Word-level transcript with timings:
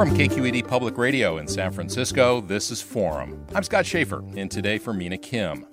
From 0.00 0.16
KQED 0.16 0.66
Public 0.66 0.96
Radio 0.96 1.36
in 1.36 1.46
San 1.46 1.72
Francisco, 1.72 2.40
this 2.40 2.70
is 2.70 2.80
Forum. 2.80 3.44
I'm 3.54 3.62
Scott 3.62 3.84
Shafer, 3.84 4.24
and 4.34 4.50
today 4.50 4.78
for 4.78 4.94
Mina 4.94 5.18
Kim. 5.18 5.66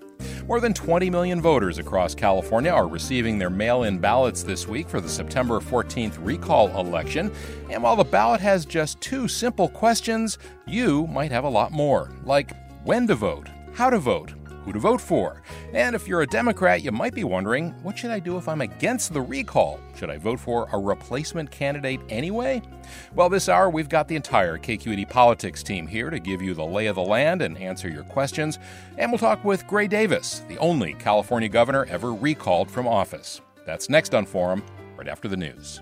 More 0.47 0.59
than 0.59 0.73
20 0.73 1.09
million 1.09 1.41
voters 1.41 1.77
across 1.77 2.13
California 2.13 2.69
are 2.69 2.89
receiving 2.89 3.37
their 3.37 3.49
mail 3.49 3.83
in 3.83 3.99
ballots 3.99 4.43
this 4.43 4.67
week 4.67 4.89
for 4.89 4.99
the 4.99 5.07
September 5.07 5.61
14th 5.61 6.17
recall 6.19 6.77
election. 6.77 7.31
And 7.69 7.81
while 7.81 7.95
the 7.95 8.03
ballot 8.03 8.41
has 8.41 8.65
just 8.65 8.99
two 8.99 9.29
simple 9.29 9.69
questions, 9.69 10.39
you 10.65 11.07
might 11.07 11.31
have 11.31 11.45
a 11.45 11.49
lot 11.49 11.71
more, 11.71 12.11
like 12.25 12.51
when 12.83 13.07
to 13.07 13.15
vote, 13.15 13.47
how 13.75 13.89
to 13.89 13.97
vote, 13.97 14.33
who 14.67 14.73
to 14.73 14.79
vote 14.79 14.99
for. 14.99 15.41
And 15.73 15.95
if 15.95 16.07
you're 16.07 16.21
a 16.21 16.27
Democrat, 16.27 16.83
you 16.83 16.91
might 16.91 17.13
be 17.13 17.23
wondering 17.23 17.71
what 17.83 17.97
should 17.97 18.11
I 18.11 18.19
do 18.19 18.37
if 18.37 18.49
I'm 18.49 18.59
against 18.59 19.13
the 19.13 19.21
recall? 19.21 19.79
Should 19.95 20.09
I 20.09 20.17
vote 20.17 20.39
for 20.39 20.67
a 20.73 20.77
replacement 20.77 21.49
candidate 21.49 22.01
anyway? 22.09 22.61
Well, 23.15 23.29
this 23.29 23.47
hour 23.47 23.69
we've 23.69 23.87
got 23.87 24.09
the 24.09 24.17
entire 24.17 24.57
KQED 24.57 25.09
politics 25.09 25.63
team 25.63 25.87
here 25.87 26.09
to 26.09 26.19
give 26.19 26.41
you 26.41 26.53
the 26.53 26.65
lay 26.65 26.87
of 26.87 26.95
the 26.95 27.01
land 27.01 27.41
and 27.41 27.57
answer 27.57 27.89
your 27.89 28.03
questions. 28.03 28.59
And 28.97 29.09
we'll 29.09 29.19
talk 29.19 29.43
with 29.45 29.65
Gray 29.67 29.87
Davis, 29.87 30.43
the 30.49 30.57
only 30.57 30.93
California 30.95 31.47
governor 31.47 31.85
ever 31.89 32.13
recalled 32.13 32.69
from 32.69 32.87
office. 32.87 33.39
That's 33.65 33.89
next 33.89 34.13
on 34.13 34.25
Forum, 34.25 34.63
right 34.97 35.07
after 35.07 35.29
the 35.29 35.37
news. 35.37 35.81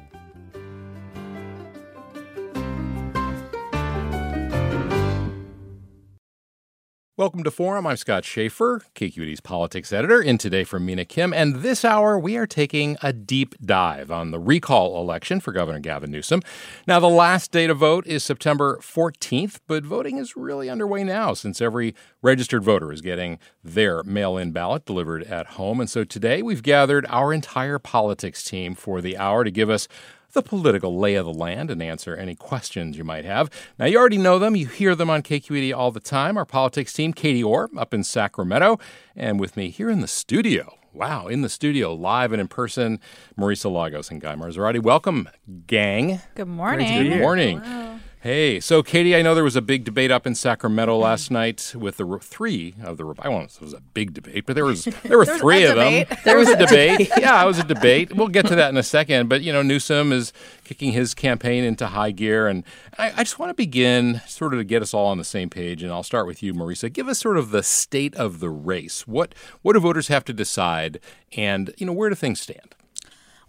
Welcome 7.17 7.45
to 7.45 7.51
Forum. 7.51 7.87
I'm 7.87 7.95
Scott 7.95 8.25
Shafer, 8.25 8.81
KQED's 8.93 9.39
politics 9.39 9.93
editor, 9.93 10.21
in 10.21 10.37
today 10.37 10.65
from 10.65 10.85
Mina 10.85 11.05
Kim. 11.05 11.31
And 11.31 11.55
this 11.61 11.85
hour, 11.85 12.19
we 12.19 12.35
are 12.35 12.45
taking 12.45 12.97
a 13.01 13.13
deep 13.13 13.55
dive 13.63 14.11
on 14.11 14.31
the 14.31 14.39
recall 14.39 14.99
election 14.99 15.39
for 15.39 15.53
Governor 15.53 15.79
Gavin 15.79 16.11
Newsom. 16.11 16.41
Now, 16.85 16.99
the 16.99 17.07
last 17.07 17.53
day 17.53 17.67
to 17.67 17.73
vote 17.73 18.05
is 18.05 18.21
September 18.21 18.79
14th, 18.81 19.61
but 19.65 19.85
voting 19.85 20.17
is 20.17 20.35
really 20.35 20.69
underway 20.69 21.05
now 21.05 21.33
since 21.33 21.61
every 21.61 21.95
registered 22.21 22.65
voter 22.65 22.91
is 22.91 22.99
getting 22.99 23.39
their 23.63 24.03
mail 24.03 24.35
in 24.35 24.51
ballot 24.51 24.83
delivered 24.85 25.23
at 25.23 25.51
home. 25.51 25.79
And 25.79 25.89
so 25.89 26.03
today, 26.03 26.41
we've 26.41 26.63
gathered 26.63 27.05
our 27.07 27.31
entire 27.31 27.79
politics 27.79 28.43
team 28.43 28.75
for 28.75 28.99
the 28.99 29.17
hour 29.17 29.45
to 29.45 29.51
give 29.51 29.69
us 29.69 29.87
the 30.35 30.43
political 30.43 30.95
lay 30.95 31.15
of 31.15 31.25
the 31.25 31.33
land 31.33 31.71
and 31.71 31.81
answer 31.81 32.15
any 32.15 32.35
questions 32.35 32.97
you 32.97 33.03
might 33.03 33.25
have. 33.25 33.49
Now, 33.79 33.85
you 33.85 33.97
already 33.97 34.19
know 34.19 34.37
them. 34.37 34.55
You 34.55 34.67
hear 34.67 34.93
them 34.93 35.09
on 35.09 35.23
KQED 35.23 35.75
all 35.75 35.91
the 35.91 35.99
time. 35.99 36.37
Our 36.37 36.45
politics 36.45 36.93
team, 36.93 37.13
Katie 37.13 37.43
Orr, 37.43 37.69
up 37.75 37.93
in 37.93 38.03
Sacramento, 38.03 38.77
and 39.15 39.39
with 39.39 39.57
me 39.57 39.69
here 39.71 39.89
in 39.89 40.01
the 40.01 40.07
studio. 40.07 40.77
Wow, 40.93 41.27
in 41.27 41.41
the 41.41 41.49
studio, 41.49 41.93
live 41.93 42.31
and 42.31 42.39
in 42.39 42.47
person, 42.47 42.99
Marisa 43.37 43.71
Lagos 43.71 44.11
and 44.11 44.21
Guy 44.21 44.35
Marzorati. 44.35 44.81
Welcome, 44.81 45.27
gang. 45.67 46.21
Good 46.35 46.47
morning. 46.47 47.09
Good 47.09 47.19
morning. 47.19 47.59
Hello. 47.59 47.94
Hey, 48.25 48.59
so 48.59 48.81
Katie, 48.81 49.15
I 49.15 49.21
know 49.21 49.35
there 49.35 49.43
was 49.43 49.55
a 49.55 49.61
big 49.61 49.83
debate 49.83 50.09
up 50.09 50.25
in 50.25 50.33
Sacramento 50.33 50.97
last 50.97 51.29
night 51.29 51.75
with 51.77 51.97
the 51.97 52.17
three 52.19 52.73
of 52.81 52.97
the. 52.97 53.13
I 53.19 53.29
won't 53.29 53.51
say 53.51 53.57
it 53.57 53.65
was 53.65 53.73
a 53.75 53.81
big 53.81 54.15
debate, 54.15 54.47
but 54.47 54.55
there 54.55 54.65
was 54.65 54.85
there 55.03 55.19
were 55.19 55.25
three 55.37 55.63
of 55.65 55.75
them. 55.75 56.07
There 56.23 56.35
was 56.35 56.49
a 56.49 56.57
debate. 56.57 57.11
yeah, 57.19 57.43
it 57.43 57.45
was 57.45 57.59
a 57.59 57.63
debate. 57.63 58.15
We'll 58.15 58.29
get 58.29 58.47
to 58.47 58.55
that 58.55 58.69
in 58.69 58.77
a 58.77 58.81
second. 58.81 59.29
But 59.29 59.43
you 59.43 59.53
know, 59.53 59.61
Newsom 59.61 60.11
is 60.11 60.33
kicking 60.63 60.91
his 60.91 61.13
campaign 61.13 61.63
into 61.63 61.85
high 61.85 62.09
gear, 62.09 62.47
and 62.47 62.63
I, 62.97 63.11
I 63.11 63.23
just 63.23 63.37
want 63.37 63.51
to 63.51 63.53
begin 63.53 64.21
sort 64.25 64.55
of 64.55 64.59
to 64.59 64.63
get 64.63 64.81
us 64.81 64.91
all 64.91 65.05
on 65.05 65.19
the 65.19 65.23
same 65.23 65.51
page. 65.51 65.83
And 65.83 65.91
I'll 65.91 66.01
start 66.01 66.25
with 66.25 66.41
you, 66.41 66.51
Marisa. 66.55 66.91
Give 66.91 67.07
us 67.07 67.19
sort 67.19 67.37
of 67.37 67.51
the 67.51 67.61
state 67.61 68.15
of 68.15 68.39
the 68.39 68.49
race. 68.49 69.05
What 69.05 69.35
what 69.61 69.73
do 69.73 69.79
voters 69.79 70.07
have 70.07 70.25
to 70.25 70.33
decide, 70.33 70.99
and 71.37 71.75
you 71.77 71.85
know, 71.85 71.93
where 71.93 72.09
do 72.09 72.15
things 72.15 72.41
stand? 72.41 72.73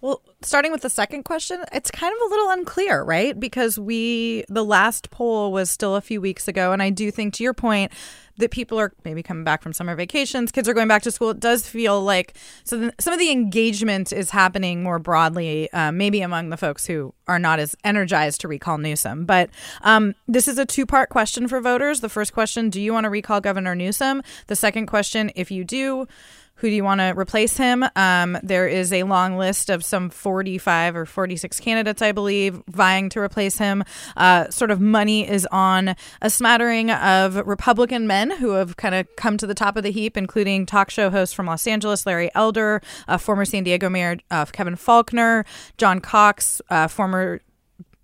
Well, 0.01 0.23
starting 0.43 0.73
with 0.73 0.83
the 0.83 0.91
second 0.91 1.25
question, 1.25 1.65
it's 1.73 1.91
kind 1.91 2.15
of 2.15 2.21
a 2.21 2.31
little 2.31 2.51
unclear, 2.51 3.03
right? 3.03 3.39
Because 3.39 3.79
we, 3.79 4.45
the 4.49 4.65
last 4.65 5.11
poll 5.11 5.53
was 5.53 5.71
still 5.71 5.97
a 5.97 6.01
few 6.01 6.21
weeks 6.21 6.49
ago. 6.49 6.73
And 6.73 6.83
I 6.83 6.91
do 6.91 7.11
think, 7.11 7.35
to 7.35 7.43
your 7.43 7.55
point, 7.55 7.93
that 8.39 8.51
people 8.51 8.79
are 8.79 8.93
maybe 9.05 9.23
coming 9.23 9.45
back 9.45 9.63
from 9.63 9.73
summer 9.73 9.95
vacations, 9.95 10.53
kids 10.53 10.69
are 10.69 10.75
going 10.75 10.89
back 10.89 11.03
to 11.03 11.11
school. 11.11 11.31
It 11.31 11.41
does 11.41 11.67
feel 11.67 12.03
like 12.03 12.37
so 12.65 12.91
some 13.01 13.13
of 13.13 13.19
the 13.19 13.31
engagement 13.31 14.13
is 14.13 14.31
happening 14.31 14.83
more 14.83 14.99
broadly, 14.99 15.73
uh, 15.73 15.93
maybe 15.93 16.21
among 16.21 16.51
the 16.51 16.57
folks 16.57 16.87
who 16.87 17.15
are 17.27 17.39
not 17.39 17.59
as 17.59 17.75
energized 17.85 18.43
to 18.43 18.49
recall 18.49 18.79
Newsom. 18.79 19.25
But 19.25 19.51
um, 19.83 20.15
this 20.29 20.49
is 20.49 20.59
a 20.59 20.67
two 20.67 20.87
part 20.87 21.09
question 21.09 21.49
for 21.49 21.61
voters. 21.61 22.01
The 22.01 22.09
first 22.09 22.33
question 22.33 22.71
Do 22.71 22.81
you 22.81 22.93
want 22.93 23.05
to 23.05 23.11
recall 23.11 23.41
Governor 23.41 23.75
Newsom? 23.75 24.23
The 24.49 24.57
second 24.57 24.87
question, 24.87 25.31
if 25.35 25.51
you 25.51 25.65
do, 25.65 26.07
who 26.57 26.69
do 26.69 26.75
you 26.75 26.85
want 26.85 27.01
to 27.01 27.15
replace 27.17 27.57
him? 27.57 27.85
Um, 27.97 28.39
there 28.43 28.67
is 28.67 28.93
a 28.93 29.03
long 29.03 29.37
list 29.37 29.71
of 29.71 29.85
some 29.85 30.11
45 30.11 30.97
or 30.97 31.07
46 31.07 31.61
candidates, 31.61 32.03
I 32.03 32.13
believe, 32.13 32.63
vying 32.69 33.09
to 33.11 33.21
replace 33.21 33.59
him. 33.59 33.85
Uh, 34.17 34.49
sort 34.51 34.71
of 34.71 34.81
money 34.81 35.29
is 35.29 35.47
on 35.53 35.95
a 36.23 36.31
smattering 36.31 36.91
of 36.91 37.37
Republican 37.47 38.07
men 38.07 38.31
who 38.31 38.51
have 38.53 38.77
kind 38.77 38.95
of 38.95 39.07
come 39.17 39.37
to 39.37 39.47
the 39.47 39.55
top 39.55 39.77
of 39.77 39.83
the 39.83 39.91
heap, 39.91 40.17
including 40.17 40.67
talk 40.67 40.91
show 40.91 41.11
hosts 41.11 41.35
from 41.35 41.47
Los 41.47 41.67
Angeles, 41.67 42.07
Larry 42.07 42.31
Elder, 42.35 42.81
uh, 43.07 43.19
former 43.19 43.45
San 43.45 43.65
Diego 43.65 43.91
Mayor 43.91 44.17
uh, 44.31 44.47
Kevin 44.47 44.77
Faulconer, 44.77 45.45
John 45.77 46.01
Cox, 46.01 46.63
uh, 46.71 46.89
former 46.89 47.41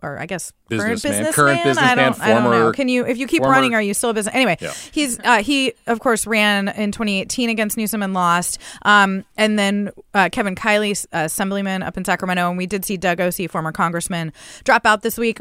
or 0.02 0.18
I 0.18 0.26
guess 0.26 0.52
business 0.68 0.84
current 0.84 1.02
businessman. 1.02 1.32
current 1.32 1.64
businessman, 1.64 1.98
I 1.98 2.02
don't, 2.02 2.16
former, 2.16 2.30
I 2.30 2.34
don't 2.34 2.50
know. 2.50 2.72
Can 2.72 2.88
you, 2.88 3.06
if 3.06 3.18
you 3.18 3.26
keep 3.26 3.42
former, 3.42 3.52
running, 3.52 3.74
are 3.74 3.82
you 3.82 3.94
still 3.94 4.10
a 4.10 4.14
business? 4.14 4.34
Anyway, 4.34 4.56
yeah. 4.60 4.72
he's 4.90 5.18
uh, 5.20 5.42
he 5.42 5.74
of 5.86 6.00
course 6.00 6.26
ran 6.26 6.68
in 6.68 6.92
2018 6.92 7.50
against 7.50 7.76
Newsom 7.76 8.02
and 8.02 8.14
lost. 8.14 8.58
Um, 8.82 9.24
and 9.36 9.58
then 9.58 9.90
uh, 10.14 10.28
Kevin 10.30 10.54
Kiley, 10.54 11.06
uh, 11.12 11.24
assemblyman 11.24 11.82
up 11.82 11.96
in 11.96 12.04
Sacramento, 12.04 12.48
and 12.48 12.58
we 12.58 12.66
did 12.66 12.84
see 12.84 12.96
Doug 12.96 13.20
Ose, 13.20 13.46
former 13.48 13.72
congressman, 13.72 14.32
drop 14.64 14.86
out 14.86 15.02
this 15.02 15.18
week. 15.18 15.40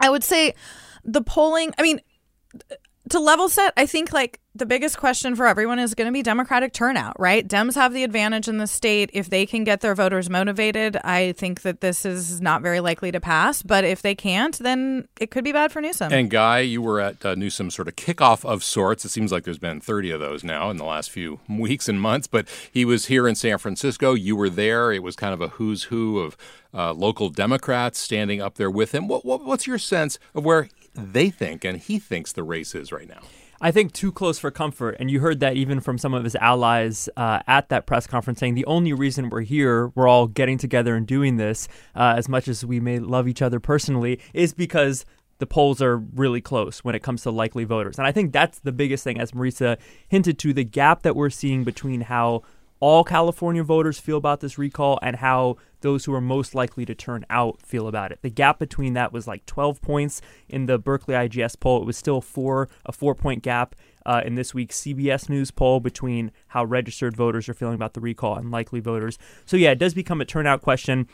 I 0.00 0.10
would 0.10 0.24
say 0.24 0.54
the 1.04 1.22
polling. 1.22 1.72
I 1.78 1.82
mean, 1.82 2.00
to 3.12 3.20
level 3.20 3.48
set, 3.48 3.72
I 3.76 3.86
think 3.86 4.12
like 4.12 4.40
the 4.54 4.66
biggest 4.66 4.98
question 4.98 5.34
for 5.34 5.46
everyone 5.46 5.78
is 5.78 5.94
going 5.94 6.06
to 6.06 6.12
be 6.12 6.22
Democratic 6.22 6.72
turnout, 6.72 7.18
right? 7.18 7.46
Dems 7.46 7.74
have 7.74 7.94
the 7.94 8.04
advantage 8.04 8.48
in 8.48 8.58
the 8.58 8.66
state. 8.66 9.10
If 9.12 9.30
they 9.30 9.46
can 9.46 9.64
get 9.64 9.80
their 9.80 9.94
voters 9.94 10.28
motivated, 10.28 10.98
I 10.98 11.32
think 11.32 11.62
that 11.62 11.80
this 11.80 12.04
is 12.04 12.40
not 12.40 12.60
very 12.60 12.80
likely 12.80 13.10
to 13.12 13.20
pass. 13.20 13.62
But 13.62 13.84
if 13.84 14.02
they 14.02 14.14
can't, 14.14 14.58
then 14.58 15.08
it 15.20 15.30
could 15.30 15.44
be 15.44 15.52
bad 15.52 15.72
for 15.72 15.80
Newsom. 15.80 16.12
And 16.12 16.30
Guy, 16.30 16.60
you 16.60 16.82
were 16.82 17.00
at 17.00 17.24
uh, 17.24 17.34
Newsom's 17.34 17.74
sort 17.74 17.88
of 17.88 17.96
kickoff 17.96 18.44
of 18.44 18.62
sorts. 18.62 19.04
It 19.04 19.10
seems 19.10 19.32
like 19.32 19.44
there's 19.44 19.58
been 19.58 19.80
30 19.80 20.10
of 20.10 20.20
those 20.20 20.44
now 20.44 20.70
in 20.70 20.76
the 20.76 20.84
last 20.84 21.10
few 21.10 21.40
weeks 21.48 21.88
and 21.88 22.00
months. 22.00 22.26
But 22.26 22.46
he 22.70 22.84
was 22.84 23.06
here 23.06 23.28
in 23.28 23.34
San 23.34 23.58
Francisco. 23.58 24.14
You 24.14 24.36
were 24.36 24.50
there. 24.50 24.92
It 24.92 25.02
was 25.02 25.16
kind 25.16 25.32
of 25.32 25.40
a 25.40 25.48
who's 25.48 25.84
who 25.84 26.18
of 26.18 26.36
uh, 26.74 26.92
local 26.92 27.30
Democrats 27.30 27.98
standing 27.98 28.40
up 28.40 28.56
there 28.56 28.70
with 28.70 28.94
him. 28.94 29.08
What, 29.08 29.24
what, 29.24 29.44
what's 29.44 29.66
your 29.66 29.78
sense 29.78 30.18
of 30.34 30.44
where 30.44 30.68
they 30.94 31.30
think 31.30 31.64
and 31.64 31.78
he 31.78 31.98
thinks 31.98 32.32
the 32.32 32.42
race 32.42 32.74
is 32.74 32.92
right 32.92 33.08
now? 33.08 33.20
I 33.60 33.70
think 33.70 33.92
too 33.92 34.10
close 34.10 34.40
for 34.40 34.50
comfort. 34.50 34.96
And 34.98 35.08
you 35.08 35.20
heard 35.20 35.38
that 35.38 35.54
even 35.54 35.80
from 35.80 35.96
some 35.96 36.14
of 36.14 36.24
his 36.24 36.34
allies 36.34 37.08
uh, 37.16 37.40
at 37.46 37.68
that 37.68 37.86
press 37.86 38.08
conference 38.08 38.40
saying 38.40 38.54
the 38.54 38.66
only 38.66 38.92
reason 38.92 39.30
we're 39.30 39.42
here, 39.42 39.92
we're 39.94 40.08
all 40.08 40.26
getting 40.26 40.58
together 40.58 40.96
and 40.96 41.06
doing 41.06 41.36
this, 41.36 41.68
uh, 41.94 42.14
as 42.16 42.28
much 42.28 42.48
as 42.48 42.66
we 42.66 42.80
may 42.80 42.98
love 42.98 43.28
each 43.28 43.40
other 43.40 43.60
personally, 43.60 44.18
is 44.34 44.52
because 44.52 45.04
the 45.38 45.46
polls 45.46 45.80
are 45.80 45.96
really 45.96 46.40
close 46.40 46.80
when 46.80 46.96
it 46.96 47.04
comes 47.04 47.22
to 47.22 47.30
likely 47.30 47.62
voters. 47.62 47.98
And 47.98 48.06
I 48.06 48.10
think 48.10 48.32
that's 48.32 48.58
the 48.58 48.72
biggest 48.72 49.04
thing, 49.04 49.20
as 49.20 49.30
Marisa 49.30 49.78
hinted 50.08 50.40
to, 50.40 50.52
the 50.52 50.64
gap 50.64 51.02
that 51.02 51.14
we're 51.14 51.30
seeing 51.30 51.62
between 51.62 52.02
how 52.02 52.42
all 52.80 53.04
California 53.04 53.62
voters 53.62 54.00
feel 54.00 54.16
about 54.16 54.40
this 54.40 54.58
recall 54.58 54.98
and 55.02 55.16
how 55.16 55.56
those 55.82 56.04
who 56.04 56.14
are 56.14 56.20
most 56.20 56.54
likely 56.54 56.84
to 56.86 56.94
turn 56.94 57.24
out 57.28 57.60
feel 57.62 57.88
about 57.88 58.12
it. 58.12 58.20
The 58.22 58.30
gap 58.30 58.58
between 58.58 58.94
that 58.94 59.12
was 59.12 59.26
like 59.26 59.44
12 59.46 59.82
points 59.82 60.20
in 60.48 60.66
the 60.66 60.78
Berkeley 60.78 61.14
IGS 61.14 61.58
poll. 61.58 61.82
It 61.82 61.86
was 61.86 61.96
still 61.96 62.20
four 62.20 62.68
a 62.86 62.92
four 62.92 63.14
point 63.14 63.42
gap 63.42 63.74
uh, 64.06 64.22
in 64.24 64.34
this 64.34 64.54
week's 64.54 64.80
CBS 64.80 65.28
News 65.28 65.50
poll 65.50 65.80
between 65.80 66.32
how 66.48 66.64
registered 66.64 67.16
voters 67.16 67.48
are 67.48 67.54
feeling 67.54 67.74
about 67.74 67.94
the 67.94 68.00
recall 68.00 68.36
and 68.36 68.50
likely 68.50 68.80
voters. 68.80 69.18
So 69.46 69.56
yeah, 69.56 69.70
it 69.70 69.78
does 69.78 69.94
become 69.94 70.20
a 70.20 70.24
turnout 70.24 70.62
question. 70.62 71.08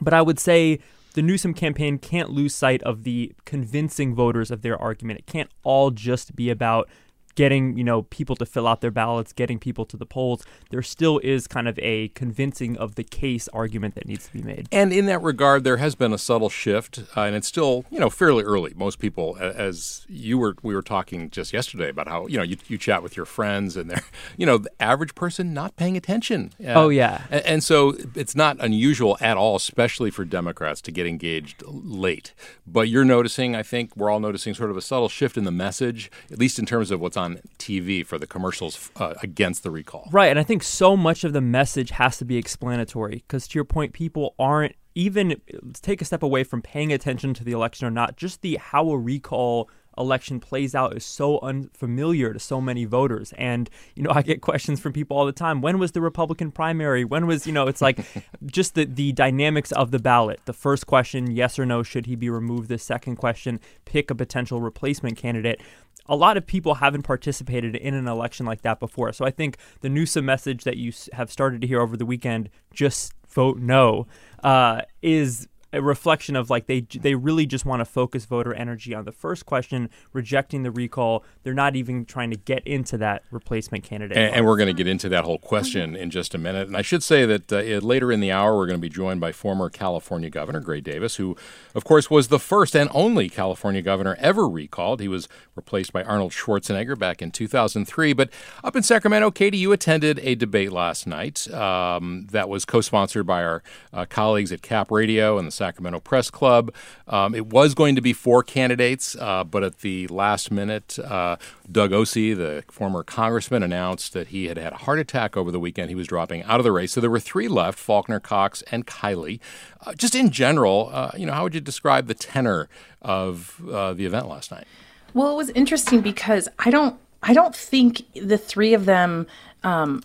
But 0.00 0.14
I 0.14 0.22
would 0.22 0.40
say 0.40 0.80
the 1.14 1.22
Newsom 1.22 1.54
campaign 1.54 1.98
can't 1.98 2.30
lose 2.30 2.54
sight 2.54 2.82
of 2.82 3.04
the 3.04 3.32
convincing 3.44 4.14
voters 4.14 4.50
of 4.50 4.62
their 4.62 4.76
argument. 4.76 5.20
It 5.20 5.26
can't 5.26 5.50
all 5.62 5.90
just 5.90 6.34
be 6.34 6.50
about 6.50 6.88
getting 7.34 7.76
you 7.76 7.84
know 7.84 8.02
people 8.02 8.36
to 8.36 8.46
fill 8.46 8.66
out 8.66 8.80
their 8.80 8.90
ballots, 8.90 9.32
getting 9.32 9.58
people 9.58 9.84
to 9.86 9.96
the 9.96 10.06
polls, 10.06 10.44
there 10.70 10.82
still 10.82 11.18
is 11.20 11.46
kind 11.46 11.68
of 11.68 11.78
a 11.80 12.08
convincing 12.08 12.76
of 12.76 12.94
the 12.94 13.04
case 13.04 13.48
argument 13.48 13.94
that 13.94 14.06
needs 14.06 14.26
to 14.26 14.32
be 14.32 14.42
made. 14.42 14.68
And 14.72 14.92
in 14.92 15.06
that 15.06 15.22
regard, 15.22 15.64
there 15.64 15.78
has 15.78 15.94
been 15.94 16.12
a 16.12 16.18
subtle 16.18 16.48
shift, 16.48 17.04
uh, 17.16 17.22
and 17.22 17.36
it's 17.36 17.48
still 17.48 17.84
you 17.90 18.00
know 18.00 18.10
fairly 18.10 18.44
early. 18.44 18.72
Most 18.76 18.98
people, 18.98 19.36
as 19.40 20.06
you 20.08 20.38
were, 20.38 20.54
we 20.62 20.74
were 20.74 20.82
talking 20.82 21.30
just 21.30 21.52
yesterday 21.52 21.88
about 21.88 22.08
how 22.08 22.26
you 22.26 22.36
know 22.36 22.42
you, 22.42 22.56
you 22.68 22.78
chat 22.78 23.02
with 23.02 23.16
your 23.16 23.26
friends, 23.26 23.76
and 23.76 23.90
they're 23.90 24.04
you 24.36 24.46
know 24.46 24.58
the 24.58 24.70
average 24.80 25.14
person 25.14 25.54
not 25.54 25.76
paying 25.76 25.96
attention. 25.96 26.52
Uh, 26.60 26.72
oh 26.74 26.88
yeah, 26.88 27.24
and, 27.30 27.46
and 27.46 27.64
so 27.64 27.96
it's 28.14 28.36
not 28.36 28.56
unusual 28.60 29.16
at 29.20 29.36
all, 29.36 29.56
especially 29.56 30.10
for 30.10 30.24
Democrats 30.24 30.80
to 30.82 30.92
get 30.92 31.06
engaged 31.06 31.62
late. 31.66 32.34
But 32.66 32.88
you're 32.88 33.04
noticing, 33.04 33.54
I 33.54 33.62
think 33.62 33.96
we're 33.96 34.10
all 34.10 34.20
noticing 34.20 34.54
sort 34.54 34.70
of 34.70 34.76
a 34.76 34.82
subtle 34.82 35.08
shift 35.08 35.36
in 35.36 35.44
the 35.44 35.50
message, 35.50 36.10
at 36.30 36.38
least 36.38 36.58
in 36.58 36.66
terms 36.66 36.90
of 36.90 37.00
what's 37.00 37.16
on 37.16 37.23
on 37.24 37.40
TV 37.58 38.04
for 38.06 38.18
the 38.18 38.26
commercials 38.26 38.90
uh, 38.96 39.14
against 39.22 39.62
the 39.62 39.70
recall. 39.70 40.08
Right. 40.12 40.30
And 40.30 40.38
I 40.38 40.42
think 40.42 40.62
so 40.62 40.96
much 40.96 41.24
of 41.24 41.32
the 41.32 41.40
message 41.40 41.90
has 41.90 42.18
to 42.18 42.24
be 42.24 42.36
explanatory 42.36 43.24
because, 43.26 43.48
to 43.48 43.58
your 43.58 43.64
point, 43.64 43.92
people 43.92 44.34
aren't 44.38 44.76
even 44.94 45.40
take 45.82 46.00
a 46.00 46.04
step 46.04 46.22
away 46.22 46.44
from 46.44 46.62
paying 46.62 46.92
attention 46.92 47.34
to 47.34 47.44
the 47.44 47.52
election 47.52 47.86
or 47.86 47.90
not, 47.90 48.16
just 48.16 48.42
the 48.42 48.56
how 48.56 48.90
a 48.90 48.98
recall 48.98 49.68
election 49.96 50.40
plays 50.40 50.74
out 50.74 50.96
is 50.96 51.04
so 51.04 51.38
unfamiliar 51.40 52.32
to 52.32 52.38
so 52.38 52.60
many 52.60 52.84
voters. 52.84 53.32
And, 53.38 53.70
you 53.94 54.02
know, 54.02 54.10
I 54.14 54.22
get 54.22 54.40
questions 54.40 54.80
from 54.80 54.92
people 54.92 55.16
all 55.16 55.26
the 55.26 55.32
time. 55.32 55.60
When 55.60 55.78
was 55.78 55.92
the 55.92 56.00
Republican 56.00 56.50
primary? 56.50 57.04
When 57.04 57.26
was, 57.26 57.46
you 57.46 57.52
know, 57.52 57.66
it's 57.66 57.82
like 57.82 58.00
just 58.46 58.74
the, 58.74 58.84
the 58.84 59.12
dynamics 59.12 59.72
of 59.72 59.90
the 59.90 59.98
ballot. 59.98 60.40
The 60.44 60.52
first 60.52 60.86
question, 60.86 61.30
yes 61.30 61.58
or 61.58 61.66
no, 61.66 61.82
should 61.82 62.06
he 62.06 62.16
be 62.16 62.30
removed? 62.30 62.68
The 62.68 62.78
second 62.78 63.16
question, 63.16 63.60
pick 63.84 64.10
a 64.10 64.14
potential 64.14 64.60
replacement 64.60 65.16
candidate 65.16 65.60
a 66.06 66.16
lot 66.16 66.36
of 66.36 66.46
people 66.46 66.74
haven't 66.74 67.02
participated 67.02 67.74
in 67.76 67.94
an 67.94 68.06
election 68.06 68.46
like 68.46 68.62
that 68.62 68.80
before. 68.80 69.12
So 69.12 69.24
I 69.24 69.30
think 69.30 69.56
the 69.80 69.88
Newsom 69.88 70.24
message 70.24 70.64
that 70.64 70.76
you 70.76 70.92
have 71.12 71.30
started 71.30 71.60
to 71.60 71.66
hear 71.66 71.80
over 71.80 71.96
the 71.96 72.06
weekend, 72.06 72.50
just 72.72 73.12
vote 73.28 73.58
no, 73.58 74.06
uh, 74.42 74.82
is 75.02 75.48
a 75.74 75.82
reflection 75.82 76.36
of 76.36 76.48
like 76.50 76.66
they 76.66 76.80
they 76.80 77.14
really 77.14 77.46
just 77.46 77.66
want 77.66 77.80
to 77.80 77.84
focus 77.84 78.24
voter 78.24 78.54
energy 78.54 78.94
on 78.94 79.04
the 79.04 79.12
first 79.12 79.44
question, 79.44 79.90
rejecting 80.12 80.62
the 80.62 80.70
recall. 80.70 81.24
They're 81.42 81.52
not 81.52 81.76
even 81.76 82.04
trying 82.04 82.30
to 82.30 82.36
get 82.36 82.66
into 82.66 82.96
that 82.98 83.24
replacement 83.30 83.84
candidate. 83.84 84.16
And, 84.16 84.36
and 84.36 84.46
we're 84.46 84.56
going 84.56 84.68
to 84.68 84.74
get 84.74 84.86
into 84.86 85.08
that 85.10 85.24
whole 85.24 85.38
question 85.38 85.96
in 85.96 86.10
just 86.10 86.34
a 86.34 86.38
minute. 86.38 86.68
And 86.68 86.76
I 86.76 86.82
should 86.82 87.02
say 87.02 87.26
that 87.26 87.52
uh, 87.52 87.84
later 87.84 88.12
in 88.12 88.20
the 88.20 88.30
hour, 88.30 88.56
we're 88.56 88.66
going 88.66 88.78
to 88.78 88.82
be 88.82 88.88
joined 88.88 89.20
by 89.20 89.32
former 89.32 89.68
California 89.68 90.30
Governor 90.30 90.60
Gray 90.60 90.80
Davis, 90.80 91.16
who, 91.16 91.36
of 91.74 91.84
course, 91.84 92.08
was 92.08 92.28
the 92.28 92.38
first 92.38 92.76
and 92.76 92.88
only 92.92 93.28
California 93.28 93.82
governor 93.82 94.16
ever 94.20 94.48
recalled. 94.48 95.00
He 95.00 95.08
was 95.08 95.28
replaced 95.56 95.92
by 95.92 96.04
Arnold 96.04 96.32
Schwarzenegger 96.32 96.98
back 96.98 97.20
in 97.20 97.30
2003. 97.30 98.12
But 98.12 98.30
up 98.62 98.76
in 98.76 98.82
Sacramento, 98.82 99.30
Katie, 99.32 99.58
you 99.58 99.72
attended 99.72 100.20
a 100.20 100.34
debate 100.34 100.72
last 100.72 101.06
night 101.06 101.52
um, 101.52 102.28
that 102.30 102.48
was 102.48 102.64
co-sponsored 102.64 103.26
by 103.26 103.42
our 103.42 103.62
uh, 103.92 104.06
colleagues 104.08 104.52
at 104.52 104.62
Cap 104.62 104.90
Radio 104.90 105.38
and 105.38 105.46
the 105.46 105.52
Sacramento 105.64 105.98
Press 106.00 106.30
Club. 106.30 106.74
Um, 107.08 107.34
it 107.34 107.46
was 107.46 107.74
going 107.74 107.94
to 107.94 108.02
be 108.02 108.12
four 108.12 108.42
candidates, 108.42 109.16
uh, 109.18 109.44
but 109.44 109.64
at 109.64 109.78
the 109.78 110.06
last 110.08 110.50
minute, 110.50 110.98
uh, 110.98 111.36
Doug 111.72 111.90
Ose, 111.94 112.12
the 112.12 112.64
former 112.70 113.02
congressman, 113.02 113.62
announced 113.62 114.12
that 114.12 114.28
he 114.28 114.44
had 114.48 114.58
had 114.58 114.74
a 114.74 114.76
heart 114.76 114.98
attack 114.98 115.38
over 115.38 115.50
the 115.50 115.58
weekend. 115.58 115.88
He 115.88 115.94
was 115.94 116.06
dropping 116.06 116.42
out 116.42 116.60
of 116.60 116.64
the 116.64 116.72
race. 116.72 116.92
So 116.92 117.00
there 117.00 117.08
were 117.08 117.18
three 117.18 117.48
left 117.48 117.78
Faulconer, 117.78 118.22
Cox, 118.22 118.62
and 118.70 118.86
Kiley. 118.86 119.40
Uh, 119.86 119.94
just 119.94 120.14
in 120.14 120.30
general, 120.30 120.90
uh, 120.92 121.12
you 121.16 121.24
know, 121.24 121.32
how 121.32 121.44
would 121.44 121.54
you 121.54 121.62
describe 121.62 122.08
the 122.08 122.14
tenor 122.14 122.68
of 123.00 123.62
uh, 123.72 123.94
the 123.94 124.04
event 124.04 124.28
last 124.28 124.50
night? 124.50 124.66
Well, 125.14 125.32
it 125.32 125.36
was 125.36 125.48
interesting 125.50 126.02
because 126.02 126.46
I 126.58 126.68
don't 126.68 126.98
I 127.22 127.32
don't 127.32 127.56
think 127.56 128.02
the 128.12 128.36
three 128.36 128.74
of 128.74 128.84
them 128.84 129.26
um, 129.62 130.02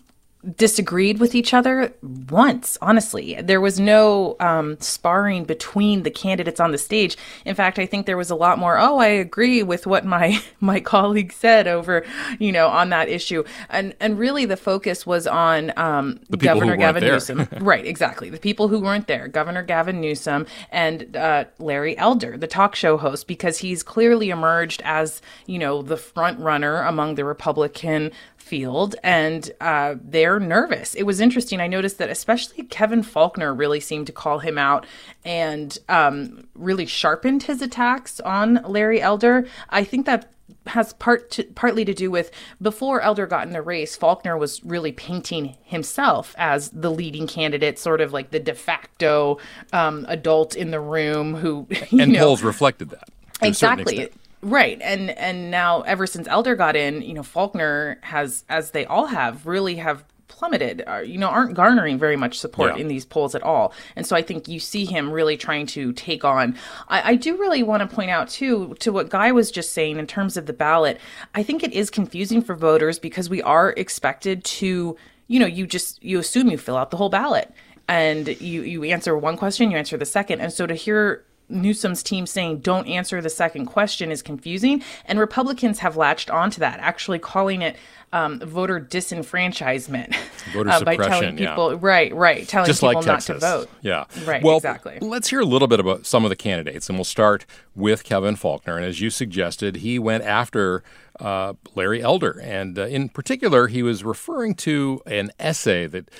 disagreed 0.56 1.20
with 1.20 1.34
each 1.34 1.52
other 1.52 1.92
once 2.30 2.78
honestly. 2.80 3.38
There 3.42 3.60
was 3.60 3.78
no 3.78 4.36
um, 4.40 4.78
sparring 4.80 5.44
between 5.44 6.02
the 6.02 6.10
candidates 6.10 6.60
on 6.60 6.72
the 6.72 6.78
stage. 6.78 7.16
In 7.44 7.54
fact 7.54 7.78
i 7.78 7.86
think 7.86 8.06
there 8.06 8.16
was 8.16 8.30
a 8.30 8.34
lot 8.34 8.58
more 8.58 8.78
oh 8.78 8.98
i 8.98 9.06
agree 9.06 9.62
with 9.62 9.86
what 9.86 10.04
my 10.04 10.42
my 10.60 10.80
colleague 10.80 11.32
said 11.32 11.68
over 11.68 12.04
you 12.38 12.52
know 12.52 12.68
on 12.68 12.90
that 12.90 13.08
issue. 13.08 13.44
And 13.68 13.94
and 14.00 14.18
really 14.18 14.46
the 14.46 14.56
focus 14.56 15.06
was 15.06 15.26
on 15.26 15.72
um, 15.76 16.20
governor 16.38 16.76
gavin 16.76 17.04
newsom. 17.04 17.48
Right 17.60 17.84
exactly. 17.84 18.30
The 18.30 18.38
people 18.38 18.68
who 18.68 18.80
weren't 18.80 19.06
there 19.06 19.28
governor 19.28 19.62
gavin 19.62 20.00
newsom 20.00 20.46
and 20.70 21.16
uh, 21.16 21.44
larry 21.58 21.96
elder 21.98 22.36
the 22.36 22.46
talk 22.46 22.74
show 22.74 22.96
host 22.96 23.26
because 23.26 23.58
he's 23.58 23.82
clearly 23.82 24.30
emerged 24.30 24.80
as 24.84 25.20
you 25.46 25.58
know 25.58 25.82
the 25.82 25.96
front 25.96 26.40
runner 26.40 26.82
among 26.82 27.14
the 27.14 27.24
republican 27.24 28.10
field 28.40 28.96
and 29.02 29.50
uh, 29.60 29.94
they're 30.02 30.40
nervous. 30.40 30.94
It 30.94 31.04
was 31.04 31.20
interesting. 31.20 31.60
I 31.60 31.66
noticed 31.66 31.98
that 31.98 32.10
especially 32.10 32.64
Kevin 32.64 33.02
Faulconer 33.02 33.56
really 33.56 33.80
seemed 33.80 34.06
to 34.08 34.12
call 34.12 34.40
him 34.40 34.58
out 34.58 34.86
and 35.24 35.76
um, 35.88 36.48
really 36.54 36.86
sharpened 36.86 37.44
his 37.44 37.62
attacks 37.62 38.18
on 38.20 38.60
Larry 38.64 39.00
Elder. 39.00 39.46
I 39.68 39.84
think 39.84 40.06
that 40.06 40.32
has 40.66 40.92
part 40.94 41.30
to, 41.30 41.44
partly 41.54 41.84
to 41.84 41.94
do 41.94 42.10
with 42.10 42.30
before 42.60 43.00
Elder 43.00 43.26
got 43.26 43.46
in 43.46 43.52
the 43.52 43.62
race, 43.62 43.96
Faulconer 43.96 44.38
was 44.38 44.62
really 44.64 44.92
painting 44.92 45.56
himself 45.62 46.34
as 46.38 46.70
the 46.70 46.90
leading 46.90 47.26
candidate, 47.26 47.78
sort 47.78 48.00
of 48.00 48.12
like 48.12 48.30
the 48.30 48.40
de 48.40 48.54
facto 48.54 49.38
um, 49.72 50.04
adult 50.08 50.56
in 50.56 50.70
the 50.70 50.80
room 50.80 51.34
who. 51.34 51.66
and 51.90 52.12
know, 52.12 52.20
polls 52.20 52.42
reflected 52.42 52.90
that. 52.90 53.08
Exactly. 53.42 54.10
Right. 54.42 54.80
And 54.80 55.10
and 55.10 55.50
now 55.50 55.82
ever 55.82 56.06
since 56.06 56.26
Elder 56.26 56.56
got 56.56 56.76
in, 56.76 57.02
you 57.02 57.14
know, 57.14 57.22
Faulconer 57.22 58.02
has 58.02 58.44
as 58.48 58.70
they 58.70 58.86
all 58.86 59.06
have 59.06 59.46
really 59.46 59.76
have 59.76 60.04
plummeted, 60.28 60.82
uh, 60.86 60.98
you 60.98 61.18
know, 61.18 61.28
aren't 61.28 61.54
garnering 61.54 61.98
very 61.98 62.16
much 62.16 62.38
support 62.38 62.74
yeah. 62.74 62.80
in 62.80 62.88
these 62.88 63.04
polls 63.04 63.34
at 63.34 63.42
all. 63.42 63.74
And 63.96 64.06
so 64.06 64.16
I 64.16 64.22
think 64.22 64.48
you 64.48 64.58
see 64.58 64.86
him 64.86 65.10
really 65.10 65.36
trying 65.36 65.66
to 65.66 65.92
take 65.92 66.24
on. 66.24 66.56
I, 66.88 67.10
I 67.10 67.14
do 67.16 67.36
really 67.36 67.62
want 67.62 67.82
to 67.82 67.94
point 67.94 68.10
out, 68.10 68.28
too, 68.28 68.74
to 68.78 68.92
what 68.92 69.10
Guy 69.10 69.32
was 69.32 69.50
just 69.50 69.72
saying 69.72 69.98
in 69.98 70.06
terms 70.06 70.38
of 70.38 70.46
the 70.46 70.54
ballot. 70.54 70.98
I 71.34 71.42
think 71.42 71.62
it 71.62 71.72
is 71.72 71.90
confusing 71.90 72.40
for 72.40 72.54
voters 72.54 72.98
because 72.98 73.28
we 73.28 73.42
are 73.42 73.74
expected 73.76 74.44
to, 74.44 74.96
you 75.26 75.38
know, 75.40 75.46
you 75.46 75.66
just, 75.66 76.02
you 76.02 76.18
assume 76.18 76.48
you 76.48 76.56
fill 76.56 76.76
out 76.76 76.90
the 76.90 76.96
whole 76.96 77.10
ballot 77.10 77.52
and 77.88 78.28
you, 78.40 78.62
you 78.62 78.84
answer 78.84 79.18
one 79.18 79.36
question, 79.36 79.70
you 79.70 79.76
answer 79.76 79.98
the 79.98 80.06
second. 80.06 80.40
And 80.40 80.52
so 80.52 80.66
to 80.66 80.74
hear 80.74 81.24
Newsom's 81.50 82.02
team 82.02 82.26
saying 82.26 82.60
don't 82.60 82.86
answer 82.86 83.20
the 83.20 83.30
second 83.30 83.66
question 83.66 84.10
is 84.10 84.22
confusing. 84.22 84.82
And 85.04 85.18
Republicans 85.18 85.80
have 85.80 85.96
latched 85.96 86.30
onto 86.30 86.60
that, 86.60 86.80
actually 86.80 87.18
calling 87.18 87.62
it 87.62 87.76
um, 88.12 88.40
voter 88.40 88.80
disenfranchisement 88.80 90.16
voter 90.52 90.70
uh, 90.70 90.82
by 90.82 90.96
telling 90.96 91.36
people, 91.36 91.72
yeah. 91.72 91.78
right, 91.80 92.14
right, 92.14 92.48
telling 92.48 92.66
Just 92.66 92.80
people 92.80 92.94
like 92.94 93.06
not 93.06 93.20
to 93.22 93.38
vote. 93.38 93.70
Yeah. 93.82 94.04
Right, 94.24 94.42
well, 94.42 94.56
exactly. 94.56 94.98
Let's 95.00 95.30
hear 95.30 95.40
a 95.40 95.44
little 95.44 95.68
bit 95.68 95.78
about 95.78 96.06
some 96.06 96.24
of 96.24 96.30
the 96.30 96.36
candidates, 96.36 96.88
and 96.88 96.98
we'll 96.98 97.04
start 97.04 97.46
with 97.76 98.02
Kevin 98.02 98.34
Faulconer. 98.34 98.76
And 98.76 98.84
as 98.84 99.00
you 99.00 99.10
suggested, 99.10 99.76
he 99.76 99.98
went 99.98 100.24
after 100.24 100.82
uh, 101.20 101.54
Larry 101.74 102.02
Elder. 102.02 102.40
And 102.42 102.78
uh, 102.78 102.86
in 102.86 103.08
particular, 103.08 103.68
he 103.68 103.82
was 103.82 104.02
referring 104.02 104.54
to 104.56 105.00
an 105.06 105.30
essay 105.38 105.86
that 105.86 106.10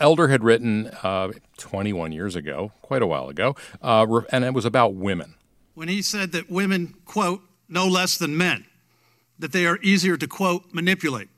Elder 0.00 0.28
had 0.28 0.44
written 0.44 0.88
uh, 1.02 1.32
21 1.58 2.12
years 2.12 2.36
ago, 2.36 2.72
quite 2.82 3.02
a 3.02 3.06
while 3.06 3.28
ago, 3.28 3.56
uh, 3.82 4.06
and 4.30 4.44
it 4.44 4.54
was 4.54 4.64
about 4.64 4.94
women. 4.94 5.34
When 5.74 5.88
he 5.88 6.02
said 6.02 6.32
that 6.32 6.50
women, 6.50 6.94
quote, 7.04 7.40
no 7.68 7.86
less 7.86 8.16
than 8.16 8.36
men, 8.36 8.66
that 9.38 9.52
they 9.52 9.66
are 9.66 9.78
easier 9.82 10.16
to, 10.16 10.26
quote, 10.26 10.72
manipulate, 10.72 11.28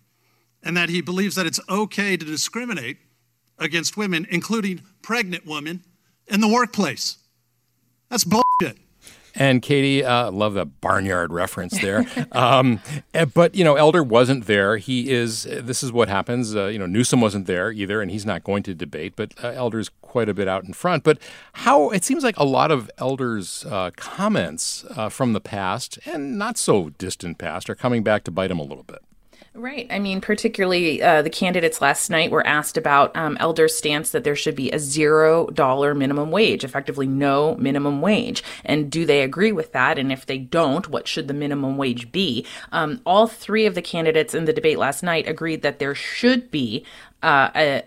and 0.62 0.76
that 0.76 0.90
he 0.90 1.00
believes 1.00 1.34
that 1.36 1.46
it's 1.46 1.60
okay 1.68 2.16
to 2.16 2.24
discriminate 2.24 2.98
against 3.58 3.96
women, 3.96 4.26
including 4.30 4.82
pregnant 5.00 5.46
women, 5.46 5.82
in 6.26 6.40
the 6.40 6.48
workplace. 6.48 7.16
That's 8.10 8.24
bullshit. 8.24 8.76
And 9.36 9.60
Katie, 9.60 10.04
uh, 10.04 10.30
love 10.30 10.54
the 10.54 10.64
barnyard 10.64 11.32
reference 11.32 11.80
there. 11.80 12.06
um, 12.32 12.80
eh, 13.14 13.26
but 13.26 13.54
you 13.54 13.64
know, 13.64 13.76
Elder 13.76 14.02
wasn't 14.02 14.46
there. 14.46 14.78
He 14.78 15.10
is. 15.10 15.44
This 15.44 15.82
is 15.82 15.92
what 15.92 16.08
happens. 16.08 16.56
Uh, 16.56 16.66
you 16.66 16.78
know, 16.78 16.86
Newsom 16.86 17.20
wasn't 17.20 17.46
there 17.46 17.70
either, 17.70 18.00
and 18.00 18.10
he's 18.10 18.26
not 18.26 18.44
going 18.44 18.62
to 18.64 18.74
debate. 18.74 19.14
But 19.14 19.32
uh, 19.42 19.48
Elder's 19.48 19.90
quite 20.00 20.28
a 20.28 20.34
bit 20.34 20.48
out 20.48 20.64
in 20.64 20.72
front. 20.72 21.04
But 21.04 21.18
how 21.52 21.90
it 21.90 22.04
seems 22.04 22.24
like 22.24 22.36
a 22.38 22.44
lot 22.44 22.70
of 22.70 22.90
Elder's 22.98 23.64
uh, 23.66 23.90
comments 23.96 24.84
uh, 24.96 25.08
from 25.08 25.34
the 25.34 25.40
past 25.40 25.98
and 26.06 26.38
not 26.38 26.56
so 26.56 26.90
distant 26.90 27.38
past 27.38 27.68
are 27.68 27.74
coming 27.74 28.02
back 28.02 28.24
to 28.24 28.30
bite 28.30 28.50
him 28.50 28.58
a 28.58 28.64
little 28.64 28.84
bit. 28.84 29.02
Right. 29.56 29.86
I 29.90 29.98
mean, 29.98 30.20
particularly 30.20 31.02
uh, 31.02 31.22
the 31.22 31.30
candidates 31.30 31.80
last 31.80 32.10
night 32.10 32.30
were 32.30 32.46
asked 32.46 32.76
about 32.76 33.16
um, 33.16 33.38
Elder's 33.40 33.76
stance 33.76 34.10
that 34.10 34.22
there 34.22 34.36
should 34.36 34.54
be 34.54 34.70
a 34.70 34.78
zero 34.78 35.46
dollar 35.46 35.94
minimum 35.94 36.30
wage, 36.30 36.62
effectively 36.62 37.06
no 37.06 37.56
minimum 37.56 38.02
wage. 38.02 38.44
And 38.64 38.90
do 38.90 39.06
they 39.06 39.22
agree 39.22 39.52
with 39.52 39.72
that? 39.72 39.98
And 39.98 40.12
if 40.12 40.26
they 40.26 40.38
don't, 40.38 40.88
what 40.88 41.08
should 41.08 41.26
the 41.26 41.34
minimum 41.34 41.78
wage 41.78 42.12
be? 42.12 42.44
Um, 42.70 43.00
all 43.06 43.26
three 43.26 43.64
of 43.64 43.74
the 43.74 43.82
candidates 43.82 44.34
in 44.34 44.44
the 44.44 44.52
debate 44.52 44.78
last 44.78 45.02
night 45.02 45.26
agreed 45.26 45.62
that 45.62 45.78
there 45.78 45.94
should 45.94 46.50
be 46.50 46.84
uh, 47.22 47.50
a, 47.56 47.82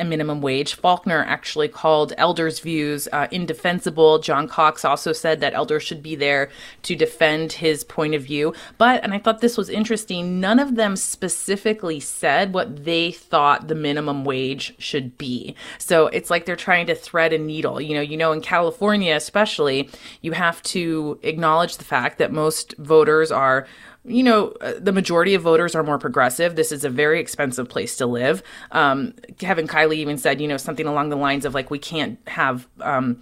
a, 0.00 0.04
minimum 0.04 0.40
wage. 0.40 0.80
Faulconer 0.80 1.24
actually 1.26 1.68
called 1.68 2.12
Elder's 2.16 2.60
views 2.60 3.08
uh, 3.12 3.26
indefensible. 3.30 4.18
John 4.20 4.48
Cox 4.48 4.84
also 4.84 5.12
said 5.12 5.40
that 5.40 5.52
elders 5.52 5.82
should 5.82 6.02
be 6.02 6.14
there 6.14 6.48
to 6.82 6.94
defend 6.94 7.52
his 7.52 7.84
point 7.84 8.14
of 8.14 8.22
view. 8.22 8.54
But, 8.78 9.02
and 9.02 9.12
I 9.12 9.18
thought 9.18 9.40
this 9.40 9.56
was 9.56 9.68
interesting, 9.68 10.40
none 10.40 10.58
of 10.58 10.76
them 10.76 10.96
specifically 10.96 12.00
said 12.00 12.54
what 12.54 12.84
they 12.84 13.10
thought 13.10 13.68
the 13.68 13.74
minimum 13.74 14.24
wage 14.24 14.74
should 14.78 15.18
be. 15.18 15.54
So 15.78 16.06
it's 16.06 16.30
like 16.30 16.46
they're 16.46 16.56
trying 16.56 16.86
to 16.86 16.94
thread 16.94 17.32
a 17.32 17.38
needle. 17.38 17.80
You 17.80 17.94
know, 17.96 18.00
you 18.00 18.16
know, 18.16 18.32
in 18.32 18.40
California 18.40 19.14
especially, 19.14 19.90
you 20.22 20.32
have 20.32 20.62
to 20.62 21.18
acknowledge 21.22 21.76
the 21.76 21.84
fact 21.84 22.18
that 22.18 22.32
most 22.32 22.74
voters 22.78 23.30
are 23.32 23.66
you 24.08 24.22
know, 24.22 24.48
uh, 24.60 24.74
the 24.78 24.92
majority 24.92 25.34
of 25.34 25.42
voters 25.42 25.74
are 25.74 25.82
more 25.82 25.98
progressive. 25.98 26.56
This 26.56 26.72
is 26.72 26.84
a 26.84 26.90
very 26.90 27.20
expensive 27.20 27.68
place 27.68 27.96
to 27.96 28.06
live. 28.06 28.42
Um, 28.72 29.14
Kevin 29.38 29.66
Kiley 29.68 29.96
even 29.96 30.18
said, 30.18 30.40
you 30.40 30.48
know, 30.48 30.56
something 30.56 30.86
along 30.86 31.10
the 31.10 31.16
lines 31.16 31.44
of 31.44 31.54
like, 31.54 31.70
we 31.70 31.78
can't 31.78 32.18
have 32.26 32.66
um, 32.80 33.20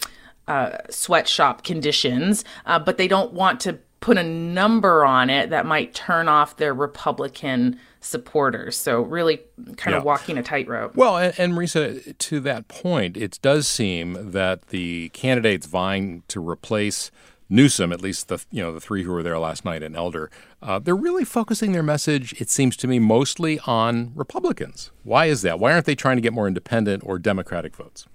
uh, 0.49 0.79
sweatshop 0.91 1.65
conditions, 1.65 2.45
uh, 2.67 2.79
but 2.79 2.99
they 2.99 3.09
don't 3.09 3.33
want 3.33 3.61
to 3.61 3.79
put 4.01 4.19
a 4.19 4.23
number 4.23 5.05
on 5.05 5.31
it 5.31 5.51
that 5.51 5.67
might 5.67 5.95
turn 5.95 6.29
off 6.29 6.59
their 6.59 6.75
Republican 6.75 7.79
supporters. 8.01 8.77
So 8.77 9.01
really 9.01 9.41
kind 9.77 9.95
yeah. 9.95 9.97
of 9.97 10.05
walking 10.05 10.39
a 10.39 10.43
tightrope. 10.43 10.95
Well, 10.95 11.17
and, 11.17 11.35
and 11.39 11.53
Marisa, 11.55 12.17
to 12.17 12.41
that 12.41 12.69
point, 12.69 13.17
it 13.17 13.39
does 13.43 13.67
seem 13.67 14.33
that 14.33 14.69
the 14.69 15.09
candidates 15.09 15.67
vying 15.67 16.23
to 16.29 16.47
replace 16.47 17.11
Newsom, 17.49 17.93
at 17.93 18.01
least 18.01 18.29
the 18.29 18.45
you 18.51 18.63
know 18.63 18.73
the 18.73 18.81
three 18.81 19.05
who 19.05 19.13
were 19.13 19.23
there 19.23 19.39
last 19.39 19.65
night, 19.65 19.83
and 19.83 19.95
Elder, 19.95 20.31
uh, 20.63 20.79
they're 20.79 20.97
really 20.97 21.25
focusing 21.25 21.73
their 21.73 21.83
message. 21.83 22.35
It 22.41 22.51
seems 22.51 22.77
to 22.79 22.89
me 22.89 22.99
mostly 22.99 23.61
on 23.67 24.13
Republicans. 24.15 24.91
Why 25.05 25.27
is 25.27 25.43
that? 25.43 25.61
Why 25.61 25.73
aren't 25.73 25.87
they 25.87 25.95
trying 25.95 26.17
to 26.17 26.21
get 26.23 26.33
more 26.33 26.49
independent 26.49 27.03
or 27.07 27.19
Democratic 27.19 27.77
votes? 27.77 28.07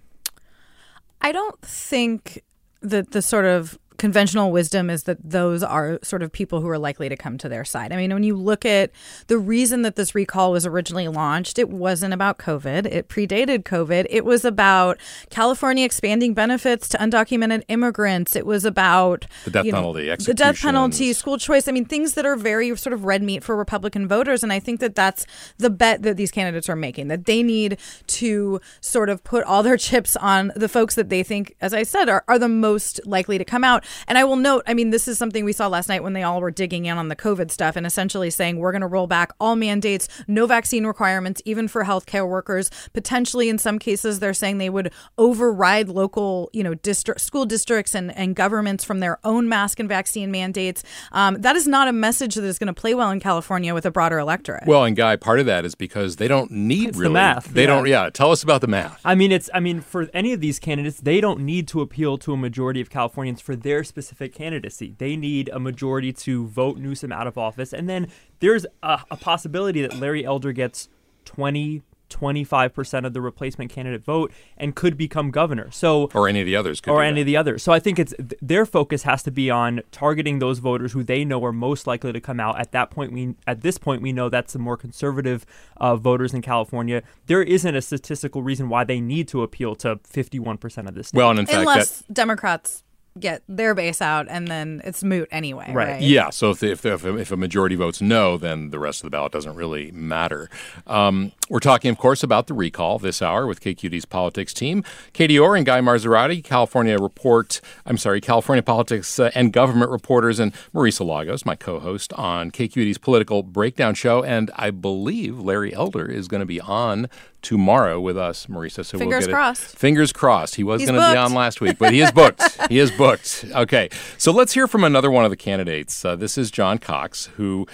I 1.22 1.32
don't 1.32 1.62
think 1.62 2.44
that 2.82 3.12
the 3.12 3.22
sort 3.22 3.46
of 3.46 3.78
conventional 4.01 4.51
wisdom 4.51 4.89
is 4.89 5.03
that 5.03 5.20
those 5.24 5.62
are 5.62 6.00
sort 6.01 6.24
of 6.24 6.31
people 6.31 6.60
who 6.60 6.67
are 6.67 6.79
likely 6.79 7.08
to 7.08 7.15
come 7.15 7.38
to 7.38 7.48
their 7.48 7.63
side. 7.63 7.93
I 7.93 7.98
mean, 7.98 8.12
when 8.12 8.24
you 8.24 8.36
look 8.36 8.65
at 8.65 8.89
the 9.27 9.38
reason 9.38 9.84
that 9.84 9.96
this 9.96 10.15
recall 10.15 10.53
was 10.53 10.65
originally 10.65 11.08
launched, 11.08 11.60
it 11.60 11.70
wasn't 11.70 12.12
about 12.12 12.39
COVID. 12.39 12.88
It 12.88 13.10
predated 13.10 13.62
COVID. 13.62 14.08
It 14.10 14.25
was 14.25 14.43
about 14.43 14.98
California 15.29 15.86
expanding 15.86 16.34
benefits 16.34 16.89
to 16.89 16.98
undocumented 16.98 17.62
immigrants. 17.67 18.36
It 18.36 18.48
was 18.48 18.65
about 18.65 19.27
the 19.46 19.51
death 19.51 19.65
penalty, 19.65 20.08
know, 20.08 20.15
the 20.15 20.34
death 20.34 20.60
penalty, 20.60 21.13
school 21.13 21.38
choice. 21.38 21.67
I 21.67 21.72
mean, 21.72 21.86
things 21.86 22.15
that 22.15 22.25
are 22.25 22.36
very 22.36 22.75
sort 22.75 22.93
of 22.93 23.05
red 23.05 23.22
meat 23.22 23.43
for 23.43 23.55
Republican 23.55 24.08
voters. 24.08 24.41
And 24.41 24.51
I 24.51 24.60
think 24.60 24.79
that 24.79 24.96
that's 24.96 25.27
the 25.60 25.70
bet 25.70 26.01
that 26.01 26.17
these 26.17 26.31
candidates 26.31 26.67
are 26.67 26.75
making 26.75 27.10
that 27.10 27.25
they 27.25 27.43
need 27.43 27.77
to 28.08 28.62
sort 28.79 29.10
of 29.10 29.24
put 29.24 29.43
all 29.43 29.62
their 29.62 29.77
chips 29.88 30.15
on 30.15 30.51
the 30.55 30.67
folks 30.67 30.96
that 30.96 31.10
they 31.10 31.22
think, 31.22 31.55
as 31.62 31.72
I 31.72 31.84
said, 31.84 32.10
are, 32.10 32.24
are 32.27 32.39
the 32.39 32.50
most 32.50 33.00
likely 33.05 33.38
to 33.38 33.46
come 33.46 33.63
out. 33.63 33.86
And 34.08 34.18
I 34.18 34.24
will 34.24 34.36
note, 34.36 34.64
I 34.68 34.74
mean, 34.74 34.90
this 34.90 35.08
is 35.08 35.18
something 35.18 35.46
we 35.46 35.54
saw 35.54 35.68
last 35.68 35.90
night 35.90 36.04
when 36.04 36.14
they 36.14 36.24
all 36.24 36.42
were 36.42 36.52
digging 36.52 36.86
in 36.86 36.98
on 36.98 37.08
the 37.08 37.16
COVID 37.16 37.52
stuff 37.52 37.76
and 37.76 37.86
essentially 37.86 38.30
saying 38.30 38.58
we're 38.58 38.72
going 38.72 38.82
to 38.82 38.88
roll 38.88 39.08
back 39.08 39.32
all 39.40 39.56
mandates, 39.56 40.08
no 40.28 40.46
vaccine 40.46 40.86
requirements, 40.86 41.42
even 41.46 41.68
for 41.68 41.84
healthcare 41.84 42.28
workers. 42.28 42.70
Potentially, 42.94 43.50
in 43.50 43.58
some 43.58 43.80
cases, 43.80 44.20
they're 44.20 44.34
saying 44.34 44.58
they 44.58 44.70
would 44.70 44.92
override 45.18 45.90
local, 45.90 46.50
you 46.54 46.64
know, 46.64 46.74
district, 46.74 47.22
school 47.22 47.46
districts 47.46 47.96
and, 47.96 48.16
and 48.16 48.36
governments 48.36 48.84
from 48.84 49.00
their 49.00 49.20
own 49.24 49.50
mask 49.50 49.80
and 49.80 49.90
vaccine 49.90 50.32
mandates. 50.32 50.84
Um, 51.12 51.36
that 51.42 51.56
is 51.56 51.68
not 51.68 51.88
a 51.88 51.94
message 51.94 52.36
that 52.36 52.44
is 52.44 52.60
going 52.60 52.74
to 52.74 52.80
play 52.80 52.94
well 52.94 53.12
in 53.12 53.20
California 53.20 53.74
with 53.74 53.86
a 53.86 53.92
broader 53.92 54.20
electorate. 54.20 54.66
Well, 54.66 54.84
and 54.84 54.96
Guy, 54.96 55.16
part 55.16 55.40
of 55.40 55.46
that 55.46 55.66
is 55.66 55.76
because 55.76 56.18
they 56.18 56.28
don't 56.28 56.52
need 56.52 56.90
it's 56.90 56.98
really 56.98 57.10
the 57.10 57.14
math. 57.14 57.46
They 57.48 57.62
yeah. 57.62 57.68
don't. 57.68 57.88
Yeah, 57.88 58.10
tell 58.10 58.32
us 58.32 58.44
about 58.44 58.62
the 58.62 58.68
math. 58.68 59.00
I 59.04 59.16
mean, 59.16 59.32
it's. 59.32 59.50
I 59.54 59.60
mean, 59.60 59.82
for 59.82 60.10
any 60.14 60.34
of 60.34 60.42
these 60.42 60.60
candidates, 60.60 61.02
they 61.02 61.22
don't 61.22 61.42
need 61.42 61.68
to 61.70 61.82
appeal 61.82 62.18
to 62.20 62.34
a 62.34 62.38
majority 62.38 62.82
of 62.82 62.90
Californians 62.90 63.42
for 63.42 63.56
their 63.56 63.81
specific 63.84 64.34
candidacy. 64.34 64.96
They 64.98 65.16
need 65.16 65.50
a 65.50 65.60
majority 65.60 66.14
to 66.14 66.48
vote 66.48 66.78
Newsom 66.78 67.12
out 67.12 67.28
of 67.28 67.38
office. 67.38 67.74
And 67.74 67.90
then 67.90 68.08
there's 68.40 68.66
a, 68.84 69.02
a 69.12 69.18
possibility 69.18 69.82
that 69.82 70.00
Larry 70.00 70.26
Elder 70.26 70.52
gets 70.52 70.90
20, 71.26 71.84
25% 72.12 73.06
of 73.06 73.14
the 73.14 73.22
replacement 73.22 73.72
candidate 73.72 74.04
vote 74.04 74.32
and 74.58 74.76
could 74.76 74.98
become 74.98 75.32
governor. 75.32 75.72
So 75.72 76.10
or 76.14 76.28
any 76.28 76.42
of 76.42 76.46
the 76.46 76.56
others 76.56 76.82
or 76.88 77.02
any 77.02 77.16
that. 77.16 77.22
of 77.22 77.26
the 77.26 77.38
others. 77.38 77.64
So 77.64 77.72
I 77.72 77.80
think 77.80 77.98
it's 77.98 78.14
their 78.42 78.66
focus 78.66 79.04
has 79.04 79.24
to 79.24 79.32
be 79.32 79.50
on 79.50 79.82
targeting 79.92 80.40
those 80.40 80.60
voters 80.60 80.92
who 80.92 81.04
they 81.04 81.26
know 81.26 81.44
are 81.46 81.54
most 81.54 81.88
likely 81.88 82.12
to 82.12 82.22
come 82.22 82.40
out. 82.40 82.60
At 82.60 82.72
that 82.74 82.92
point 82.92 83.14
we 83.14 83.36
at 83.48 83.62
this 83.62 83.78
point 83.78 84.02
we 84.02 84.12
know 84.12 84.30
that's 84.30 84.54
the 84.54 84.60
more 84.60 84.78
conservative 84.78 85.46
uh, 85.78 85.96
voters 85.96 86.34
in 86.34 86.42
California. 86.42 87.02
There 87.26 87.42
isn't 87.42 87.76
a 87.76 87.82
statistical 87.82 88.44
reason 88.44 88.70
why 88.70 88.84
they 88.84 89.00
need 89.00 89.28
to 89.30 89.42
appeal 89.42 89.76
to 89.76 89.96
51% 89.96 90.88
of 90.88 90.96
the 90.96 91.04
state. 91.04 91.18
Well, 91.18 91.30
and 91.32 91.40
in 91.40 91.46
fact 91.46 91.60
unless 91.60 92.00
that, 92.00 92.14
Democrats 92.14 92.84
get 93.20 93.44
their 93.50 93.75
base 93.75 94.01
out 94.01 94.25
and 94.30 94.48
then 94.48 94.82
it's 94.86 95.03
moot 95.03 95.27
anyway 95.32 95.65
right, 95.74 95.89
right? 95.89 96.01
yeah 96.01 96.30
so 96.30 96.51
if, 96.51 96.63
if, 96.63 96.86
if, 96.86 97.32
a 97.32 97.38
majority 97.38 97.75
votes 97.75 98.01
no 98.01 98.38
then 98.38 98.70
the 98.70 98.80
rest 98.80 99.01
of 99.01 99.03
the 99.03 99.10
ballot 99.10 99.34
doesn't 99.34 99.56
really 99.56 99.91
matter. 99.91 100.50
Um, 100.88 101.34
we're 101.50 101.60
talking 101.60 101.91
of 101.91 101.98
course 101.98 102.24
about 102.24 102.48
the 102.48 102.53
recall 102.53 103.00
this 103.00 103.22
hour 103.22 103.46
with 103.46 103.60
KQED's 103.60 104.06
politics 104.06 104.53
team. 104.53 104.84
Katie 105.12 105.38
orr 105.38 105.58
and 105.58 105.65
guy 105.65 105.82
marzorati 105.82 106.41
california 106.41 106.98
report 106.98 107.60
i'm 107.86 107.98
sorry 107.98 108.22
california 108.22 108.63
politics 108.63 109.20
uh, 109.20 109.30
and 109.36 109.51
government 109.51 109.91
reporters 109.91 110.39
and 110.39 110.53
marisa 110.74 111.06
lagos 111.06 111.46
my 111.46 111.56
co-host 111.56 112.13
on 112.13 112.50
KQED's 112.50 112.98
political 112.98 113.44
breakdown 113.44 113.94
show. 113.94 114.24
And 114.24 114.51
i 114.56 114.72
believe 114.72 115.38
larry 115.38 115.74
elder 115.74 116.10
is 116.10 116.30
going 116.30 116.39
to 116.39 116.46
be 116.46 116.62
on 116.62 117.10
tomorrow 117.42 118.00
with 118.00 118.18
us, 118.18 118.46
Marisa. 118.48 118.86
So 118.86 118.98
fingers 118.98 119.22
we'll 119.22 119.28
get 119.28 119.34
crossed. 119.34 119.74
It. 119.74 119.80
Fingers 119.80 120.14
crossed. 120.14 120.56
He 120.56 120.64
was 120.64 120.82
going 120.84 120.96
to 120.96 121.12
be 121.12 121.18
on 121.18 121.34
last 121.34 121.62
week, 121.62 121.78
but 121.78 121.94
he 121.94 122.02
is 122.02 122.12
booked. 122.12 122.44
he 122.70 122.80
is 122.80 122.92
booked. 122.92 123.46
Okay, 123.52 123.90
so 124.18 124.32
let's 124.32 124.54
hear 124.54 124.68
from 124.68 124.84
another 124.84 125.12
one 125.12 125.26
of 125.26 125.32
the 125.32 125.38
candidates. 125.38 126.04
Uh, 126.06 126.16
this 126.16 126.38
is 126.38 126.52
John 126.52 126.78
Cox, 126.78 127.28
who 127.38 127.68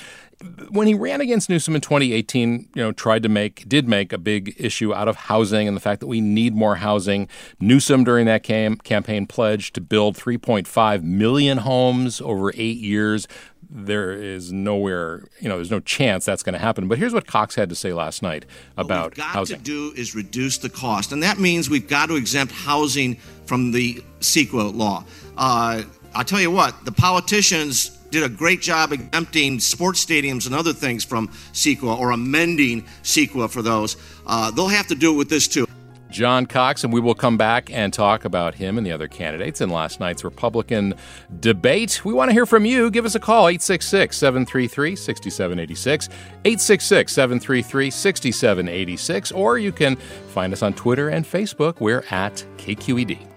when 0.70 0.88
he 0.88 0.94
ran 0.94 1.22
against 1.22 1.50
Newsom 1.50 1.76
in 1.76 1.82
2018, 1.82 2.70
you 2.76 2.82
know, 2.82 2.92
tried 2.92 3.24
to 3.24 3.30
make, 3.30 3.68
did 3.68 3.88
make 3.88 4.14
a 4.14 4.18
big 4.18 4.56
issue 4.58 4.94
out 4.94 5.08
of 5.08 5.16
housing 5.16 5.68
and 5.68 5.76
the 5.76 5.82
fact 5.82 6.00
that 6.00 6.08
we 6.08 6.22
need 6.22 6.56
more 6.56 6.76
housing. 6.76 7.28
Newsom 7.60 8.04
during 8.04 8.28
that 8.28 8.44
cam- 8.44 8.78
campaign 8.78 9.26
pledged 9.26 9.74
to 9.76 9.82
build 9.82 10.16
3.5 10.16 11.04
million 11.04 11.60
homes 11.60 12.22
over 12.22 12.52
eight 12.56 12.78
years 12.78 13.28
there 13.70 14.14
is 14.14 14.52
nowhere, 14.54 15.26
you 15.42 15.50
know, 15.50 15.56
there's 15.56 15.72
no 15.72 15.82
chance 15.82 16.24
that's 16.24 16.42
going 16.42 16.54
to 16.54 16.60
happen. 16.60 16.88
But 16.88 16.98
here's 16.98 17.14
what 17.14 17.28
Cox 17.28 17.56
had 17.56 17.68
to 17.70 17.76
say 17.76 17.92
last 17.92 18.22
night 18.22 18.46
about 18.78 18.98
what 18.98 19.10
we've 19.10 19.18
got 19.18 19.26
housing. 19.28 19.58
to 19.58 19.64
do 19.64 19.94
is 19.96 20.16
reduce 20.16 20.58
the 20.58 20.70
cost, 20.70 21.12
and 21.12 21.22
that 21.24 21.38
means 21.38 21.70
we've 21.70 21.88
got 21.88 22.08
to 22.08 22.16
exempt 22.16 22.54
housing 22.54 23.16
from 23.46 23.72
the 23.72 23.96
CEQA 24.22 24.74
law. 24.74 25.04
Uh, 25.38 25.84
I'll 26.16 26.24
tell 26.24 26.40
you 26.40 26.52
what, 26.52 26.86
the 26.86 26.92
politicians 26.92 27.97
did 28.10 28.24
a 28.24 28.30
great 28.30 28.62
job 28.62 28.92
exempting 28.92 29.60
sports 29.60 30.06
stadiums 30.06 30.46
and 30.46 30.56
other 30.56 30.74
things 30.74 31.04
from 31.04 31.28
CEQA 31.54 31.98
or 31.98 32.12
amending 32.12 32.84
CEQA 33.04 33.50
for 33.50 33.62
those. 33.62 33.98
Uh, 34.26 34.52
they'll 34.52 34.68
have 34.68 34.88
to 34.88 34.96
do 34.96 35.14
it 35.14 35.18
with 35.18 35.30
this 35.30 35.48
too. 35.48 35.68
John 36.10 36.46
Cox, 36.46 36.84
and 36.84 36.94
we 36.94 37.00
will 37.00 37.16
come 37.16 37.38
back 37.38 37.72
and 37.72 37.94
talk 37.94 38.26
about 38.26 38.56
him 38.56 38.78
and 38.78 38.88
the 38.88 38.92
other 38.92 39.08
candidates 39.08 39.62
in 39.62 39.70
last 39.70 40.00
night's 40.00 40.24
Republican 40.24 40.94
debate. 41.40 42.04
We 42.06 42.14
want 42.14 42.30
to 42.30 42.34
hear 42.34 42.46
from 42.46 42.66
you. 42.66 42.90
Give 42.90 43.06
us 43.06 43.16
a 43.16 43.20
call, 43.20 43.48
866 43.48 44.16
733 44.16 44.96
6786, 44.96 46.08
866 46.46 47.14
733 47.14 47.92
6786, 47.92 49.32
or 49.34 49.58
you 49.58 49.72
can 49.72 49.96
find 49.96 50.54
us 50.54 50.64
on 50.64 50.74
Twitter 50.74 51.10
and 51.10 51.26
Facebook. 51.26 51.80
We're 51.80 52.06
at 52.10 52.44
KQED. 52.58 53.37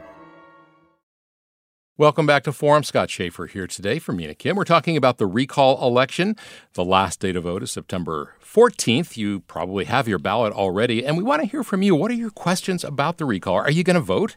Welcome 2.01 2.25
back 2.25 2.41
to 2.45 2.51
Forum. 2.51 2.81
Scott 2.81 3.11
Shafer 3.11 3.45
here 3.45 3.67
today 3.67 3.99
from 3.99 4.17
Kim. 4.17 4.55
We're 4.55 4.63
talking 4.63 4.97
about 4.97 5.19
the 5.19 5.27
recall 5.27 5.87
election. 5.87 6.35
The 6.73 6.83
last 6.83 7.19
day 7.19 7.31
to 7.31 7.39
vote 7.39 7.61
is 7.61 7.71
September 7.71 8.33
14th. 8.43 9.17
You 9.17 9.41
probably 9.41 9.85
have 9.85 10.07
your 10.07 10.17
ballot 10.17 10.51
already, 10.51 11.05
and 11.05 11.15
we 11.15 11.21
want 11.21 11.43
to 11.43 11.47
hear 11.47 11.63
from 11.63 11.83
you. 11.83 11.95
What 11.95 12.09
are 12.09 12.15
your 12.15 12.31
questions 12.31 12.83
about 12.83 13.19
the 13.19 13.25
recall? 13.25 13.53
Are 13.53 13.69
you 13.69 13.83
going 13.83 13.97
to 13.97 13.99
vote? 13.99 14.35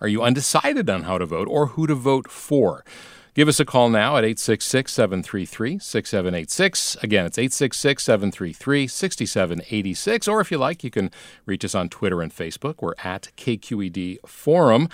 Are 0.00 0.06
you 0.06 0.22
undecided 0.22 0.88
on 0.88 1.02
how 1.02 1.18
to 1.18 1.26
vote 1.26 1.48
or 1.48 1.66
who 1.66 1.88
to 1.88 1.96
vote 1.96 2.30
for? 2.30 2.84
Give 3.34 3.46
us 3.46 3.60
a 3.60 3.64
call 3.64 3.88
now 3.90 4.16
at 4.16 4.24
866 4.24 4.92
733 4.92 5.78
6786. 5.78 6.96
Again, 7.02 7.26
it's 7.26 7.38
866 7.38 8.02
733 8.02 8.86
6786. 8.86 10.28
Or 10.28 10.40
if 10.40 10.50
you 10.50 10.58
like, 10.58 10.82
you 10.82 10.90
can 10.90 11.10
reach 11.46 11.64
us 11.64 11.74
on 11.74 11.88
Twitter 11.88 12.22
and 12.22 12.34
Facebook. 12.34 12.76
We're 12.80 12.94
at 13.04 13.30
KQED 13.36 14.26
Forum. 14.26 14.88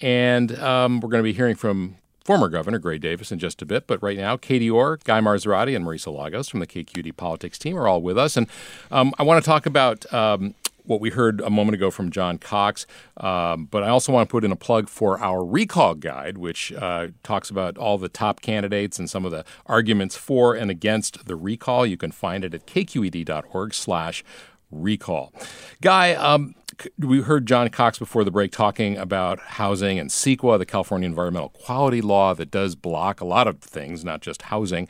And 0.00 0.58
um, 0.58 1.00
we're 1.00 1.10
going 1.10 1.22
to 1.22 1.28
be 1.28 1.34
hearing 1.34 1.54
from 1.54 1.96
former 2.24 2.48
Governor 2.48 2.78
Gray 2.78 2.98
Davis 2.98 3.30
in 3.30 3.38
just 3.38 3.60
a 3.62 3.66
bit. 3.66 3.86
But 3.86 4.02
right 4.02 4.16
now, 4.16 4.36
Katie 4.36 4.70
Orr, 4.70 4.98
Guy 5.04 5.20
Marzorati, 5.20 5.76
and 5.76 5.84
Marisa 5.84 6.16
Lagos 6.16 6.48
from 6.48 6.60
the 6.60 6.66
KQED 6.66 7.16
Politics 7.16 7.58
team 7.58 7.76
are 7.76 7.86
all 7.86 8.00
with 8.00 8.16
us. 8.16 8.36
And 8.36 8.48
um, 8.90 9.12
I 9.18 9.22
want 9.22 9.42
to 9.42 9.48
talk 9.48 9.66
about 9.66 10.10
um, 10.12 10.54
what 10.84 11.00
we 11.00 11.10
heard 11.10 11.40
a 11.40 11.50
moment 11.50 11.74
ago 11.74 11.90
from 11.90 12.10
John 12.10 12.38
Cox. 12.38 12.86
Um, 13.16 13.66
but 13.66 13.82
I 13.82 13.88
also 13.88 14.12
want 14.12 14.28
to 14.28 14.30
put 14.30 14.44
in 14.44 14.52
a 14.52 14.56
plug 14.56 14.88
for 14.88 15.18
our 15.20 15.44
recall 15.44 15.94
guide, 15.94 16.38
which 16.38 16.72
uh, 16.72 17.08
talks 17.22 17.50
about 17.50 17.78
all 17.78 17.98
the 17.98 18.08
top 18.08 18.40
candidates 18.40 18.98
and 18.98 19.08
some 19.08 19.24
of 19.24 19.30
the 19.30 19.44
arguments 19.66 20.16
for 20.16 20.54
and 20.54 20.70
against 20.70 21.26
the 21.26 21.36
recall. 21.36 21.86
You 21.86 21.96
can 21.96 22.12
find 22.12 22.44
it 22.44 22.54
at 22.54 22.66
kqed.org 22.66 23.74
slash 23.74 24.24
recall. 24.70 25.32
Guy, 25.80 26.14
um, 26.14 26.54
we 26.98 27.20
heard 27.20 27.46
John 27.46 27.68
Cox 27.68 27.98
before 27.98 28.24
the 28.24 28.30
break 28.30 28.50
talking 28.50 28.96
about 28.96 29.38
housing 29.40 29.98
and 29.98 30.10
CEQA, 30.10 30.58
the 30.58 30.66
California 30.66 31.06
Environmental 31.06 31.50
Quality 31.50 32.00
Law 32.00 32.34
that 32.34 32.50
does 32.50 32.74
block 32.74 33.20
a 33.20 33.24
lot 33.24 33.46
of 33.46 33.60
things, 33.60 34.04
not 34.04 34.20
just 34.22 34.42
housing. 34.42 34.88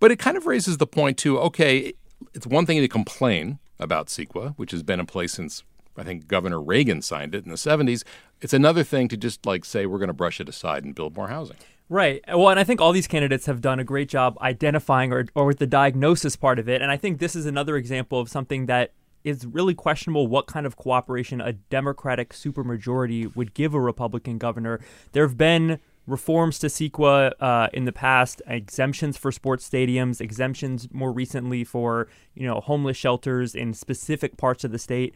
But 0.00 0.10
it 0.10 0.18
kind 0.18 0.36
of 0.36 0.46
raises 0.46 0.78
the 0.78 0.86
point, 0.86 1.18
too 1.18 1.38
okay, 1.38 1.92
it's 2.34 2.46
one 2.46 2.66
thing 2.66 2.80
to 2.80 2.88
complain 2.88 3.58
about 3.78 4.08
CEQA, 4.08 4.54
which 4.56 4.70
has 4.72 4.82
been 4.82 5.00
in 5.00 5.06
place 5.06 5.32
since 5.32 5.62
I 5.96 6.04
think 6.04 6.28
Governor 6.28 6.60
Reagan 6.60 7.02
signed 7.02 7.34
it 7.34 7.44
in 7.44 7.50
the 7.50 7.56
70s. 7.56 8.04
It's 8.40 8.52
another 8.52 8.84
thing 8.84 9.08
to 9.08 9.16
just 9.16 9.44
like 9.44 9.64
say 9.64 9.84
we're 9.84 9.98
going 9.98 10.08
to 10.08 10.14
brush 10.14 10.40
it 10.40 10.48
aside 10.48 10.84
and 10.84 10.94
build 10.94 11.16
more 11.16 11.28
housing. 11.28 11.56
Right. 11.88 12.22
Well, 12.28 12.50
and 12.50 12.60
I 12.60 12.64
think 12.64 12.80
all 12.80 12.92
these 12.92 13.06
candidates 13.06 13.46
have 13.46 13.60
done 13.60 13.80
a 13.80 13.84
great 13.84 14.08
job 14.08 14.36
identifying 14.40 15.12
or, 15.12 15.26
or 15.34 15.46
with 15.46 15.58
the 15.58 15.66
diagnosis 15.66 16.36
part 16.36 16.58
of 16.58 16.68
it. 16.68 16.82
And 16.82 16.90
I 16.90 16.96
think 16.96 17.18
this 17.18 17.34
is 17.34 17.46
another 17.46 17.76
example 17.76 18.20
of 18.20 18.28
something 18.28 18.66
that 18.66 18.92
is 19.24 19.46
really 19.46 19.74
questionable 19.74 20.26
what 20.26 20.46
kind 20.46 20.66
of 20.66 20.76
cooperation 20.76 21.40
a 21.40 21.52
Democratic 21.52 22.30
supermajority 22.30 23.34
would 23.34 23.54
give 23.54 23.74
a 23.74 23.80
Republican 23.80 24.38
governor. 24.38 24.80
There 25.12 25.26
have 25.26 25.36
been 25.36 25.80
reforms 26.08 26.58
to 26.58 26.66
CEQA 26.66 27.32
uh, 27.38 27.68
in 27.72 27.84
the 27.84 27.92
past, 27.92 28.42
exemptions 28.46 29.16
for 29.16 29.30
sports 29.30 29.68
stadiums, 29.68 30.20
exemptions 30.20 30.88
more 30.92 31.12
recently 31.12 31.62
for 31.62 32.08
you 32.34 32.46
know 32.46 32.60
homeless 32.60 32.96
shelters 32.96 33.54
in 33.54 33.74
specific 33.74 34.36
parts 34.36 34.64
of 34.64 34.72
the 34.72 34.78
state. 34.78 35.14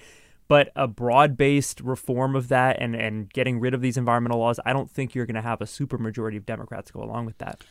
But 0.48 0.70
a 0.76 0.86
broad-based 0.86 1.80
reform 1.80 2.36
of 2.36 2.48
that 2.48 2.76
and 2.78 2.94
and 2.94 3.32
getting 3.32 3.58
rid 3.58 3.74
of 3.74 3.80
these 3.80 3.96
environmental 3.96 4.38
laws, 4.38 4.60
I 4.66 4.72
don't 4.72 4.90
think 4.90 5.14
you're 5.14 5.26
going 5.26 5.34
to 5.34 5.42
have 5.42 5.60
a 5.60 5.64
supermajority 5.64 6.36
of 6.36 6.46
Democrats 6.46 6.90
go 6.90 7.02
along 7.02 7.26
with 7.26 7.38
that. 7.38 7.62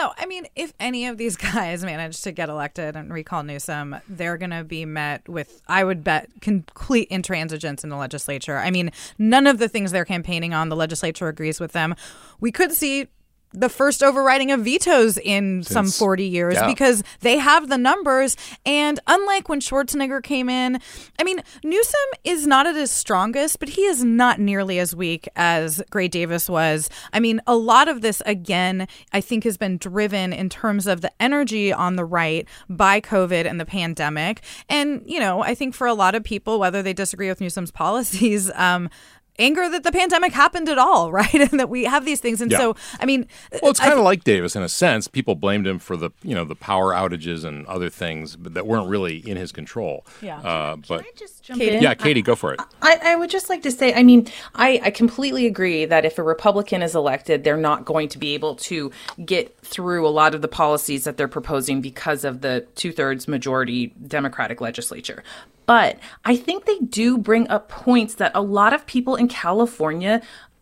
No, 0.00 0.14
I 0.16 0.24
mean, 0.24 0.46
if 0.56 0.72
any 0.80 1.04
of 1.08 1.18
these 1.18 1.36
guys 1.52 1.84
manage 1.84 2.22
to 2.22 2.32
get 2.32 2.48
elected 2.48 2.96
and 2.96 3.12
recall 3.12 3.42
Newsom, 3.42 3.96
they're 4.08 4.38
going 4.38 4.50
to 4.50 4.64
be 4.64 4.86
met 4.86 5.28
with, 5.28 5.60
I 5.68 5.84
would 5.84 6.02
bet, 6.02 6.30
complete 6.40 7.10
intransigence 7.10 7.84
in 7.84 7.90
the 7.90 7.96
legislature. 7.96 8.56
I 8.56 8.70
mean, 8.70 8.92
none 9.18 9.46
of 9.46 9.58
the 9.58 9.68
things 9.68 9.92
they're 9.92 10.06
campaigning 10.06 10.54
on, 10.54 10.70
the 10.70 10.76
legislature 10.76 11.28
agrees 11.28 11.60
with 11.60 11.72
them. 11.72 11.94
We 12.40 12.50
could 12.50 12.72
see 12.72 13.08
the 13.52 13.68
first 13.68 14.02
overriding 14.02 14.50
of 14.50 14.60
vetoes 14.60 15.18
in 15.18 15.62
Since, 15.62 15.68
some 15.72 15.86
40 15.86 16.24
years 16.24 16.54
yeah. 16.54 16.66
because 16.66 17.02
they 17.20 17.38
have 17.38 17.68
the 17.68 17.78
numbers. 17.78 18.36
And 18.64 19.00
unlike 19.06 19.48
when 19.48 19.60
Schwarzenegger 19.60 20.22
came 20.22 20.48
in, 20.48 20.80
I 21.18 21.24
mean, 21.24 21.42
Newsom 21.64 22.00
is 22.22 22.46
not 22.46 22.66
at 22.66 22.76
his 22.76 22.90
strongest, 22.90 23.58
but 23.58 23.70
he 23.70 23.82
is 23.82 24.04
not 24.04 24.38
nearly 24.38 24.78
as 24.78 24.94
weak 24.94 25.28
as 25.34 25.82
Gray 25.90 26.08
Davis 26.08 26.48
was. 26.48 26.88
I 27.12 27.20
mean, 27.20 27.40
a 27.46 27.56
lot 27.56 27.88
of 27.88 28.02
this, 28.02 28.22
again, 28.24 28.86
I 29.12 29.20
think 29.20 29.44
has 29.44 29.56
been 29.56 29.78
driven 29.78 30.32
in 30.32 30.48
terms 30.48 30.86
of 30.86 31.00
the 31.00 31.10
energy 31.20 31.72
on 31.72 31.96
the 31.96 32.04
right 32.04 32.46
by 32.68 33.00
COVID 33.00 33.46
and 33.46 33.58
the 33.58 33.66
pandemic. 33.66 34.42
And, 34.68 35.02
you 35.06 35.18
know, 35.18 35.42
I 35.42 35.54
think 35.54 35.74
for 35.74 35.86
a 35.86 35.94
lot 35.94 36.14
of 36.14 36.22
people, 36.22 36.60
whether 36.60 36.82
they 36.82 36.92
disagree 36.92 37.28
with 37.28 37.40
Newsom's 37.40 37.70
policies, 37.80 38.50
um, 38.54 38.88
anger 39.40 39.68
that 39.68 39.82
the 39.82 39.92
pandemic 39.92 40.32
happened 40.32 40.68
at 40.68 40.78
all, 40.78 41.10
right? 41.20 41.34
and 41.34 41.58
that 41.58 41.68
we 41.68 41.84
have 41.84 42.04
these 42.04 42.20
things. 42.20 42.40
And 42.40 42.50
yeah. 42.50 42.58
so, 42.58 42.76
I 43.00 43.06
mean, 43.06 43.26
well, 43.62 43.70
it's 43.70 43.80
kind 43.80 43.98
of 43.98 44.04
like 44.04 44.24
Davis 44.24 44.54
in 44.54 44.62
a 44.62 44.68
sense. 44.68 45.08
People 45.08 45.34
blamed 45.34 45.66
him 45.66 45.78
for 45.78 45.96
the 45.96 46.10
you 46.22 46.34
know 46.34 46.44
the 46.44 46.54
power 46.54 46.92
outages 46.92 47.44
and 47.44 47.66
other 47.66 47.90
things 47.90 48.36
that 48.40 48.66
weren't 48.66 48.88
really 48.88 49.18
in 49.18 49.36
his 49.36 49.52
control. 49.52 50.06
Yeah. 50.20 50.40
Uh, 50.40 50.76
but 50.76 51.04
Katie? 51.42 51.78
yeah, 51.82 51.94
Katie, 51.94 52.22
go 52.22 52.34
for 52.34 52.52
it. 52.52 52.60
I, 52.82 53.00
I, 53.02 53.16
would 53.16 53.30
just 53.30 53.48
like 53.48 53.62
to 53.62 53.70
say, 53.70 53.94
I 53.94 54.02
mean, 54.02 54.28
I, 54.54 54.80
I 54.84 54.90
completely 54.90 55.46
agree 55.46 55.84
that 55.84 56.04
if 56.04 56.18
a 56.18 56.22
Republican 56.22 56.82
is 56.82 56.94
elected, 56.94 57.44
they're 57.44 57.56
not 57.56 57.84
going 57.84 58.08
to 58.10 58.18
be 58.18 58.34
able 58.34 58.56
to 58.56 58.90
get 59.24 59.58
through 59.60 60.06
a 60.06 60.10
lot 60.10 60.34
of 60.34 60.42
the 60.42 60.48
policies 60.48 61.04
that 61.04 61.16
they're 61.16 61.28
proposing 61.28 61.80
because 61.80 62.24
of 62.24 62.40
the 62.40 62.66
two 62.74 62.92
thirds 62.92 63.28
majority 63.28 63.88
Democratic 64.06 64.60
legislature. 64.60 65.22
But 65.70 66.00
I 66.24 66.34
think 66.34 66.64
they 66.64 66.80
do 66.80 67.16
bring 67.16 67.46
up 67.46 67.68
points 67.68 68.14
that 68.14 68.32
a 68.34 68.42
lot 68.42 68.72
of 68.72 68.86
people 68.86 69.14
in 69.14 69.28
California 69.28 70.20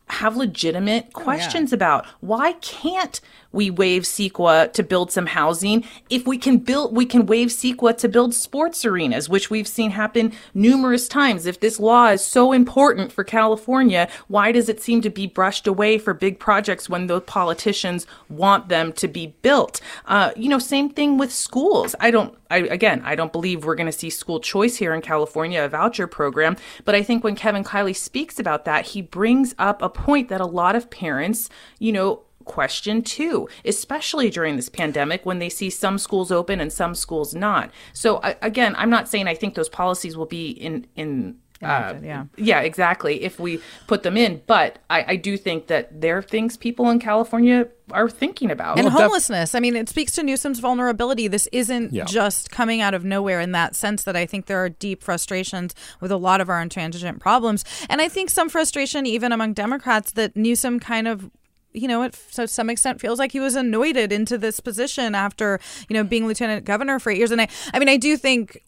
have 0.08 0.36
legitimate 0.36 1.14
questions 1.14 1.72
oh, 1.72 1.76
yeah. 1.76 1.76
about. 1.76 2.06
Why 2.20 2.52
can't 2.52 3.18
we 3.52 3.70
waive 3.70 4.02
CEQA 4.02 4.72
to 4.72 4.82
build 4.82 5.10
some 5.10 5.26
housing. 5.26 5.84
If 6.10 6.26
we 6.26 6.38
can 6.38 6.58
build, 6.58 6.94
we 6.94 7.06
can 7.06 7.26
waive 7.26 7.48
CEQA 7.48 7.96
to 7.98 8.08
build 8.08 8.34
sports 8.34 8.84
arenas, 8.84 9.28
which 9.28 9.50
we've 9.50 9.68
seen 9.68 9.90
happen 9.92 10.32
numerous 10.54 11.08
times. 11.08 11.46
If 11.46 11.60
this 11.60 11.80
law 11.80 12.08
is 12.08 12.24
so 12.24 12.52
important 12.52 13.12
for 13.12 13.24
California, 13.24 14.08
why 14.28 14.52
does 14.52 14.68
it 14.68 14.82
seem 14.82 15.00
to 15.02 15.10
be 15.10 15.26
brushed 15.26 15.66
away 15.66 15.98
for 15.98 16.12
big 16.12 16.38
projects 16.38 16.88
when 16.88 17.06
the 17.06 17.20
politicians 17.20 18.06
want 18.28 18.68
them 18.68 18.92
to 18.94 19.08
be 19.08 19.34
built? 19.42 19.80
Uh, 20.06 20.30
you 20.36 20.48
know, 20.48 20.58
same 20.58 20.90
thing 20.90 21.16
with 21.16 21.32
schools. 21.32 21.94
I 22.00 22.10
don't, 22.10 22.36
I, 22.50 22.58
again, 22.58 23.02
I 23.04 23.14
don't 23.14 23.32
believe 23.32 23.64
we're 23.64 23.74
going 23.74 23.86
to 23.86 23.92
see 23.92 24.10
school 24.10 24.40
choice 24.40 24.76
here 24.76 24.94
in 24.94 25.00
California, 25.00 25.64
a 25.64 25.68
voucher 25.68 26.06
program. 26.06 26.56
But 26.84 26.94
I 26.94 27.02
think 27.02 27.24
when 27.24 27.34
Kevin 27.34 27.64
Kiley 27.64 27.96
speaks 27.96 28.38
about 28.38 28.64
that, 28.66 28.86
he 28.86 29.02
brings 29.02 29.54
up 29.58 29.82
a 29.82 29.88
point 29.88 30.28
that 30.28 30.40
a 30.40 30.46
lot 30.46 30.76
of 30.76 30.90
parents, 30.90 31.48
you 31.78 31.92
know, 31.92 32.22
question 32.48 33.02
too, 33.02 33.48
especially 33.64 34.30
during 34.30 34.56
this 34.56 34.68
pandemic 34.68 35.24
when 35.24 35.38
they 35.38 35.48
see 35.48 35.70
some 35.70 35.98
schools 35.98 36.32
open 36.32 36.60
and 36.60 36.72
some 36.72 36.94
schools 36.94 37.34
not. 37.34 37.70
So 37.92 38.20
again, 38.42 38.74
I'm 38.76 38.90
not 38.90 39.08
saying 39.08 39.28
I 39.28 39.34
think 39.34 39.54
those 39.54 39.68
policies 39.68 40.16
will 40.16 40.26
be 40.26 40.50
in 40.50 40.86
in 40.96 41.36
uh, 41.62 41.94
yeah. 42.02 42.24
Yeah, 42.36 42.60
exactly. 42.60 43.24
If 43.24 43.40
we 43.40 43.60
put 43.88 44.04
them 44.04 44.16
in, 44.16 44.42
but 44.46 44.78
I, 44.88 45.04
I, 45.08 45.16
do 45.16 45.36
think 45.36 45.66
that 45.66 46.00
there 46.00 46.18
are 46.18 46.22
things 46.22 46.56
people 46.56 46.88
in 46.88 47.00
California 47.00 47.66
are 47.90 48.08
thinking 48.08 48.52
about. 48.52 48.78
And 48.78 48.86
well, 48.86 49.02
homelessness. 49.02 49.50
Def- 49.50 49.56
I 49.58 49.60
mean, 49.60 49.74
it 49.74 49.88
speaks 49.88 50.12
to 50.12 50.22
Newsom's 50.22 50.60
vulnerability. 50.60 51.26
This 51.26 51.48
isn't 51.50 51.92
yeah. 51.92 52.04
just 52.04 52.52
coming 52.52 52.80
out 52.80 52.94
of 52.94 53.04
nowhere 53.04 53.40
in 53.40 53.52
that 53.52 53.74
sense 53.74 54.04
that 54.04 54.14
I 54.14 54.24
think 54.24 54.46
there 54.46 54.62
are 54.62 54.68
deep 54.68 55.02
frustrations 55.02 55.74
with 56.00 56.12
a 56.12 56.16
lot 56.16 56.40
of 56.40 56.48
our 56.48 56.62
intransigent 56.62 57.18
problems. 57.18 57.64
And 57.88 58.00
I 58.00 58.08
think 58.08 58.30
some 58.30 58.48
frustration 58.48 59.04
even 59.04 59.32
among 59.32 59.54
Democrats 59.54 60.12
that 60.12 60.36
Newsom 60.36 60.78
kind 60.78 61.08
of 61.08 61.28
you 61.72 61.88
know, 61.88 62.02
it 62.02 62.18
to 62.32 62.48
some 62.48 62.70
extent 62.70 63.00
feels 63.00 63.18
like 63.18 63.32
he 63.32 63.40
was 63.40 63.54
anointed 63.54 64.12
into 64.12 64.38
this 64.38 64.60
position 64.60 65.14
after, 65.14 65.60
you 65.88 65.94
know, 65.94 66.04
being 66.04 66.26
lieutenant 66.26 66.64
governor 66.64 66.98
for 66.98 67.10
eight 67.10 67.18
years. 67.18 67.30
And 67.30 67.40
I, 67.40 67.48
I 67.72 67.78
mean, 67.78 67.88
I 67.88 67.96
do 67.96 68.16
think 68.16 68.62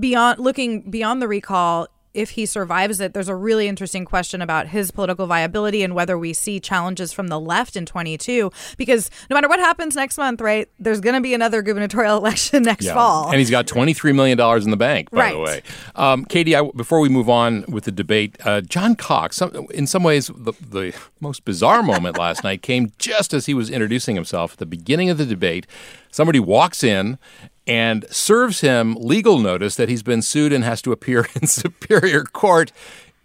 beyond 0.00 0.38
looking 0.38 0.90
beyond 0.90 1.20
the 1.20 1.28
recall, 1.28 1.88
if 2.16 2.30
he 2.30 2.46
survives 2.46 2.98
it, 3.00 3.12
there's 3.12 3.28
a 3.28 3.34
really 3.34 3.68
interesting 3.68 4.04
question 4.04 4.40
about 4.40 4.68
his 4.68 4.90
political 4.90 5.26
viability 5.26 5.82
and 5.82 5.94
whether 5.94 6.16
we 6.18 6.32
see 6.32 6.58
challenges 6.58 7.12
from 7.12 7.28
the 7.28 7.38
left 7.38 7.76
in 7.76 7.84
22. 7.84 8.50
Because 8.78 9.10
no 9.28 9.34
matter 9.34 9.48
what 9.48 9.60
happens 9.60 9.94
next 9.94 10.16
month, 10.16 10.40
right, 10.40 10.68
there's 10.78 11.00
going 11.00 11.14
to 11.14 11.20
be 11.20 11.34
another 11.34 11.60
gubernatorial 11.60 12.16
election 12.18 12.62
next 12.62 12.86
yeah. 12.86 12.94
fall. 12.94 13.28
And 13.28 13.38
he's 13.38 13.50
got 13.50 13.66
$23 13.66 14.14
million 14.14 14.40
in 14.62 14.70
the 14.70 14.76
bank, 14.76 15.10
by 15.10 15.18
right. 15.18 15.32
the 15.34 15.40
way. 15.40 15.62
Um, 15.94 16.24
Katie, 16.24 16.56
I, 16.56 16.62
before 16.74 17.00
we 17.00 17.10
move 17.10 17.28
on 17.28 17.64
with 17.68 17.84
the 17.84 17.92
debate, 17.92 18.36
uh, 18.44 18.62
John 18.62 18.96
Cox, 18.96 19.36
some, 19.36 19.66
in 19.74 19.86
some 19.86 20.02
ways, 20.02 20.30
the, 20.34 20.52
the 20.52 20.94
most 21.20 21.44
bizarre 21.44 21.82
moment 21.82 22.18
last 22.18 22.42
night 22.42 22.62
came 22.62 22.92
just 22.98 23.34
as 23.34 23.44
he 23.44 23.52
was 23.52 23.68
introducing 23.68 24.14
himself 24.14 24.54
at 24.54 24.58
the 24.58 24.66
beginning 24.66 25.10
of 25.10 25.18
the 25.18 25.26
debate. 25.26 25.66
Somebody 26.10 26.40
walks 26.40 26.82
in 26.82 27.18
and 27.66 28.04
serves 28.10 28.60
him 28.60 28.94
legal 28.94 29.38
notice 29.38 29.76
that 29.76 29.88
he's 29.88 30.02
been 30.02 30.22
sued 30.22 30.52
and 30.52 30.64
has 30.64 30.80
to 30.82 30.92
appear 30.92 31.26
in 31.40 31.46
Superior 31.46 32.24
Court 32.24 32.72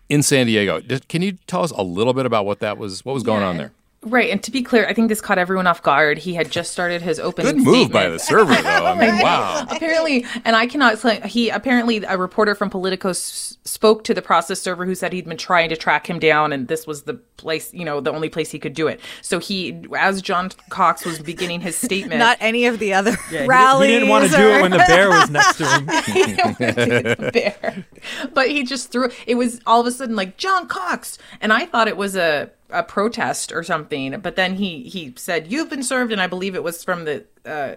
in 0.09 0.23
San 0.23 0.47
Diego. 0.47 0.81
Can 1.07 1.21
you 1.21 1.33
tell 1.47 1.63
us 1.63 1.71
a 1.71 1.83
little 1.83 2.13
bit 2.13 2.25
about 2.25 2.45
what 2.45 2.59
that 2.59 2.77
was? 2.77 3.05
What 3.05 3.13
was 3.13 3.23
going 3.23 3.41
yeah, 3.41 3.47
on 3.47 3.57
there? 3.57 3.71
Right, 4.03 4.31
and 4.31 4.41
to 4.43 4.49
be 4.49 4.63
clear, 4.63 4.87
I 4.87 4.95
think 4.95 5.09
this 5.09 5.21
caught 5.21 5.37
everyone 5.37 5.67
off 5.67 5.83
guard. 5.83 6.17
He 6.17 6.33
had 6.33 6.51
just 6.51 6.71
started 6.71 7.03
his 7.03 7.19
opening. 7.19 7.57
Good 7.57 7.63
move 7.63 7.75
statement. 7.75 7.93
by 7.93 8.09
the 8.09 8.17
server, 8.17 8.55
though. 8.63 8.85
I 8.87 8.95
mean, 8.99 9.21
wow. 9.21 9.63
apparently, 9.69 10.25
and 10.43 10.55
I 10.55 10.65
cannot. 10.65 10.97
He 11.25 11.49
apparently 11.49 11.97
a 12.03 12.17
reporter 12.17 12.55
from 12.55 12.71
Politico 12.71 13.09
s- 13.09 13.59
spoke 13.63 14.03
to 14.05 14.15
the 14.15 14.21
process 14.23 14.59
server 14.59 14.87
who 14.87 14.95
said 14.95 15.13
he'd 15.13 15.27
been 15.27 15.37
trying 15.37 15.69
to 15.69 15.77
track 15.77 16.09
him 16.09 16.17
down, 16.17 16.51
and 16.51 16.67
this 16.67 16.87
was 16.87 17.03
the 17.03 17.13
place, 17.13 17.71
you 17.75 17.85
know, 17.85 17.99
the 18.01 18.11
only 18.11 18.27
place 18.29 18.49
he 18.49 18.57
could 18.57 18.73
do 18.73 18.87
it. 18.87 18.99
So 19.21 19.37
he, 19.37 19.85
as 19.95 20.23
John 20.23 20.49
Cox 20.69 21.05
was 21.05 21.19
beginning 21.19 21.61
his 21.61 21.75
statement, 21.77 22.17
Not 22.17 22.37
any 22.39 22.65
of 22.65 22.79
the 22.79 22.95
other 22.95 23.15
Yeah, 23.31 23.41
he- 23.43 23.47
rallies. 23.47 23.87
He, 23.89 23.93
didn't 23.93 24.09
want 24.09 24.31
to 24.31 24.35
do 24.35 24.49
it 24.49 24.61
when 24.63 24.71
the 24.71 24.77
bear 24.79 25.09
was 25.09 25.29
next 25.29 25.57
to 25.57 25.65
him. 25.65 25.87
he 26.05 26.23
didn't 26.25 26.57
do 26.57 27.01
the 27.25 27.31
bear. 27.31 27.85
But 28.33 28.49
he 28.49 28.63
just 28.63 28.91
threw 28.91 29.11
it 29.27 29.35
was 29.35 29.61
all 29.67 29.81
of 29.81 29.85
a 29.85 29.91
sudden 29.91 30.15
like 30.15 30.37
John 30.37 30.67
Cox. 30.67 31.19
And 31.39 31.53
I 31.53 31.67
thought 31.67 31.87
it 31.87 31.97
was 31.97 32.15
a, 32.15 32.49
a 32.71 32.83
protest 32.83 33.51
or 33.51 33.63
something. 33.63 34.19
But 34.19 34.35
then 34.35 34.55
he 34.55 34.83
he 34.83 35.13
said, 35.17 35.51
You've 35.51 35.69
been 35.69 35.83
served, 35.83 36.11
and 36.11 36.21
I 36.21 36.27
believe 36.27 36.55
it 36.55 36.63
was 36.63 36.83
from 36.83 37.05
the 37.05 37.25
uh 37.45 37.75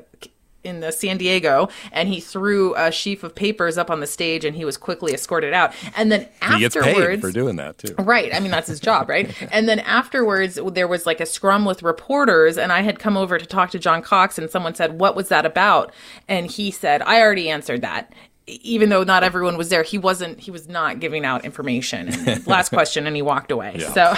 in 0.64 0.80
the 0.80 0.90
San 0.90 1.18
Diego, 1.18 1.68
and 1.92 2.08
he 2.08 2.20
threw 2.20 2.74
a 2.74 2.90
sheaf 2.90 3.22
of 3.22 3.34
papers 3.34 3.78
up 3.78 3.90
on 3.90 4.00
the 4.00 4.06
stage, 4.06 4.44
and 4.44 4.56
he 4.56 4.64
was 4.64 4.76
quickly 4.76 5.12
escorted 5.12 5.52
out. 5.52 5.72
And 5.96 6.10
then 6.10 6.26
He 6.42 6.60
gets 6.60 6.74
afterwards, 6.74 7.06
paid 7.06 7.20
for 7.20 7.30
doing 7.30 7.56
that, 7.56 7.78
too. 7.78 7.94
Right. 7.98 8.34
I 8.34 8.40
mean, 8.40 8.50
that's 8.50 8.68
his 8.68 8.80
job, 8.80 9.08
right? 9.08 9.30
and 9.52 9.68
then 9.68 9.80
afterwards, 9.80 10.58
there 10.72 10.88
was 10.88 11.06
like 11.06 11.20
a 11.20 11.26
scrum 11.26 11.64
with 11.64 11.82
reporters, 11.82 12.56
and 12.58 12.72
I 12.72 12.80
had 12.80 12.98
come 12.98 13.16
over 13.16 13.38
to 13.38 13.46
talk 13.46 13.70
to 13.70 13.78
John 13.78 14.02
Cox, 14.02 14.38
and 14.38 14.50
someone 14.50 14.74
said, 14.74 14.98
What 14.98 15.14
was 15.14 15.28
that 15.28 15.46
about? 15.46 15.92
And 16.28 16.50
he 16.50 16.70
said, 16.70 17.02
I 17.02 17.20
already 17.20 17.50
answered 17.50 17.82
that. 17.82 18.12
Even 18.46 18.90
though 18.90 19.04
not 19.04 19.24
everyone 19.24 19.56
was 19.56 19.70
there, 19.70 19.82
he 19.82 19.96
wasn't, 19.96 20.38
he 20.38 20.50
was 20.50 20.68
not 20.68 21.00
giving 21.00 21.24
out 21.24 21.44
information. 21.44 22.08
And 22.08 22.46
last 22.46 22.68
question, 22.68 23.06
and 23.06 23.16
he 23.16 23.22
walked 23.22 23.50
away. 23.50 23.76
Yeah. 23.78 23.92
So, 23.92 24.14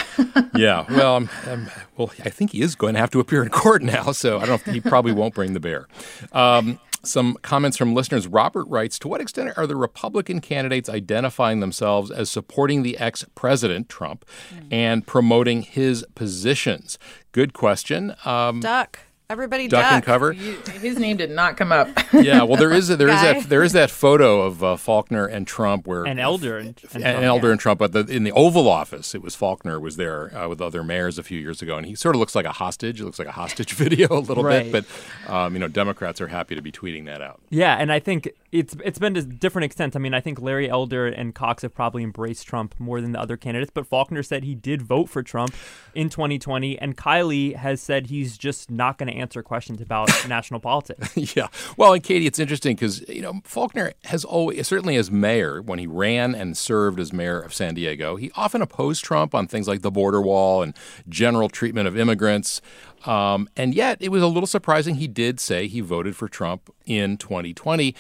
yeah, 0.54 0.84
well, 0.90 1.16
um, 1.16 1.30
um, 1.46 1.70
well, 1.96 2.10
I 2.24 2.30
think 2.30 2.50
he 2.50 2.60
is 2.60 2.74
going 2.74 2.94
to 2.94 3.00
have 3.00 3.10
to 3.10 3.20
appear 3.20 3.42
in 3.42 3.50
court 3.50 3.82
now, 3.82 4.12
so 4.12 4.38
I 4.38 4.46
don't. 4.46 4.62
He 4.64 4.80
probably 4.80 5.12
won't 5.12 5.34
bring 5.34 5.52
the 5.52 5.60
bear. 5.60 5.86
Um, 6.32 6.80
some 7.04 7.36
comments 7.42 7.76
from 7.76 7.94
listeners. 7.94 8.26
Robert 8.26 8.64
writes: 8.64 8.98
To 8.98 9.08
what 9.08 9.20
extent 9.20 9.56
are 9.56 9.66
the 9.66 9.76
Republican 9.76 10.40
candidates 10.40 10.88
identifying 10.88 11.60
themselves 11.60 12.10
as 12.10 12.28
supporting 12.28 12.82
the 12.82 12.98
ex-president 12.98 13.88
Trump 13.88 14.24
and 14.70 15.06
promoting 15.06 15.62
his 15.62 16.04
positions? 16.14 16.98
Good 17.32 17.52
question. 17.52 18.14
Um, 18.24 18.60
Duck. 18.60 19.00
Everybody 19.28 19.66
duck 19.66 19.82
duck. 19.82 19.92
and 19.92 20.04
cover. 20.04 20.32
you- 20.32 20.58
his 20.80 20.98
name 21.00 21.16
did 21.16 21.30
not 21.30 21.56
come 21.56 21.72
up. 21.72 21.88
Yeah, 22.12 22.44
well, 22.44 22.56
there 22.56 22.72
is 22.72 22.88
a, 22.88 22.96
there 22.96 23.08
is 23.08 23.14
Guy. 23.20 23.32
that 23.40 23.48
there 23.48 23.62
is 23.62 23.72
that 23.72 23.90
photo 23.90 24.40
of 24.42 24.62
uh, 24.64 24.76
Faulconer 24.76 25.30
and 25.30 25.46
Trump 25.46 25.86
where 25.86 26.04
an 26.04 26.18
Elder 26.18 26.56
and, 26.56 26.68
and 26.68 26.94
and 26.94 27.02
Trump, 27.02 27.24
Elder 27.24 27.46
yeah. 27.48 27.52
and 27.52 27.60
Trump, 27.60 27.78
but 27.78 27.92
the, 27.92 28.00
in 28.06 28.24
the 28.24 28.32
Oval 28.32 28.68
Office, 28.68 29.14
it 29.14 29.20
was 29.22 29.36
Faulconer 29.36 29.80
was 29.80 29.96
there 29.96 30.34
uh, 30.36 30.48
with 30.48 30.62
other 30.62 30.82
mayors 30.82 31.18
a 31.18 31.22
few 31.22 31.38
years 31.38 31.60
ago, 31.60 31.76
and 31.76 31.84
he 31.86 31.94
sort 31.94 32.14
of 32.14 32.20
looks 32.20 32.34
like 32.34 32.46
a 32.46 32.52
hostage. 32.52 33.00
It 33.00 33.04
looks 33.04 33.18
like 33.18 33.28
a 33.28 33.32
hostage 33.32 33.72
video 33.74 34.08
a 34.12 34.20
little 34.20 34.44
Right. 34.44 34.70
bit, 34.72 34.86
but 35.26 35.30
um, 35.32 35.52
you 35.52 35.58
know, 35.58 35.68
Democrats 35.68 36.20
are 36.22 36.28
happy 36.28 36.54
to 36.54 36.62
be 36.62 36.72
tweeting 36.72 37.04
that 37.06 37.20
out. 37.20 37.40
Yeah, 37.50 37.76
and 37.76 37.92
I 37.92 37.98
think 37.98 38.30
it's 38.52 38.74
it's 38.82 38.98
been 38.98 39.12
to 39.14 39.22
different 39.22 39.64
extents. 39.64 39.94
I 39.96 39.98
mean, 39.98 40.14
I 40.14 40.20
think 40.20 40.40
Larry 40.40 40.70
Elder 40.70 41.06
and 41.06 41.34
Cox 41.34 41.62
have 41.62 41.74
probably 41.74 42.02
embraced 42.02 42.46
Trump 42.46 42.74
more 42.78 43.00
than 43.02 43.12
the 43.12 43.20
other 43.20 43.36
candidates, 43.36 43.72
but 43.74 43.88
Faulconer 43.90 44.24
said 44.24 44.44
he 44.44 44.54
did 44.54 44.80
vote 44.80 45.10
for 45.10 45.22
Trump 45.22 45.54
in 45.94 46.08
2020, 46.08 46.78
and 46.78 46.96
Kiley 46.96 47.56
has 47.56 47.80
said 47.82 48.06
he's 48.06 48.38
just 48.38 48.70
not 48.70 48.96
going 48.96 49.08
to 49.08 49.15
answer 49.16 49.42
questions 49.42 49.80
about 49.80 50.08
national 50.28 50.60
politics. 50.60 51.16
yeah. 51.36 51.48
Well, 51.76 51.92
and 51.92 52.02
Katie, 52.02 52.26
it's 52.26 52.38
interesting 52.38 52.76
because 52.76 53.06
you 53.08 53.22
know 53.22 53.34
Faulconer 53.44 53.92
has 54.04 54.24
always, 54.24 54.66
certainly 54.66 54.96
as 54.96 55.10
mayor, 55.10 55.60
when 55.62 55.78
he 55.78 55.86
ran 55.86 56.34
and 56.34 56.56
served 56.56 57.00
as 57.00 57.12
mayor 57.12 57.40
of 57.40 57.54
San 57.54 57.74
Diego, 57.74 58.16
he 58.16 58.30
often 58.34 58.62
opposed 58.62 59.04
Trump 59.04 59.34
on 59.34 59.46
things 59.46 59.68
like 59.68 59.82
the 59.82 59.90
border 59.90 60.20
wall 60.20 60.62
and 60.62 60.74
general 61.08 61.48
treatment 61.48 61.88
of 61.88 61.96
immigrants. 61.96 62.60
Um, 63.04 63.48
and 63.56 63.74
yet, 63.74 63.98
it 64.00 64.10
was 64.10 64.22
a 64.22 64.26
little 64.26 64.46
surprising. 64.46 64.96
He 64.96 65.08
did 65.08 65.38
say 65.40 65.66
he 65.66 65.80
voted 65.80 66.16
for 66.16 66.28
Trump 66.28 66.72
in 66.84 67.16
2020, 67.16 67.94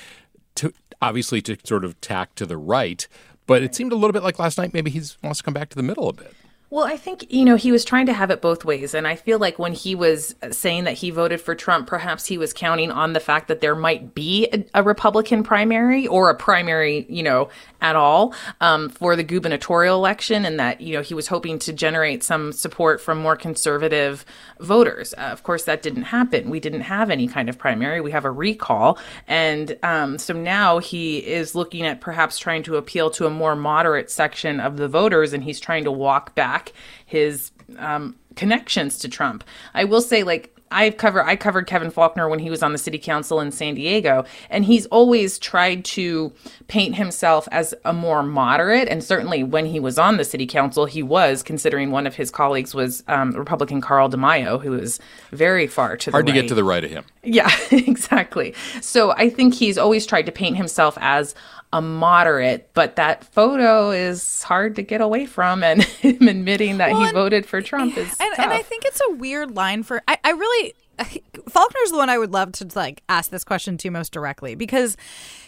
to 0.56 0.72
obviously 1.00 1.40
to 1.42 1.56
sort 1.64 1.84
of 1.84 2.00
tack 2.00 2.34
to 2.36 2.46
the 2.46 2.56
right. 2.56 3.06
But 3.46 3.62
it 3.62 3.74
seemed 3.74 3.92
a 3.92 3.94
little 3.94 4.12
bit 4.12 4.22
like 4.22 4.38
last 4.38 4.58
night. 4.58 4.74
Maybe 4.74 4.90
he 4.90 5.00
wants 5.22 5.38
to 5.38 5.44
come 5.44 5.54
back 5.54 5.68
to 5.70 5.76
the 5.76 5.82
middle 5.82 6.08
a 6.08 6.12
bit. 6.12 6.34
Well, 6.76 6.84
I 6.84 6.98
think, 6.98 7.32
you 7.32 7.46
know, 7.46 7.56
he 7.56 7.72
was 7.72 7.86
trying 7.86 8.04
to 8.04 8.12
have 8.12 8.30
it 8.30 8.42
both 8.42 8.62
ways. 8.62 8.92
And 8.92 9.08
I 9.08 9.16
feel 9.16 9.38
like 9.38 9.58
when 9.58 9.72
he 9.72 9.94
was 9.94 10.34
saying 10.50 10.84
that 10.84 10.92
he 10.92 11.08
voted 11.08 11.40
for 11.40 11.54
Trump, 11.54 11.86
perhaps 11.86 12.26
he 12.26 12.36
was 12.36 12.52
counting 12.52 12.90
on 12.90 13.14
the 13.14 13.18
fact 13.18 13.48
that 13.48 13.62
there 13.62 13.74
might 13.74 14.14
be 14.14 14.46
a, 14.52 14.62
a 14.74 14.82
Republican 14.82 15.42
primary 15.42 16.06
or 16.06 16.28
a 16.28 16.34
primary, 16.34 17.06
you 17.08 17.22
know, 17.22 17.48
at 17.80 17.96
all 17.96 18.34
um, 18.60 18.90
for 18.90 19.16
the 19.16 19.22
gubernatorial 19.22 19.96
election. 19.96 20.44
And 20.44 20.60
that, 20.60 20.82
you 20.82 20.92
know, 20.92 21.00
he 21.00 21.14
was 21.14 21.28
hoping 21.28 21.58
to 21.60 21.72
generate 21.72 22.22
some 22.22 22.52
support 22.52 23.00
from 23.00 23.16
more 23.16 23.36
conservative 23.36 24.26
voters. 24.60 25.14
Uh, 25.16 25.30
of 25.32 25.44
course, 25.44 25.64
that 25.64 25.80
didn't 25.80 26.02
happen. 26.02 26.50
We 26.50 26.60
didn't 26.60 26.82
have 26.82 27.08
any 27.08 27.26
kind 27.26 27.48
of 27.48 27.56
primary. 27.56 28.02
We 28.02 28.10
have 28.10 28.26
a 28.26 28.30
recall. 28.30 28.98
And 29.26 29.78
um, 29.82 30.18
so 30.18 30.34
now 30.34 30.80
he 30.80 31.26
is 31.26 31.54
looking 31.54 31.86
at 31.86 32.02
perhaps 32.02 32.38
trying 32.38 32.64
to 32.64 32.76
appeal 32.76 33.08
to 33.12 33.24
a 33.24 33.30
more 33.30 33.56
moderate 33.56 34.10
section 34.10 34.60
of 34.60 34.76
the 34.76 34.88
voters. 34.88 35.32
And 35.32 35.42
he's 35.42 35.58
trying 35.58 35.84
to 35.84 35.90
walk 35.90 36.34
back 36.34 36.65
his 37.06 37.52
um, 37.78 38.16
connections 38.34 38.98
to 38.98 39.08
Trump. 39.08 39.44
I 39.74 39.84
will 39.84 40.00
say, 40.00 40.22
like, 40.22 40.56
I've 40.70 40.96
covered 40.96 41.24
I 41.26 41.36
covered 41.36 41.66
Kevin 41.66 41.90
Faulconer 41.90 42.28
when 42.28 42.38
he 42.38 42.50
was 42.50 42.62
on 42.62 42.72
the 42.72 42.78
city 42.78 42.98
council 42.98 43.40
in 43.40 43.52
San 43.52 43.74
Diego, 43.74 44.24
and 44.50 44.64
he's 44.64 44.86
always 44.86 45.38
tried 45.38 45.84
to 45.86 46.32
paint 46.66 46.96
himself 46.96 47.46
as 47.52 47.72
a 47.84 47.92
more 47.92 48.22
moderate. 48.22 48.88
And 48.88 49.02
certainly, 49.02 49.44
when 49.44 49.66
he 49.66 49.78
was 49.78 49.98
on 49.98 50.16
the 50.16 50.24
city 50.24 50.46
council, 50.46 50.86
he 50.86 51.02
was 51.02 51.42
considering 51.42 51.90
one 51.92 52.06
of 52.06 52.16
his 52.16 52.30
colleagues 52.30 52.74
was 52.74 53.04
um, 53.06 53.30
Republican 53.32 53.80
Carl 53.80 54.10
DeMaio, 54.10 54.60
who 54.60 54.74
is 54.74 54.98
very 55.30 55.66
far 55.66 55.96
to 55.98 56.10
Hard 56.10 56.26
the 56.26 56.32
to 56.32 56.36
right. 56.36 56.42
get 56.42 56.48
to 56.48 56.54
the 56.54 56.64
right 56.64 56.82
of 56.82 56.90
him. 56.90 57.04
Yeah, 57.22 57.50
exactly. 57.70 58.54
So 58.80 59.12
I 59.12 59.30
think 59.30 59.54
he's 59.54 59.78
always 59.78 60.04
tried 60.04 60.26
to 60.26 60.32
paint 60.32 60.56
himself 60.56 60.98
as 61.00 61.34
a 61.76 61.80
moderate, 61.82 62.70
but 62.74 62.96
that 62.96 63.24
photo 63.32 63.90
is 63.90 64.42
hard 64.42 64.76
to 64.76 64.82
get 64.82 65.00
away 65.00 65.26
from, 65.26 65.62
and 65.62 65.82
him 66.02 66.28
admitting 66.28 66.78
that 66.78 66.90
Well, 66.92 67.00
he 67.00 67.06
and- 67.08 67.14
voted 67.14 67.46
for 67.46 67.60
Trump 67.60 67.96
is 67.96 68.16
and, 68.18 68.32
and 68.38 68.52
I 68.52 68.62
think 68.62 68.84
it's 68.84 69.00
a 69.08 69.12
weird 69.12 69.54
line 69.54 69.82
for 69.82 70.02
I, 70.08 70.18
I 70.24 70.30
really 70.30 70.74
Faulconer's 71.48 71.90
the 71.90 71.98
one 71.98 72.08
I 72.08 72.16
would 72.16 72.32
love 72.32 72.52
to 72.52 72.68
like 72.74 73.02
ask 73.08 73.30
this 73.30 73.44
question 73.44 73.76
to 73.78 73.90
most 73.90 74.12
directly 74.12 74.54
because 74.54 74.96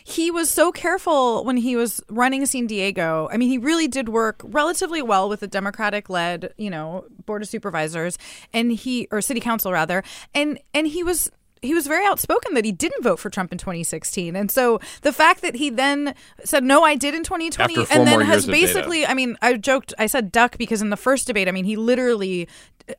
he 0.04 0.30
was 0.30 0.50
so 0.50 0.70
careful 0.70 1.42
when 1.44 1.56
he 1.56 1.74
was 1.74 2.02
running 2.10 2.44
San 2.44 2.66
Diego. 2.66 3.28
I 3.32 3.38
mean, 3.38 3.48
he 3.48 3.56
really 3.56 3.88
did 3.88 4.10
work 4.10 4.42
relatively 4.44 5.00
well 5.00 5.28
with 5.28 5.40
the 5.40 5.46
Democratic 5.46 6.10
led, 6.10 6.52
you 6.58 6.68
know, 6.68 7.04
board 7.24 7.40
of 7.40 7.48
supervisors 7.48 8.18
and 8.52 8.72
he 8.72 9.08
or 9.10 9.22
city 9.22 9.40
council 9.40 9.72
rather. 9.72 10.02
And 10.34 10.58
and 10.74 10.86
he 10.86 11.02
was 11.02 11.30
he 11.62 11.74
was 11.74 11.86
very 11.86 12.06
outspoken 12.06 12.54
that 12.54 12.64
he 12.64 12.72
didn't 12.72 13.02
vote 13.02 13.18
for 13.18 13.30
Trump 13.30 13.52
in 13.52 13.58
2016. 13.58 14.36
And 14.36 14.50
so 14.50 14.80
the 15.02 15.12
fact 15.12 15.42
that 15.42 15.56
he 15.56 15.70
then 15.70 16.14
said, 16.44 16.64
no, 16.64 16.82
I 16.84 16.94
did 16.94 17.14
in 17.14 17.24
2020, 17.24 17.76
and 17.90 18.06
then 18.06 18.20
has 18.20 18.46
years 18.46 18.48
of 18.48 18.50
data. 18.54 18.66
basically, 18.66 19.06
I 19.06 19.14
mean, 19.14 19.36
I 19.42 19.54
joked, 19.54 19.94
I 19.98 20.06
said 20.06 20.30
duck 20.32 20.58
because 20.58 20.82
in 20.82 20.90
the 20.90 20.96
first 20.96 21.26
debate, 21.26 21.48
I 21.48 21.52
mean, 21.52 21.64
he 21.64 21.76
literally 21.76 22.48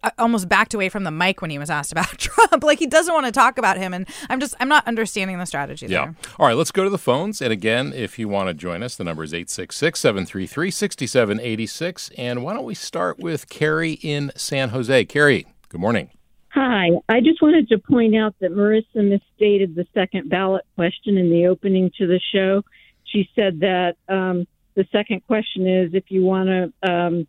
uh, 0.03 0.11
almost 0.19 0.47
backed 0.47 0.73
away 0.73 0.87
from 0.89 1.03
the 1.03 1.11
mic 1.11 1.41
when 1.41 1.49
he 1.49 1.57
was 1.57 1.69
asked 1.69 1.91
about 1.91 2.07
Trump. 2.17 2.63
Like 2.63 2.79
he 2.79 2.85
doesn't 2.87 3.13
want 3.13 3.25
to 3.25 3.31
talk 3.31 3.57
about 3.57 3.77
him. 3.77 3.93
And 3.93 4.07
I'm 4.29 4.39
just, 4.39 4.53
I'm 4.59 4.69
not 4.69 4.87
understanding 4.87 5.37
the 5.39 5.45
strategy 5.45 5.87
Yeah. 5.87 6.05
there. 6.05 6.15
All 6.37 6.45
right, 6.47 6.55
let's 6.55 6.71
go 6.71 6.83
to 6.83 6.89
the 6.89 6.97
phones. 6.97 7.41
And 7.41 7.51
again, 7.51 7.93
if 7.93 8.19
you 8.19 8.27
want 8.27 8.49
to 8.49 8.53
join 8.53 8.83
us, 8.83 8.95
the 8.95 9.03
number 9.03 9.23
is 9.23 9.33
866 9.33 9.99
733 9.99 10.71
6786. 10.71 12.11
And 12.17 12.43
why 12.43 12.53
don't 12.53 12.65
we 12.65 12.75
start 12.75 13.19
with 13.19 13.49
Carrie 13.49 13.93
in 13.93 14.31
San 14.35 14.69
Jose? 14.69 15.05
Carrie, 15.05 15.47
good 15.69 15.81
morning. 15.81 16.09
Hi. 16.51 16.89
I 17.07 17.21
just 17.21 17.41
wanted 17.41 17.69
to 17.69 17.77
point 17.77 18.15
out 18.15 18.35
that 18.39 18.51
Marisa 18.51 18.95
misstated 18.95 19.75
the 19.75 19.85
second 19.93 20.29
ballot 20.29 20.65
question 20.75 21.17
in 21.17 21.29
the 21.29 21.47
opening 21.47 21.91
to 21.97 22.07
the 22.07 22.19
show. 22.33 22.63
She 23.03 23.29
said 23.35 23.59
that 23.59 23.97
um, 24.07 24.47
the 24.73 24.87
second 24.91 25.25
question 25.27 25.67
is 25.67 25.93
if 25.93 26.09
you 26.09 26.23
want 26.23 26.49
to 26.49 26.91
um, 26.91 27.27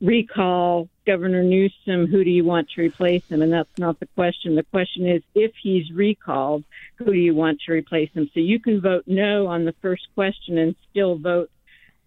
recall 0.00 0.88
Governor 1.04 1.42
Newsom, 1.42 2.06
who 2.06 2.22
do 2.22 2.30
you 2.30 2.44
want 2.44 2.70
to 2.70 2.82
replace 2.82 3.26
him? 3.26 3.42
And 3.42 3.52
that's 3.52 3.76
not 3.76 3.98
the 3.98 4.06
question. 4.06 4.54
The 4.54 4.62
question 4.62 5.06
is 5.06 5.22
if 5.34 5.52
he's 5.60 5.90
recalled, 5.90 6.64
who 6.96 7.06
do 7.06 7.18
you 7.18 7.34
want 7.34 7.60
to 7.66 7.72
replace 7.72 8.10
him? 8.12 8.30
So 8.32 8.40
you 8.40 8.60
can 8.60 8.80
vote 8.80 9.04
no 9.06 9.48
on 9.48 9.64
the 9.64 9.74
first 9.82 10.06
question 10.14 10.58
and 10.58 10.76
still 10.90 11.16
vote 11.16 11.50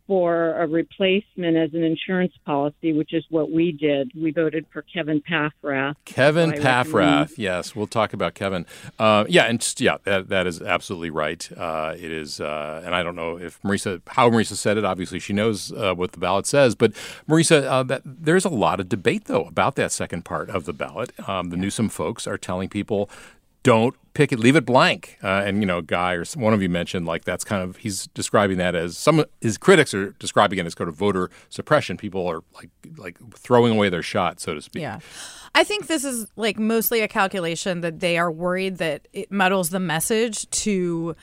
for 0.07 0.61
a 0.61 0.67
replacement 0.67 1.55
as 1.55 1.73
an 1.73 1.83
insurance 1.83 2.33
policy, 2.45 2.91
which 2.93 3.13
is 3.13 3.23
what 3.29 3.51
we 3.51 3.71
did. 3.71 4.11
We 4.15 4.31
voted 4.31 4.65
for 4.71 4.81
Kevin 4.81 5.21
Paffrath. 5.21 5.95
Kevin 6.05 6.55
So 6.55 6.61
Paffrath. 6.61 7.33
Yes, 7.37 7.75
we'll 7.75 7.87
talk 7.87 8.13
about 8.13 8.33
Kevin. 8.33 8.65
Uh, 8.99 9.25
yeah, 9.29 9.45
and 9.45 9.61
just, 9.61 9.79
yeah, 9.79 9.97
that, 10.03 10.27
that 10.29 10.45
is 10.45 10.61
absolutely 10.61 11.09
right. 11.09 11.49
Uh, 11.55 11.95
it 11.95 12.11
is, 12.11 12.41
uh, 12.41 12.81
and 12.85 12.93
I 12.93 13.01
don't 13.03 13.15
know 13.15 13.37
if 13.37 13.61
Marisa, 13.61 14.01
how 14.07 14.29
Marisa 14.29 14.55
said 14.55 14.77
it. 14.77 14.83
Obviously, 14.83 15.19
she 15.19 15.33
knows 15.33 15.71
uh, 15.71 15.93
what 15.93 16.11
the 16.11 16.19
ballot 16.19 16.45
says. 16.47 16.75
But 16.75 16.93
Marisa, 17.29 17.63
uh, 17.63 17.83
that, 17.83 18.01
there's 18.03 18.45
a 18.45 18.49
lot 18.49 18.79
of 18.79 18.89
debate 18.89 19.25
though 19.25 19.45
about 19.45 19.75
that 19.75 19.91
second 19.91 20.25
part 20.25 20.49
of 20.49 20.65
the 20.65 20.73
ballot. 20.73 21.11
Um, 21.29 21.49
the 21.49 21.57
Newsom 21.57 21.89
folks 21.89 22.27
are 22.27 22.37
telling 22.37 22.69
people. 22.69 23.09
Don't 23.63 23.95
pick 24.13 24.31
it, 24.31 24.39
leave 24.39 24.55
it 24.55 24.65
blank. 24.65 25.17
Uh, 25.23 25.43
and 25.45 25.61
you 25.61 25.65
know, 25.65 25.81
Guy 25.81 26.13
or 26.13 26.25
one 26.35 26.53
of 26.53 26.61
you 26.61 26.69
mentioned 26.69 27.05
like 27.05 27.25
that's 27.25 27.43
kind 27.43 27.63
of 27.63 27.77
he's 27.77 28.07
describing 28.07 28.57
that 28.57 28.75
as 28.75 28.97
some 28.97 29.25
his 29.41 29.57
critics 29.57 29.93
are 29.93 30.11
describing 30.19 30.59
it 30.59 30.65
as 30.65 30.75
kind 30.75 30.87
of 30.89 30.95
voter 30.95 31.29
suppression. 31.49 31.97
People 31.97 32.27
are 32.27 32.43
like 32.53 32.69
like 32.97 33.17
throwing 33.33 33.75
away 33.75 33.89
their 33.89 34.03
shot, 34.03 34.39
so 34.39 34.53
to 34.53 34.61
speak. 34.61 34.81
Yeah. 34.81 34.99
I 35.55 35.63
think 35.63 35.87
this 35.87 36.03
is 36.03 36.27
like 36.35 36.57
mostly 36.57 37.01
a 37.01 37.07
calculation 37.07 37.81
that 37.81 37.99
they 37.99 38.17
are 38.17 38.31
worried 38.31 38.77
that 38.77 39.07
it 39.13 39.31
muddles 39.31 39.69
the 39.69 39.79
message 39.79 40.49
to 40.49 41.15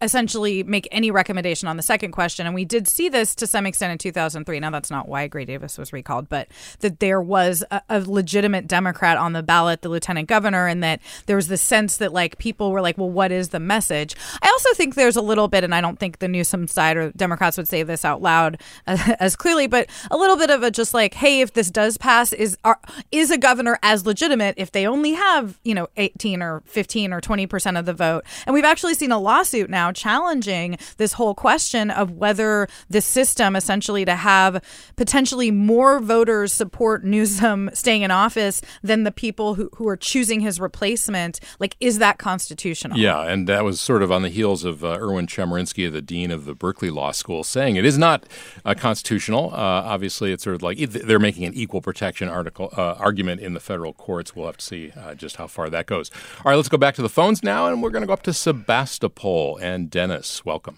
essentially 0.00 0.62
make 0.62 0.88
any 0.90 1.10
recommendation 1.10 1.68
on 1.68 1.76
the 1.76 1.82
second 1.82 2.12
question. 2.12 2.46
And 2.46 2.54
we 2.54 2.64
did 2.64 2.88
see 2.88 3.08
this 3.08 3.34
to 3.36 3.46
some 3.46 3.66
extent 3.66 3.92
in 3.92 3.98
2003. 3.98 4.60
Now, 4.60 4.70
that's 4.70 4.90
not 4.90 5.08
why 5.08 5.26
Gray 5.26 5.44
Davis 5.44 5.76
was 5.76 5.92
recalled, 5.92 6.28
but 6.28 6.48
that 6.80 7.00
there 7.00 7.20
was 7.20 7.62
a, 7.70 7.82
a, 7.88 8.00
legitimate 8.00 8.66
Democrat 8.66 9.18
on 9.18 9.32
the 9.32 9.42
ballot, 9.42 9.82
the 9.82 9.88
lieutenant 9.88 10.28
governor, 10.28 10.66
and 10.66 10.82
that 10.82 11.00
there 11.26 11.36
was 11.36 11.48
the 11.48 11.56
sense 11.56 11.96
that 11.98 12.12
like 12.12 12.38
people 12.38 12.70
were 12.70 12.80
like, 12.80 12.96
well, 12.96 13.10
what 13.10 13.32
is 13.32 13.50
the 13.50 13.60
message? 13.60 14.14
I 14.42 14.48
also 14.48 14.72
think 14.74 14.94
there's 14.94 15.16
a 15.16 15.22
little 15.22 15.48
bit, 15.48 15.64
and 15.64 15.74
I 15.74 15.80
don't 15.80 15.98
think 15.98 16.18
the 16.18 16.28
Newsom 16.28 16.66
side 16.66 16.96
or 16.96 17.10
Democrats 17.12 17.56
would 17.56 17.68
say 17.68 17.82
this 17.82 18.04
out 18.04 18.22
loud 18.22 18.60
uh, 18.86 18.92
as, 18.94 19.16
as 19.20 19.36
clearly, 19.36 19.66
but 19.66 19.88
a 20.10 20.16
little 20.16 20.36
bit 20.36 20.50
of 20.50 20.62
a 20.62 20.70
just 20.70 20.94
like, 20.94 21.14
hey, 21.14 21.40
if 21.40 21.52
this 21.52 21.70
does 21.70 21.98
pass, 21.98 22.32
is 22.32 22.56
are, 22.64 22.80
is 23.10 23.30
a 23.30 23.38
governor 23.38 23.78
as 23.82 24.06
legitimate 24.06 24.54
if 24.56 24.72
they 24.72 24.86
only 24.86 25.12
have 25.12 25.58
you 25.64 25.74
know 25.74 25.88
18 25.96 26.42
or 26.42 26.62
15 26.66 27.12
or 27.12 27.20
20 27.20 27.46
percent 27.46 27.76
of 27.76 27.84
the 27.84 27.94
vote? 27.94 28.24
And 28.46 28.54
we've 28.54 28.64
actually 28.64 28.94
seen 28.94 29.12
a 29.12 29.18
lawsuit 29.18 29.70
now 29.74 29.92
challenging 29.92 30.78
this 30.96 31.12
whole 31.12 31.34
question 31.34 31.90
of 31.90 32.12
whether 32.12 32.68
the 32.88 33.02
system 33.02 33.56
essentially 33.56 34.04
to 34.04 34.14
have 34.14 34.64
potentially 34.96 35.50
more 35.50 36.00
voters 36.00 36.52
support 36.52 37.04
Newsom 37.04 37.68
staying 37.74 38.02
in 38.02 38.10
office 38.10 38.62
than 38.82 39.04
the 39.04 39.12
people 39.12 39.54
who, 39.54 39.68
who 39.74 39.88
are 39.88 39.96
choosing 39.96 40.40
his 40.40 40.60
replacement. 40.60 41.40
Like, 41.58 41.76
is 41.80 41.98
that 41.98 42.18
constitutional? 42.18 42.96
Yeah, 42.96 43.22
and 43.22 43.48
that 43.48 43.64
was 43.64 43.80
sort 43.80 44.02
of 44.02 44.10
on 44.10 44.22
the 44.22 44.28
heels 44.28 44.64
of 44.64 44.84
uh, 44.84 44.96
Erwin 45.00 45.26
Chemerinsky, 45.26 45.90
the 45.90 46.00
dean 46.00 46.30
of 46.30 46.44
the 46.44 46.54
Berkeley 46.54 46.90
Law 46.90 47.10
School, 47.10 47.44
saying 47.44 47.76
it 47.76 47.84
is 47.84 47.98
not 47.98 48.24
uh, 48.64 48.74
constitutional. 48.74 49.50
Uh, 49.52 49.82
obviously, 49.92 50.32
it's 50.32 50.44
sort 50.44 50.56
of 50.56 50.62
like 50.62 50.78
they're 50.78 51.18
making 51.18 51.44
an 51.44 51.54
equal 51.54 51.80
protection 51.80 52.28
article 52.28 52.70
uh, 52.76 52.94
argument 52.98 53.40
in 53.40 53.54
the 53.54 53.60
federal 53.60 53.92
courts. 53.92 54.36
We'll 54.36 54.46
have 54.46 54.56
to 54.58 54.64
see 54.64 54.92
uh, 54.96 55.14
just 55.14 55.36
how 55.36 55.46
far 55.46 55.68
that 55.70 55.86
goes. 55.86 56.10
All 56.44 56.50
right, 56.50 56.56
let's 56.56 56.68
go 56.68 56.78
back 56.78 56.94
to 56.94 57.02
the 57.02 57.08
phones 57.08 57.42
now, 57.42 57.66
and 57.66 57.82
we're 57.82 57.90
going 57.90 58.02
to 58.02 58.06
go 58.06 58.12
up 58.12 58.22
to 58.22 58.32
Sebastopol. 58.32 59.58
And 59.64 59.88
Dennis, 59.88 60.44
welcome. 60.44 60.76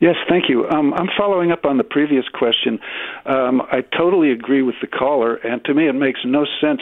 Yes, 0.00 0.16
thank 0.28 0.48
you. 0.48 0.68
Um, 0.68 0.92
I'm 0.94 1.08
following 1.16 1.52
up 1.52 1.64
on 1.64 1.78
the 1.78 1.84
previous 1.84 2.24
question. 2.28 2.80
Um, 3.24 3.62
I 3.70 3.82
totally 3.96 4.32
agree 4.32 4.62
with 4.62 4.74
the 4.80 4.88
caller, 4.88 5.36
and 5.36 5.64
to 5.66 5.74
me, 5.74 5.88
it 5.88 5.92
makes 5.92 6.18
no 6.24 6.44
sense 6.60 6.80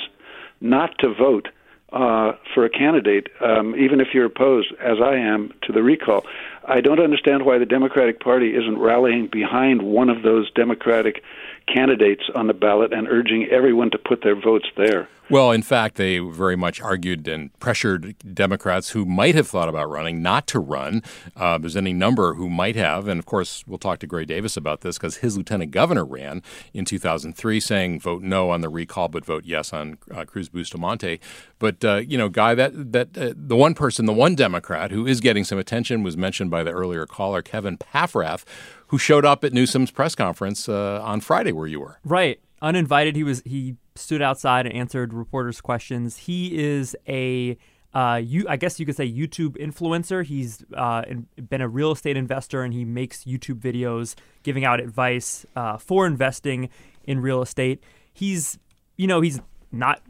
not 0.63 0.97
to 1.01 1.13
vote 1.13 1.49
uh, 1.93 2.33
for 2.55 2.65
a 2.65 2.71
candidate, 2.71 3.27
um, 3.43 3.77
even 3.77 4.01
if 4.01 4.09
you're 4.15 4.25
opposed, 4.25 4.73
as 4.81 4.97
I 5.05 5.17
am, 5.17 5.53
to 5.65 5.73
the 5.73 5.83
recall. 5.83 6.25
I 6.67 6.81
don't 6.81 7.01
understand 7.01 7.45
why 7.45 7.59
the 7.59 7.67
Democratic 7.67 8.21
Party 8.21 8.55
isn't 8.55 8.79
rallying 8.79 9.29
behind 9.31 9.83
one 9.83 10.09
of 10.09 10.23
those 10.23 10.51
Democratic 10.53 11.23
candidates 11.67 12.23
on 12.35 12.47
the 12.47 12.55
ballot 12.55 12.93
and 12.93 13.09
urging 13.09 13.47
everyone 13.51 13.91
to 13.91 13.99
put 13.99 14.23
their 14.23 14.35
votes 14.35 14.67
there. 14.77 15.09
Well, 15.31 15.51
in 15.51 15.63
fact, 15.63 15.95
they 15.95 16.19
very 16.19 16.57
much 16.57 16.81
argued 16.83 17.27
and 17.27 17.59
pressured 17.59 18.17
Democrats 18.35 18.91
who 18.91 19.07
might 19.07 19.35
have 19.35 19.49
thought 19.49 19.69
about 19.69 19.89
running 19.89 20.21
not 20.21 20.47
to 20.49 20.59
run. 20.59 21.03
Uh, 21.35 21.57
there's 21.57 21.77
any 21.77 21.95
number 21.95 22.35
who 22.35 22.51
might 22.51 22.77
have. 22.77 23.09
And 23.09 23.19
of 23.19 23.25
course, 23.25 23.65
we'll 23.67 23.79
talk 23.79 24.01
to 24.01 24.07
Gray 24.07 24.27
Davis 24.27 24.59
about 24.59 24.83
this 24.83 24.99
because 24.99 25.19
his 25.19 25.37
lieutenant 25.37 25.71
governor 25.71 26.05
ran 26.05 26.43
in 26.75 26.85
2003 26.85 27.61
saying 27.61 28.01
vote 28.01 28.23
no 28.23 28.51
on 28.51 28.61
the 28.61 28.69
recall, 28.69 29.09
but 29.09 29.25
vote 29.25 29.45
yes 29.47 29.73
on 29.73 29.97
uh, 30.15 30.27
Cruz 30.27 30.51
Bustamante. 30.51 31.19
But, 31.59 31.83
uh, 31.83 32.03
you 32.07 32.19
know, 32.19 32.29
Guy, 32.29 32.55
that, 32.55 32.93
that 32.93 33.17
uh, 33.17 33.33
the 33.35 33.57
one 33.57 33.73
person, 33.73 34.05
the 34.05 34.13
one 34.13 34.35
Democrat 34.35 34.91
who 34.91 35.07
is 35.07 35.21
getting 35.21 35.45
some 35.45 35.59
attention 35.59 36.03
was 36.03 36.15
mentioned 36.15 36.51
by 36.53 36.63
the 36.63 36.71
earlier 36.71 37.07
caller, 37.07 37.43
Kevin 37.43 37.77
Paffrath, 37.77 38.45
who 38.89 38.99
showed 38.99 39.25
up 39.25 39.43
at 39.43 39.53
Newsom's 39.53 39.91
press 39.91 40.15
conference 40.15 40.69
uh, 40.69 41.01
on 41.03 41.21
Friday 41.21 41.51
where 41.51 41.67
you 41.67 41.81
were. 41.81 41.99
Right. 42.05 42.39
Uninvited. 42.61 43.17
He 43.17 43.25
was 43.25 43.43
he 43.45 43.75
stood 43.97 44.23
outside 44.23 44.67
and 44.67 44.75
answered 44.77 45.13
reporters' 45.13 45.61
questions. 45.61 46.17
He 46.17 46.57
is 46.57 46.97
a 47.09 47.57
uh, 47.95 48.21
you, 48.25 48.47
I 48.49 48.57
guess 48.57 48.81
you 48.81 48.87
could 48.87 48.97
say 48.97 49.11
YouTube 49.11 49.59
influencer. 49.59 50.25
He's 50.25 50.65
uh, 50.75 51.03
been 51.49 51.61
a 51.61 51.69
real 51.69 51.93
estate 51.93 52.17
investor 52.17 52.63
and 52.63 52.73
he 52.73 52.85
makes 52.85 53.25
YouTube 53.25 53.61
videos 53.61 54.15
giving 54.43 54.65
out 54.65 54.81
advice 54.81 55.45
uh, 55.57 55.77
for 55.77 56.07
investing 56.07 56.71
in 57.05 57.21
real 57.21 57.43
estate. 57.43 57.83
He's, 58.15 58.59
you 58.97 59.07
know, 59.07 59.21
he's 59.21 59.41
not 59.71 60.01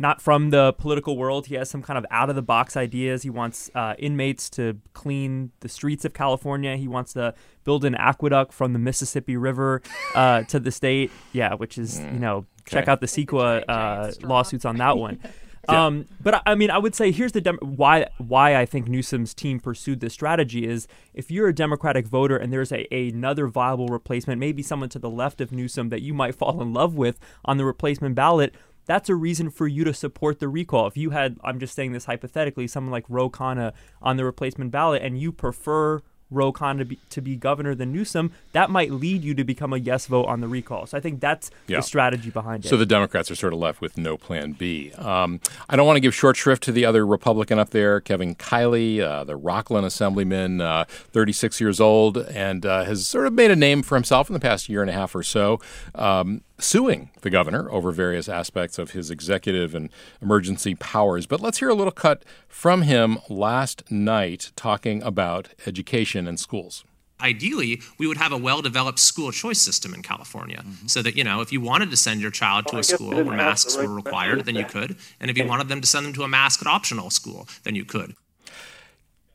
not 0.00 0.22
from 0.22 0.48
the 0.48 0.72
political 0.72 1.16
world. 1.16 1.46
He 1.46 1.56
has 1.56 1.68
some 1.68 1.82
kind 1.82 1.98
of 1.98 2.06
out 2.10 2.30
of 2.30 2.36
the 2.36 2.42
box 2.42 2.76
ideas. 2.76 3.22
He 3.22 3.30
wants 3.30 3.70
uh, 3.74 3.94
inmates 3.98 4.48
to 4.50 4.78
clean 4.94 5.52
the 5.60 5.68
streets 5.68 6.06
of 6.06 6.14
California. 6.14 6.76
He 6.76 6.88
wants 6.88 7.12
to 7.12 7.34
build 7.64 7.84
an 7.84 7.94
aqueduct 7.94 8.52
from 8.54 8.72
the 8.72 8.78
Mississippi 8.78 9.36
River 9.36 9.82
uh, 10.14 10.42
to 10.44 10.58
the 10.58 10.72
state. 10.72 11.10
Yeah, 11.32 11.54
which 11.54 11.76
is 11.76 12.00
you 12.00 12.18
know 12.18 12.46
check 12.64 12.88
out 12.88 13.00
the 13.00 13.06
CEQA 13.06 13.64
uh, 13.68 14.12
lawsuits 14.22 14.64
on 14.64 14.76
that 14.76 14.96
one. 14.96 15.20
Yeah. 15.68 15.86
Um, 15.86 16.06
but 16.22 16.42
I 16.46 16.54
mean, 16.54 16.70
I 16.70 16.78
would 16.78 16.94
say 16.94 17.10
here's 17.10 17.32
the 17.32 17.40
dem- 17.40 17.58
why 17.60 18.06
why 18.16 18.56
I 18.56 18.64
think 18.64 18.88
Newsom's 18.88 19.34
team 19.34 19.60
pursued 19.60 20.00
this 20.00 20.14
strategy 20.14 20.66
is 20.66 20.88
if 21.12 21.30
you're 21.30 21.48
a 21.48 21.54
Democratic 21.54 22.06
voter 22.06 22.36
and 22.36 22.52
there's 22.52 22.72
a, 22.72 22.92
a, 22.94 23.10
another 23.10 23.46
viable 23.46 23.88
replacement, 23.88 24.40
maybe 24.40 24.62
someone 24.62 24.88
to 24.88 24.98
the 24.98 25.10
left 25.10 25.40
of 25.40 25.52
Newsom 25.52 25.90
that 25.90 26.00
you 26.00 26.14
might 26.14 26.34
fall 26.34 26.62
in 26.62 26.72
love 26.72 26.94
with 26.94 27.18
on 27.44 27.58
the 27.58 27.64
replacement 27.66 28.14
ballot, 28.14 28.54
that's 28.90 29.08
a 29.08 29.14
reason 29.14 29.50
for 29.50 29.68
you 29.68 29.84
to 29.84 29.94
support 29.94 30.40
the 30.40 30.48
recall. 30.48 30.88
If 30.88 30.96
you 30.96 31.10
had, 31.10 31.38
I'm 31.44 31.60
just 31.60 31.76
saying 31.76 31.92
this 31.92 32.06
hypothetically, 32.06 32.66
someone 32.66 32.90
like 32.90 33.04
Ro 33.08 33.30
Khanna 33.30 33.72
on 34.02 34.16
the 34.16 34.24
replacement 34.24 34.72
ballot 34.72 35.00
and 35.00 35.16
you 35.16 35.30
prefer 35.30 36.02
Ro 36.28 36.52
Khanna 36.52 36.78
to 36.78 36.84
be, 36.84 36.98
to 37.10 37.20
be 37.20 37.36
governor 37.36 37.76
than 37.76 37.92
Newsom, 37.92 38.32
that 38.50 38.68
might 38.68 38.90
lead 38.90 39.22
you 39.22 39.32
to 39.34 39.44
become 39.44 39.72
a 39.72 39.76
yes 39.76 40.06
vote 40.06 40.26
on 40.26 40.40
the 40.40 40.48
recall. 40.48 40.86
So 40.86 40.98
I 40.98 41.00
think 41.00 41.20
that's 41.20 41.52
yeah. 41.68 41.76
the 41.76 41.82
strategy 41.82 42.30
behind 42.30 42.64
it. 42.64 42.68
So 42.68 42.76
the 42.76 42.84
Democrats 42.84 43.30
are 43.30 43.36
sort 43.36 43.52
of 43.52 43.60
left 43.60 43.80
with 43.80 43.96
no 43.96 44.16
plan 44.16 44.52
B. 44.52 44.90
Um, 44.92 45.40
I 45.68 45.76
don't 45.76 45.86
want 45.86 45.96
to 45.96 46.00
give 46.00 46.12
short 46.12 46.36
shrift 46.36 46.64
to 46.64 46.72
the 46.72 46.84
other 46.84 47.06
Republican 47.06 47.60
up 47.60 47.70
there, 47.70 48.00
Kevin 48.00 48.34
Kiley, 48.34 49.00
uh, 49.00 49.22
the 49.22 49.38
Rocklin 49.38 49.84
Assemblyman, 49.84 50.60
uh, 50.60 50.84
36 50.88 51.60
years 51.60 51.80
old, 51.80 52.16
and 52.18 52.66
uh, 52.66 52.84
has 52.84 53.06
sort 53.06 53.28
of 53.28 53.34
made 53.34 53.52
a 53.52 53.56
name 53.56 53.84
for 53.84 53.94
himself 53.94 54.28
in 54.28 54.34
the 54.34 54.40
past 54.40 54.68
year 54.68 54.80
and 54.80 54.90
a 54.90 54.94
half 54.94 55.14
or 55.14 55.22
so. 55.22 55.60
Um, 55.94 56.42
suing 56.60 57.10
the 57.22 57.30
governor 57.30 57.70
over 57.70 57.90
various 57.90 58.28
aspects 58.28 58.78
of 58.78 58.92
his 58.92 59.10
executive 59.10 59.74
and 59.74 59.90
emergency 60.20 60.74
powers. 60.74 61.26
But 61.26 61.40
let's 61.40 61.58
hear 61.58 61.68
a 61.68 61.74
little 61.74 61.92
cut 61.92 62.24
from 62.48 62.82
him 62.82 63.18
last 63.28 63.90
night 63.90 64.52
talking 64.56 65.02
about 65.02 65.48
education 65.66 66.26
and 66.26 66.38
schools 66.38 66.84
ideally 67.22 67.80
we 67.98 68.06
would 68.06 68.16
have 68.16 68.32
a 68.32 68.36
well-developed 68.36 68.98
school 68.98 69.30
choice 69.30 69.60
system 69.60 69.94
in 69.94 70.02
California 70.02 70.62
mm-hmm. 70.66 70.86
so 70.86 71.02
that 71.02 71.16
you 71.16 71.24
know 71.24 71.40
if 71.40 71.52
you 71.52 71.60
wanted 71.60 71.90
to 71.90 71.96
send 71.96 72.20
your 72.20 72.30
child 72.30 72.66
to 72.66 72.78
a 72.78 72.82
school 72.82 73.10
where 73.10 73.36
masks 73.36 73.76
right 73.76 73.86
were 73.86 73.94
required 73.94 74.44
then 74.44 74.54
you 74.54 74.64
could 74.64 74.96
and 75.20 75.30
if 75.30 75.36
you 75.36 75.46
wanted 75.46 75.68
them 75.68 75.80
to 75.80 75.86
send 75.86 76.06
them 76.06 76.12
to 76.12 76.22
a 76.22 76.28
mask 76.28 76.64
optional 76.66 77.10
school 77.10 77.46
then 77.64 77.74
you 77.74 77.84
could 77.84 78.14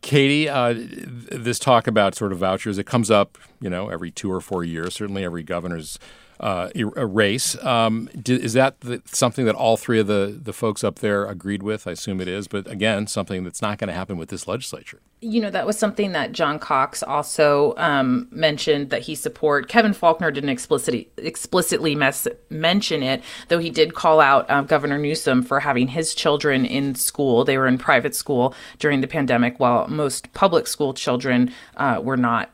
Katie, 0.02 0.48
uh, 0.48 0.76
this 0.76 1.58
talk 1.58 1.88
about 1.88 2.14
sort 2.14 2.32
of 2.32 2.38
vouchers, 2.38 2.78
it 2.78 2.84
comes 2.84 3.10
up, 3.10 3.40
you 3.60 3.72
know, 3.72 3.90
every 3.90 4.12
two 4.12 4.32
or 4.32 4.40
four 4.40 4.64
years. 4.64 4.94
Certainly, 4.94 5.26
every 5.26 5.42
governor's 5.42 5.98
uh, 6.39 6.69
a 6.95 7.06
race. 7.06 7.62
Um, 7.63 8.10
is 8.28 8.54
that 8.54 8.76
something 9.06 9.45
that 9.45 9.56
all 9.56 9.78
three 9.78 10.00
of 10.00 10.08
the, 10.08 10.38
the 10.41 10.54
folks 10.54 10.84
up 10.84 11.00
there 11.00 11.26
agreed 11.26 11.63
with? 11.63 11.88
I 11.88 11.91
assume 11.91 12.19
it 12.21 12.28
is, 12.28 12.48
but 12.48 12.69
again, 12.69 13.08
something 13.08 13.43
that's 13.43 13.62
not 13.62 13.78
going 13.78 13.88
to 13.88 13.93
happen 13.93 14.17
with 14.17 14.30
this 14.30 14.48
legislature. 14.48 15.00
You 15.21 15.41
know, 15.41 15.50
that 15.50 15.65
was 15.65 15.78
something 15.80 16.12
that 16.12 16.34
John 16.34 16.60
Cox 16.60 17.02
also 17.02 17.74
um, 17.78 18.28
mentioned 18.32 18.89
that 18.89 19.02
he 19.02 19.15
support. 19.15 19.69
Kevin 19.69 19.93
Faulconer 19.93 20.32
didn't 20.32 20.50
explicitly 20.50 21.10
explicitly 21.17 21.95
mes- 21.95 22.28
mention 22.50 23.02
it, 23.02 23.24
though 23.48 23.58
he 23.58 23.69
did 23.69 23.95
call 23.95 24.19
out 24.19 24.48
uh, 24.50 24.62
Governor 24.62 24.98
Newsom 24.98 25.41
for 25.41 25.62
having 25.62 25.88
his 25.88 26.13
children 26.13 26.65
in 26.65 26.95
school. 26.95 27.43
They 27.43 27.58
were 27.58 27.67
in 27.67 27.78
private 27.78 28.13
school 28.13 28.54
during 28.78 29.02
the 29.02 29.08
pandemic, 29.08 29.60
while 29.60 29.88
most 29.88 30.32
public 30.34 30.67
school 30.67 30.93
children 30.93 31.52
uh, 31.78 32.02
were 32.04 32.17
not 32.17 32.52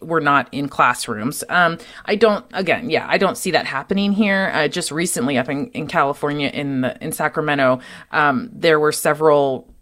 we're 0.00 0.20
not 0.20 0.48
in 0.52 0.68
classrooms. 0.68 1.42
Um, 1.48 1.78
I 2.04 2.14
don't. 2.14 2.44
Again, 2.52 2.90
yeah, 2.90 3.06
I 3.08 3.18
don't 3.18 3.36
see 3.36 3.50
that 3.50 3.66
happening 3.66 4.12
here. 4.12 4.50
Uh, 4.54 4.68
just 4.68 4.92
recently, 4.92 5.38
up 5.38 5.48
in, 5.48 5.70
in 5.70 5.86
California, 5.86 6.48
in 6.48 6.82
the 6.82 7.02
in 7.02 7.12
Sacramento, 7.12 7.80
um, 8.12 8.50
there 8.52 8.78
were 8.78 8.92
several. 8.92 9.72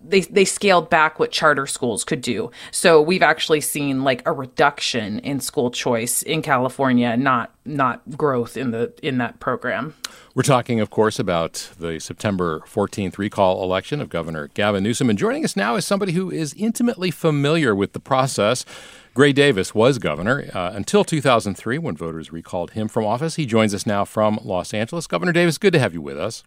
They 0.00 0.20
they 0.22 0.44
scaled 0.44 0.90
back 0.90 1.18
what 1.18 1.30
charter 1.30 1.66
schools 1.66 2.04
could 2.04 2.20
do. 2.20 2.50
So 2.70 3.00
we've 3.00 3.22
actually 3.22 3.60
seen 3.60 4.02
like 4.02 4.26
a 4.26 4.32
reduction 4.32 5.18
in 5.20 5.40
school 5.40 5.70
choice 5.70 6.22
in 6.22 6.42
California, 6.42 7.16
not 7.16 7.54
not 7.64 8.16
growth 8.16 8.56
in 8.56 8.70
the 8.70 8.92
in 9.02 9.18
that 9.18 9.40
program. 9.40 9.94
We're 10.34 10.42
talking, 10.42 10.80
of 10.80 10.90
course, 10.90 11.18
about 11.18 11.70
the 11.78 11.98
September 11.98 12.60
14th 12.60 13.18
recall 13.18 13.62
election 13.62 14.00
of 14.00 14.08
Governor 14.08 14.48
Gavin 14.54 14.84
Newsom. 14.84 15.10
And 15.10 15.18
joining 15.18 15.44
us 15.44 15.56
now 15.56 15.74
is 15.74 15.84
somebody 15.84 16.12
who 16.12 16.30
is 16.30 16.54
intimately 16.54 17.10
familiar 17.10 17.74
with 17.74 17.92
the 17.92 18.00
process. 18.00 18.64
Gray 19.12 19.32
Davis 19.32 19.74
was 19.74 19.98
governor 19.98 20.48
uh, 20.54 20.70
until 20.72 21.04
2003 21.04 21.78
when 21.78 21.96
voters 21.96 22.32
recalled 22.32 22.72
him 22.72 22.86
from 22.86 23.04
office. 23.04 23.34
He 23.34 23.44
joins 23.44 23.74
us 23.74 23.86
now 23.86 24.04
from 24.04 24.38
Los 24.44 24.72
Angeles. 24.72 25.08
Governor 25.08 25.32
Davis, 25.32 25.58
good 25.58 25.72
to 25.72 25.80
have 25.80 25.94
you 25.94 26.00
with 26.00 26.16
us. 26.16 26.44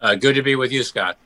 Uh, 0.00 0.14
good 0.14 0.34
to 0.34 0.42
be 0.42 0.56
with 0.56 0.72
you, 0.72 0.82
Scott. 0.82 1.18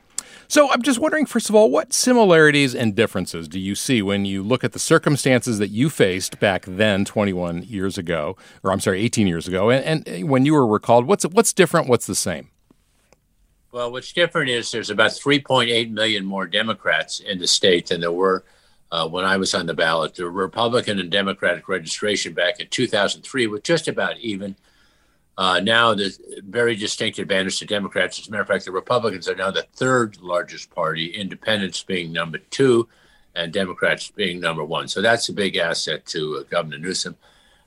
So 0.52 0.70
I'm 0.70 0.82
just 0.82 0.98
wondering, 0.98 1.24
first 1.24 1.48
of 1.48 1.54
all, 1.54 1.70
what 1.70 1.94
similarities 1.94 2.74
and 2.74 2.94
differences 2.94 3.48
do 3.48 3.58
you 3.58 3.74
see 3.74 4.02
when 4.02 4.26
you 4.26 4.42
look 4.42 4.62
at 4.62 4.72
the 4.72 4.78
circumstances 4.78 5.58
that 5.58 5.68
you 5.68 5.88
faced 5.88 6.38
back 6.40 6.66
then, 6.66 7.06
21 7.06 7.62
years 7.62 7.96
ago, 7.96 8.36
or 8.62 8.70
I'm 8.70 8.78
sorry, 8.78 9.00
18 9.00 9.26
years 9.26 9.48
ago, 9.48 9.70
and, 9.70 10.06
and 10.06 10.28
when 10.28 10.44
you 10.44 10.52
were 10.52 10.66
recalled? 10.66 11.06
What's 11.06 11.24
what's 11.24 11.54
different? 11.54 11.88
What's 11.88 12.06
the 12.06 12.14
same? 12.14 12.50
Well, 13.72 13.92
what's 13.92 14.12
different 14.12 14.50
is 14.50 14.70
there's 14.70 14.90
about 14.90 15.12
3.8 15.12 15.90
million 15.90 16.26
more 16.26 16.46
Democrats 16.46 17.20
in 17.20 17.38
the 17.38 17.46
state 17.46 17.86
than 17.86 18.02
there 18.02 18.12
were 18.12 18.44
uh, 18.90 19.08
when 19.08 19.24
I 19.24 19.38
was 19.38 19.54
on 19.54 19.64
the 19.64 19.72
ballot. 19.72 20.16
The 20.16 20.28
Republican 20.28 20.98
and 20.98 21.10
Democratic 21.10 21.66
registration 21.66 22.34
back 22.34 22.60
in 22.60 22.66
2003 22.66 23.46
was 23.46 23.62
just 23.62 23.88
about 23.88 24.18
even. 24.18 24.56
Uh, 25.42 25.58
now, 25.58 25.92
the 25.92 26.16
very 26.46 26.76
distinct 26.76 27.18
advantage 27.18 27.58
to 27.58 27.66
Democrats. 27.66 28.16
As 28.20 28.28
a 28.28 28.30
matter 28.30 28.42
of 28.42 28.46
fact, 28.46 28.64
the 28.64 28.70
Republicans 28.70 29.28
are 29.28 29.34
now 29.34 29.50
the 29.50 29.66
third 29.74 30.20
largest 30.20 30.70
party, 30.70 31.06
independents 31.06 31.82
being 31.82 32.12
number 32.12 32.38
two, 32.38 32.88
and 33.34 33.52
Democrats 33.52 34.08
being 34.12 34.38
number 34.38 34.62
one. 34.62 34.86
So 34.86 35.02
that's 35.02 35.28
a 35.30 35.32
big 35.32 35.56
asset 35.56 36.06
to 36.06 36.36
uh, 36.36 36.42
Governor 36.44 36.78
Newsom. 36.78 37.16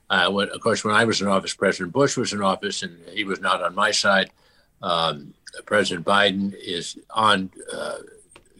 Uh, 0.10 0.32
when, 0.32 0.48
of 0.52 0.62
course, 0.62 0.86
when 0.86 0.96
I 0.96 1.04
was 1.04 1.20
in 1.20 1.28
office, 1.28 1.54
President 1.54 1.92
Bush 1.92 2.16
was 2.16 2.32
in 2.32 2.42
office, 2.42 2.82
and 2.82 2.98
he 3.10 3.26
was 3.26 3.42
not 3.42 3.62
on 3.62 3.76
my 3.76 3.92
side. 3.92 4.32
Um, 4.82 5.34
President 5.66 6.06
Biden 6.06 6.56
is 6.58 6.98
on 7.10 7.50
uh, 7.74 7.98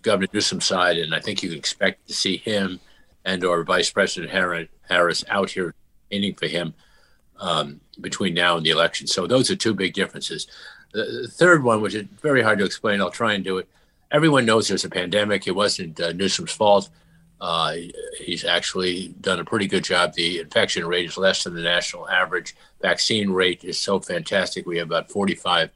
Governor 0.02 0.28
Newsom's 0.34 0.66
side, 0.66 0.98
and 0.98 1.16
I 1.16 1.22
think 1.22 1.42
you 1.42 1.48
can 1.48 1.58
expect 1.58 2.06
to 2.10 2.14
see 2.14 2.36
him 2.36 2.82
and 3.24 3.46
or 3.46 3.64
Vice 3.64 3.90
President 3.92 4.30
Harris 4.90 5.24
out 5.30 5.52
here 5.52 5.74
aiming 6.12 6.36
for 6.36 6.48
him 6.48 6.74
um, 7.40 7.80
between 8.02 8.34
now 8.34 8.58
and 8.58 8.66
the 8.66 8.70
election. 8.72 9.08
So 9.08 9.28
those 9.28 9.50
are 9.50 9.56
two 9.56 9.74
big 9.74 9.94
differences. 9.94 10.48
The 10.92 11.28
third 11.30 11.64
one, 11.64 11.82
which 11.82 11.94
is 11.94 12.08
very 12.22 12.42
hard 12.42 12.60
to 12.60 12.66
explain, 12.66 13.02
I'll 13.02 13.12
try 13.12 13.34
and 13.34 13.44
do 13.44 13.58
it. 13.58 13.68
Everyone 14.12 14.46
knows 14.46 14.68
there's 14.68 14.86
a 14.86 14.90
pandemic. 14.90 15.48
It 15.48 15.56
wasn't 15.56 16.00
uh, 16.00 16.14
Newsom's 16.14 16.52
fault. 16.52 16.90
Uh, 17.42 17.76
he's 18.18 18.46
actually 18.46 19.10
done 19.20 19.40
a 19.40 19.46
pretty 19.46 19.68
good 19.68 19.84
job. 19.84 20.14
The 20.14 20.40
infection 20.40 20.86
rate 20.88 21.06
is 21.06 21.18
less 21.18 21.44
than 21.44 21.54
the 21.54 21.62
national 21.62 22.08
average. 22.08 22.56
Vaccine 22.82 23.30
rate 23.30 23.64
is 23.64 23.80
so 23.80 24.00
fantastic. 24.00 24.66
We 24.66 24.78
have 24.78 24.88
about 24.88 25.12
45 25.12 25.70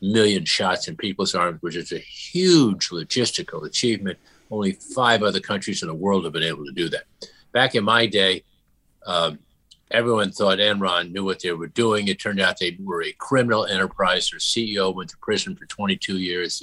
million 0.00 0.44
shots 0.44 0.88
in 0.88 0.96
people's 0.96 1.34
arms, 1.34 1.60
which 1.60 1.76
is 1.76 1.92
a 1.92 1.98
huge 1.98 2.88
logistical 2.88 3.66
achievement. 3.66 4.18
Only 4.50 4.72
five 4.72 5.22
other 5.22 5.40
countries 5.40 5.82
in 5.82 5.88
the 5.88 5.94
world 5.94 6.24
have 6.24 6.32
been 6.32 6.42
able 6.42 6.64
to 6.64 6.72
do 6.72 6.88
that. 6.88 7.04
Back 7.52 7.74
in 7.74 7.84
my 7.84 8.06
day, 8.06 8.42
um, 9.06 9.38
everyone 9.92 10.32
thought 10.32 10.58
Enron 10.58 11.12
knew 11.12 11.24
what 11.24 11.40
they 11.40 11.52
were 11.52 11.68
doing. 11.68 12.08
It 12.08 12.18
turned 12.18 12.40
out 12.40 12.58
they 12.58 12.76
were 12.80 13.02
a 13.02 13.12
criminal 13.12 13.66
enterprise. 13.66 14.30
Their 14.30 14.40
CEO 14.40 14.94
went 14.94 15.10
to 15.10 15.18
prison 15.18 15.54
for 15.54 15.66
22 15.66 16.18
years. 16.18 16.62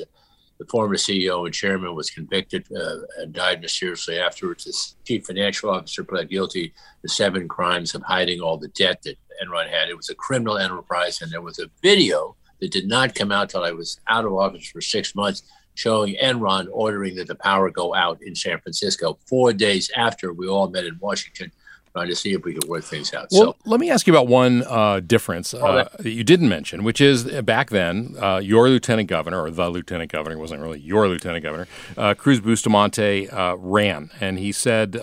The 0.58 0.65
former 0.65 0.96
CEO 0.96 1.46
and 1.46 1.54
chairman 1.54 1.96
was 1.96 2.10
convicted 2.10 2.68
uh, 2.76 2.98
and 3.20 3.32
died 3.32 3.62
mysteriously 3.62 4.20
afterwards. 4.20 4.65
The 4.65 5.06
chief 5.06 5.26
financial 5.26 5.70
officer 5.70 6.04
pled 6.04 6.30
guilty 6.30 6.74
to 7.02 7.08
seven 7.08 7.48
crimes 7.48 7.96
of 7.96 8.02
hiding 8.02 8.42
all 8.42 8.58
the 8.58 8.68
debt 8.70 9.02
that 9.04 9.18
Enron 9.42 9.70
had. 9.70 9.89
It 9.89 9.96
was 9.96 10.10
a 10.10 10.15
criminal 10.15 10.58
enterprise, 10.58 11.22
and 11.22 11.32
there 11.32 11.42
was 11.42 11.60
a 11.60 11.70
video 11.82 12.36
that 12.60 12.72
did 12.72 12.88
not 12.88 13.15
come 13.15 13.32
out 13.32 13.50
till 13.50 13.63
I 13.63 13.72
was 13.72 14.02
out 14.08 14.26
of 14.26 14.34
office 14.34 14.68
for 14.68 14.82
six 14.82 15.15
months, 15.15 15.44
showing 15.76 16.18
Enron 16.22 16.68
ordering 16.74 17.15
that 17.15 17.28
the 17.28 17.36
power 17.36 17.70
go 17.70 17.96
out 17.96 18.22
in 18.22 18.36
San 18.36 18.60
Francisco 18.60 19.18
four 19.28 19.54
days 19.54 19.89
after 19.96 20.34
we 20.34 20.48
all 20.48 20.68
met 20.68 20.84
in 20.84 20.98
Washington 21.00 21.54
trying 22.00 22.10
to 22.10 22.16
see 22.16 22.34
if 22.34 22.44
we 22.46 22.54
could 22.54 22.66
work 22.66 22.84
things 22.84 23.14
out. 23.14 23.28
Well, 23.32 23.54
so, 23.54 23.56
let 23.66 23.80
me 23.80 23.90
ask 23.90 24.08
you 24.08 24.14
about 24.14 24.28
one 24.28 24.64
uh, 24.64 25.02
difference 25.02 25.54
uh, 25.54 25.90
that 26.00 26.06
you 26.06 26.24
didn't 26.24 26.48
mention, 26.48 26.84
which 26.84 27.02
is 27.02 27.28
uh, 27.28 27.42
back 27.42 27.70
then, 27.70 28.16
uh, 28.20 28.38
your 28.38 28.70
lieutenant 28.70 29.10
governor, 29.10 29.42
or 29.42 29.52
the 29.52 29.70
lieutenant 29.70 30.12
governor, 30.12 30.38
wasn't 30.38 30.62
really 30.62 30.80
your 30.80 31.08
lieutenant 31.10 31.44
governor, 31.44 31.68
uh, 31.98 32.14
Cruz 32.14 32.40
Bustamante 32.40 33.30
uh, 33.30 33.56
ran, 33.56 34.12
and 34.22 34.40
he 34.40 34.52
said, 34.52 34.96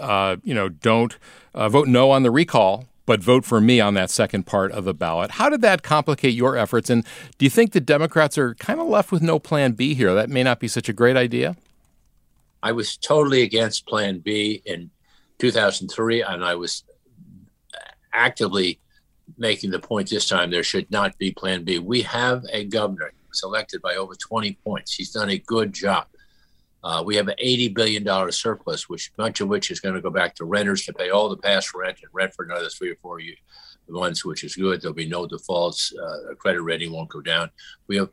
you 0.42 0.54
know, 0.54 0.68
don't 0.68 1.16
vote 1.54 1.88
no 1.88 2.10
on 2.10 2.22
the 2.22 2.30
recall 2.30 2.86
but 3.06 3.20
vote 3.20 3.44
for 3.44 3.60
me 3.60 3.78
on 3.78 3.94
that 3.94 4.10
second 4.10 4.46
part 4.46 4.72
of 4.72 4.82
the 4.82 4.92
ballot. 4.92 5.30
How 5.30 5.48
did 5.48 5.60
that 5.60 5.84
complicate 5.84 6.34
your 6.34 6.56
efforts? 6.56 6.90
And 6.90 7.04
do 7.38 7.46
you 7.46 7.50
think 7.50 7.70
the 7.70 7.80
Democrats 7.80 8.36
are 8.36 8.56
kind 8.56 8.80
of 8.80 8.88
left 8.88 9.12
with 9.12 9.22
no 9.22 9.38
plan 9.38 9.74
B 9.74 9.94
here? 9.94 10.12
That 10.12 10.28
may 10.28 10.42
not 10.42 10.58
be 10.58 10.66
such 10.66 10.88
a 10.88 10.92
great 10.92 11.16
idea. 11.16 11.56
I 12.64 12.72
was 12.72 12.96
totally 12.96 13.42
against 13.42 13.86
Plan 13.86 14.18
B 14.18 14.60
in 14.64 14.90
2003, 15.38 16.22
and 16.22 16.44
I 16.44 16.54
was 16.54 16.84
actively 18.12 18.80
making 19.36 19.70
the 19.70 19.78
point 19.78 20.08
this 20.08 20.28
time 20.28 20.50
there 20.50 20.62
should 20.62 20.90
not 20.90 21.16
be 21.18 21.32
Plan 21.32 21.64
B. 21.64 21.78
We 21.78 22.02
have 22.02 22.44
a 22.52 22.64
governor 22.64 23.12
selected 23.32 23.82
by 23.82 23.96
over 23.96 24.14
20 24.14 24.58
points. 24.64 24.94
He's 24.94 25.12
done 25.12 25.30
a 25.30 25.38
good 25.38 25.72
job. 25.72 26.06
Uh, 26.82 27.02
we 27.04 27.16
have 27.16 27.28
an 27.28 27.34
$80 27.42 27.74
billion 27.74 28.32
surplus, 28.32 28.88
which 28.88 29.10
much 29.18 29.40
of 29.40 29.48
which 29.48 29.70
is 29.70 29.80
going 29.80 29.94
to 29.94 30.00
go 30.00 30.10
back 30.10 30.34
to 30.36 30.44
renters 30.44 30.84
to 30.84 30.92
pay 30.92 31.10
all 31.10 31.28
the 31.28 31.36
past 31.36 31.74
rent 31.74 31.98
and 32.00 32.10
rent 32.12 32.32
for 32.32 32.44
another 32.44 32.68
three 32.68 32.90
or 32.90 32.96
four 33.02 33.18
years, 33.18 33.38
months, 33.88 34.24
which 34.24 34.44
is 34.44 34.54
good. 34.54 34.80
There'll 34.80 34.94
be 34.94 35.08
no 35.08 35.26
defaults. 35.26 35.92
Uh, 35.92 36.34
credit 36.36 36.62
rating 36.62 36.92
won't 36.92 37.08
go 37.08 37.20
down. 37.20 37.50
We 37.88 37.96
have 37.96 38.10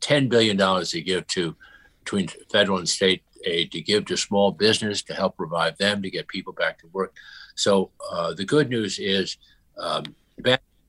$10 0.00 0.28
billion 0.28 0.56
to 0.58 1.00
give 1.02 1.26
to 1.28 1.56
between 2.02 2.28
federal 2.50 2.78
and 2.78 2.88
state 2.88 3.22
aid 3.44 3.72
to 3.72 3.80
give 3.80 4.06
to 4.06 4.16
small 4.16 4.52
business 4.52 5.02
to 5.02 5.14
help 5.14 5.34
revive 5.38 5.76
them 5.78 6.02
to 6.02 6.10
get 6.10 6.28
people 6.28 6.52
back 6.52 6.78
to 6.78 6.86
work. 6.88 7.14
So 7.54 7.90
uh, 8.10 8.34
the 8.34 8.44
good 8.44 8.68
news 8.68 8.98
is, 8.98 9.36
um, 9.78 10.04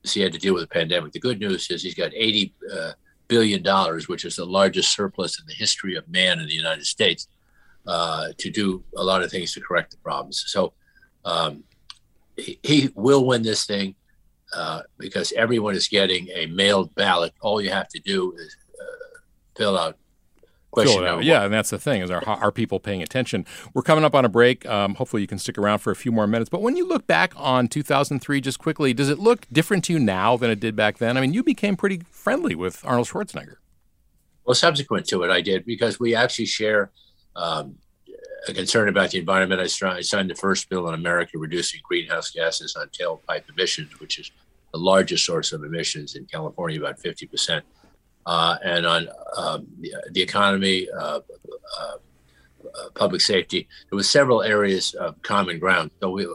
he 0.04 0.22
had 0.22 0.34
to 0.34 0.40
deal 0.40 0.54
with 0.54 0.64
the 0.64 0.68
pandemic. 0.68 1.12
The 1.12 1.20
good 1.20 1.40
news 1.40 1.70
is 1.70 1.84
he's 1.84 1.94
got 1.94 2.12
80 2.14 2.54
uh, 2.74 2.92
billion 3.28 3.62
dollars, 3.62 4.08
which 4.08 4.26
is 4.26 4.36
the 4.36 4.46
largest 4.46 4.94
surplus 4.94 5.40
in 5.40 5.46
the 5.46 5.54
history 5.54 5.96
of 5.96 6.08
man 6.10 6.40
in 6.40 6.48
the 6.48 6.54
United 6.54 6.86
States, 6.86 7.28
uh, 7.88 8.30
to 8.38 8.50
do 8.50 8.84
a 8.98 9.04
lot 9.04 9.24
of 9.24 9.32
things 9.32 9.54
to 9.54 9.62
correct 9.62 9.92
the 9.92 9.98
problems. 9.98 10.44
So 10.48 10.74
um, 11.24 11.64
he, 12.36 12.60
he, 12.64 12.90
will 12.96 13.26
win 13.26 13.44
this 13.44 13.66
thing 13.66 13.96
uh, 14.54 14.82
because 14.98 15.32
everyone 15.34 15.76
is 15.76 15.88
getting 15.88 16.28
a 16.34 16.48
mailed 16.48 16.94
ballot. 16.96 17.34
All 17.42 17.62
you 17.62 17.70
have 17.70 17.88
to 17.90 18.00
do 18.00 18.34
is 18.34 18.56
uh, 18.80 19.20
fill 19.56 19.78
out 19.78 19.98
question. 20.72 21.22
Yeah, 21.22 21.44
and 21.44 21.54
that's 21.54 21.70
the 21.70 21.80
thing 21.80 22.02
is 22.02 22.10
are 22.10 22.24
are 22.28 22.52
people 22.52 22.80
paying 22.80 23.02
attention? 23.02 23.46
We're 23.74 23.82
coming 23.82 24.04
up 24.04 24.16
on 24.16 24.26
a 24.26 24.30
break. 24.30 24.66
Um, 24.66 24.96
hopefully, 24.96 25.22
you 25.22 25.28
can 25.28 25.38
stick 25.38 25.58
around 25.58 25.80
for 25.80 25.92
a 25.92 25.96
few 25.96 26.12
more 26.12 26.28
minutes. 26.28 26.50
But 26.50 26.62
when 26.62 26.76
you 26.76 26.88
look 26.88 27.08
back 27.08 27.34
on 27.36 27.68
2003, 27.68 28.42
just 28.42 28.60
quickly, 28.60 28.94
does 28.94 29.10
it 29.10 29.20
look 29.20 29.46
different 29.52 29.84
to 29.86 29.94
you 29.94 30.00
now 30.00 30.38
than 30.38 30.50
it 30.50 30.60
did 30.60 30.76
back 30.76 30.98
then? 30.98 31.18
I 31.18 31.22
mean, 31.22 31.34
you 31.34 31.44
became 31.44 31.76
pretty 31.76 32.02
friendly 32.10 32.56
with 32.56 32.84
Arnold 32.86 33.08
Schwarzenegger. 33.08 33.56
Well, 34.46 34.56
subsequent 34.56 35.08
to 35.08 35.24
it, 35.24 35.30
I 35.30 35.42
did 35.42 35.66
because 35.66 36.00
we 36.00 36.16
actually 36.16 36.46
share. 36.48 36.92
Um, 37.36 37.76
a 38.48 38.54
concern 38.54 38.90
about 38.90 39.12
the 39.12 39.20
environment. 39.20 39.62
I 39.62 40.02
signed 40.02 40.30
the 40.30 40.36
first 40.36 40.68
bill 40.68 40.88
in 40.90 40.96
America 40.96 41.38
reducing 41.38 41.80
greenhouse 41.84 42.32
gases 42.32 42.76
on 42.76 42.88
tailpipe 42.88 43.44
emissions, 43.56 44.00
which 44.00 44.18
is 44.18 44.32
the 44.72 44.80
largest 44.80 45.26
source 45.26 45.52
of 45.52 45.64
emissions 45.64 46.16
in 46.16 46.26
California, 46.26 46.80
about 46.80 47.00
50 47.00 47.28
percent 47.28 47.64
uh, 48.26 48.58
and 48.64 48.86
on 48.86 49.08
um, 49.38 49.68
the, 50.12 50.22
economy, 50.22 50.88
uh, 50.92 51.20
uh, 51.80 51.98
public 52.96 53.22
safety. 53.22 53.68
There 53.90 53.98
was 53.98 54.10
several 54.10 54.44
areas 54.44 54.94
of 54.94 55.22
common 55.22 55.60
ground. 55.60 55.92
So 56.00 56.12
we 56.12 56.28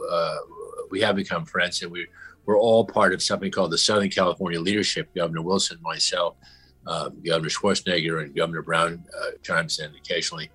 we 0.89 1.01
have 1.01 1.15
become 1.15 1.45
friends, 1.45 1.81
and 1.81 1.91
we 1.91 2.07
we're 2.45 2.59
all 2.59 2.85
part 2.85 3.13
of 3.13 3.21
something 3.21 3.51
called 3.51 3.71
the 3.71 3.77
Southern 3.77 4.09
California 4.09 4.59
Leadership. 4.59 5.13
Governor 5.15 5.41
Wilson, 5.41 5.77
myself, 5.81 6.35
Governor 6.85 7.49
Schwarzenegger, 7.49 8.23
and 8.23 8.35
Governor 8.35 8.61
Brown 8.61 9.03
chimes 9.43 9.79
in 9.79 9.93
occasionally. 9.95 10.49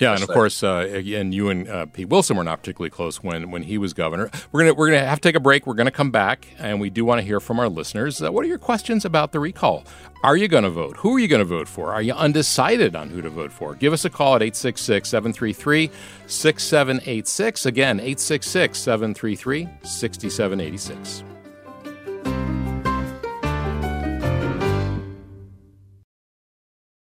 Yeah, 0.00 0.14
and 0.14 0.22
of 0.22 0.28
course, 0.28 0.62
uh, 0.62 0.88
again, 0.90 1.32
you 1.32 1.48
and 1.48 1.68
uh, 1.68 1.86
Pete 1.86 2.08
Wilson 2.08 2.36
were 2.36 2.44
not 2.44 2.60
particularly 2.60 2.90
close 2.90 3.22
when 3.22 3.50
when 3.50 3.62
he 3.62 3.78
was 3.78 3.92
governor. 3.92 4.30
We're 4.52 4.62
gonna 4.62 4.74
we're 4.74 4.90
gonna 4.90 5.06
have 5.06 5.20
to 5.20 5.28
take 5.28 5.36
a 5.36 5.40
break. 5.40 5.66
We're 5.66 5.74
gonna 5.74 5.90
come 5.90 6.10
back, 6.10 6.48
and 6.58 6.80
we 6.80 6.90
do 6.90 7.04
want 7.04 7.20
to 7.20 7.24
hear 7.24 7.40
from 7.40 7.58
our 7.58 7.68
listeners. 7.68 8.22
Uh, 8.22 8.32
what 8.32 8.44
are 8.44 8.48
your 8.48 8.58
questions 8.58 9.04
about 9.04 9.32
the 9.32 9.40
recall? 9.40 9.84
Are 10.24 10.38
you 10.38 10.48
going 10.48 10.64
to 10.64 10.70
vote? 10.70 10.96
Who 10.96 11.16
are 11.16 11.18
you 11.18 11.28
going 11.28 11.40
to 11.40 11.44
vote 11.44 11.68
for? 11.68 11.92
Are 11.92 12.00
you 12.00 12.14
undecided 12.14 12.96
on 12.96 13.10
who 13.10 13.20
to 13.20 13.28
vote 13.28 13.52
for? 13.52 13.74
Give 13.74 13.92
us 13.92 14.06
a 14.06 14.10
call 14.10 14.36
at 14.36 14.42
866 14.42 15.06
733 15.06 15.90
6786. 16.26 17.66
Again, 17.66 18.00
866 18.00 18.78
733 18.78 19.68
6786. 19.82 21.33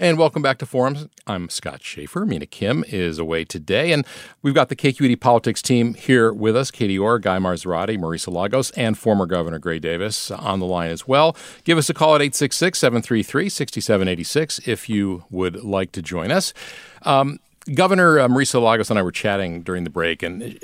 And 0.00 0.16
welcome 0.16 0.40
back 0.40 0.56
to 0.60 0.64
Forums. 0.66 1.08
I'm 1.26 1.50
Scott 1.50 1.82
Shafer. 1.82 2.24
Mina 2.24 2.46
Kim 2.46 2.86
is 2.88 3.18
away 3.18 3.44
today, 3.44 3.92
and 3.92 4.06
we've 4.40 4.54
got 4.54 4.70
the 4.70 4.74
KQED 4.74 5.20
politics 5.20 5.60
team 5.60 5.92
here 5.92 6.32
with 6.32 6.56
us 6.56 6.70
Katie 6.70 6.98
Orr, 6.98 7.18
Guy 7.18 7.36
Marzorati, 7.36 7.98
Marisa 7.98 8.32
Lagos, 8.32 8.70
and 8.70 8.96
former 8.96 9.26
Governor 9.26 9.58
Gray 9.58 9.78
Davis 9.78 10.30
on 10.30 10.58
the 10.58 10.64
line 10.64 10.90
as 10.90 11.06
well. 11.06 11.36
Give 11.64 11.76
us 11.76 11.90
a 11.90 11.94
call 11.94 12.14
at 12.14 12.22
866 12.22 12.78
733 12.78 13.50
6786 13.50 14.66
if 14.66 14.88
you 14.88 15.24
would 15.28 15.62
like 15.62 15.92
to 15.92 16.00
join 16.00 16.30
us. 16.30 16.54
Um, 17.02 17.38
Governor 17.74 18.20
uh, 18.20 18.28
Marisa 18.28 18.58
Lagos 18.62 18.88
and 18.88 18.98
I 18.98 19.02
were 19.02 19.12
chatting 19.12 19.60
during 19.60 19.84
the 19.84 19.90
break, 19.90 20.22
and 20.22 20.58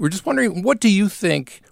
we're 0.00 0.08
just 0.08 0.26
wondering 0.26 0.62
what 0.62 0.80
do 0.80 0.88
you 0.88 1.08
think 1.08 1.62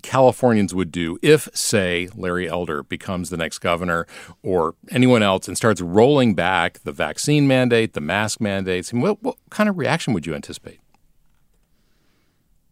Californians 0.00 0.74
would 0.74 0.90
do 0.90 1.18
if, 1.22 1.48
say, 1.54 2.08
Larry 2.14 2.48
Elder 2.48 2.82
becomes 2.82 3.30
the 3.30 3.36
next 3.36 3.58
governor 3.58 4.06
or 4.42 4.74
anyone 4.90 5.22
else 5.22 5.48
and 5.48 5.56
starts 5.56 5.80
rolling 5.80 6.34
back 6.34 6.80
the 6.80 6.92
vaccine 6.92 7.46
mandate, 7.46 7.92
the 7.92 8.00
mask 8.00 8.40
mandates? 8.40 8.92
And 8.92 9.02
what, 9.02 9.22
what 9.22 9.36
kind 9.50 9.68
of 9.68 9.78
reaction 9.78 10.12
would 10.14 10.26
you 10.26 10.34
anticipate? 10.34 10.80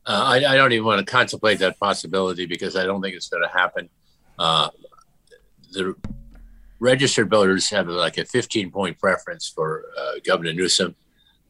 Uh, 0.07 0.25
I, 0.25 0.37
I, 0.37 0.57
don't 0.57 0.73
even 0.73 0.87
want 0.87 1.07
to 1.07 1.11
contemplate 1.11 1.59
that 1.59 1.79
possibility 1.79 2.47
because 2.47 2.77
I 2.77 2.85
don't 2.85 3.03
think 3.03 3.15
it's 3.15 3.29
going 3.29 3.43
to 3.43 3.49
happen. 3.51 3.91
Uh, 4.39 4.71
the 5.73 5.95
registered 6.81 7.29
voters 7.29 7.69
have 7.71 7.89
like 7.89 8.17
a 8.17 8.25
15 8.25 8.71
point 8.71 8.99
preference 8.99 9.49
for 9.49 9.85
uh, 9.99 10.13
Governor 10.25 10.55
Newsom. 10.55 10.95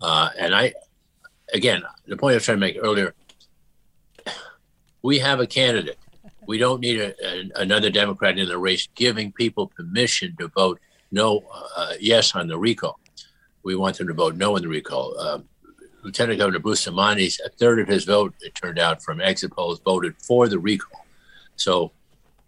Uh, 0.00 0.30
and 0.36 0.54
I, 0.54 0.72
again, 1.54 1.82
the 2.06 2.16
point 2.16 2.32
I 2.32 2.36
was 2.36 2.44
trying 2.44 2.56
to 2.56 2.60
make 2.60 2.76
earlier, 2.80 3.14
we 5.02 5.18
have 5.18 5.40
a 5.40 5.46
candidate. 5.46 5.98
We 6.46 6.58
don't 6.58 6.80
need 6.80 7.00
a, 7.00 7.14
a, 7.24 7.62
another 7.62 7.90
Democrat 7.90 8.38
in 8.38 8.48
the 8.48 8.58
race 8.58 8.88
giving 8.94 9.32
people 9.32 9.66
permission 9.66 10.34
to 10.38 10.48
vote 10.48 10.80
no, 11.10 11.44
uh, 11.76 11.94
yes 12.00 12.34
on 12.34 12.48
the 12.48 12.58
recall. 12.58 12.98
We 13.62 13.76
want 13.76 13.98
them 13.98 14.06
to 14.08 14.14
vote 14.14 14.36
no 14.36 14.56
on 14.56 14.62
the 14.62 14.68
recall. 14.68 15.18
Uh, 15.18 15.40
Lieutenant 16.02 16.38
Governor 16.38 16.60
Bustamante, 16.60 17.30
a 17.44 17.48
third 17.50 17.80
of 17.80 17.88
his 17.88 18.04
vote, 18.04 18.34
it 18.40 18.54
turned 18.54 18.78
out 18.78 19.02
from 19.02 19.20
exit 19.20 19.52
polls, 19.52 19.80
voted 19.80 20.14
for 20.18 20.48
the 20.48 20.58
recall. 20.58 21.04
So 21.56 21.92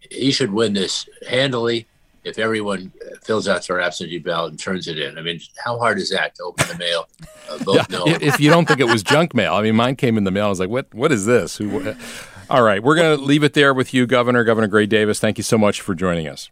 he 0.09 0.31
should 0.31 0.51
win 0.51 0.73
this 0.73 1.07
handily 1.27 1.85
if 2.23 2.37
everyone 2.39 2.91
fills 3.23 3.47
out 3.47 3.65
their 3.67 3.81
absentee 3.81 4.19
ballot 4.19 4.51
and 4.51 4.59
turns 4.59 4.87
it 4.87 4.99
in. 4.99 5.17
I 5.17 5.21
mean, 5.21 5.39
how 5.63 5.77
hard 5.77 5.97
is 5.97 6.11
that 6.11 6.35
to 6.35 6.43
open 6.43 6.67
the 6.67 6.77
mail, 6.77 7.07
uh, 7.49 7.57
vote 7.57 7.75
yeah, 7.75 7.85
no? 7.89 8.03
If 8.05 8.39
you 8.39 8.49
don't 8.49 8.67
think 8.67 8.79
it 8.79 8.87
was 8.87 9.03
junk 9.03 9.33
mail, 9.33 9.53
I 9.53 9.61
mean, 9.61 9.75
mine 9.75 9.95
came 9.95 10.17
in 10.17 10.23
the 10.23 10.31
mail. 10.31 10.45
I 10.45 10.49
was 10.49 10.59
like, 10.59 10.69
what? 10.69 10.93
What 10.93 11.11
is 11.11 11.25
this? 11.25 11.57
Who? 11.57 11.95
All 12.51 12.63
right, 12.63 12.83
we're 12.83 12.95
going 12.95 13.17
to 13.17 13.23
leave 13.23 13.45
it 13.45 13.53
there 13.53 13.73
with 13.73 13.93
you, 13.93 14.05
Governor. 14.05 14.43
Governor 14.43 14.67
Gray 14.67 14.85
Davis, 14.85 15.21
thank 15.21 15.37
you 15.37 15.43
so 15.43 15.57
much 15.57 15.79
for 15.79 15.95
joining 15.95 16.27
us. 16.27 16.49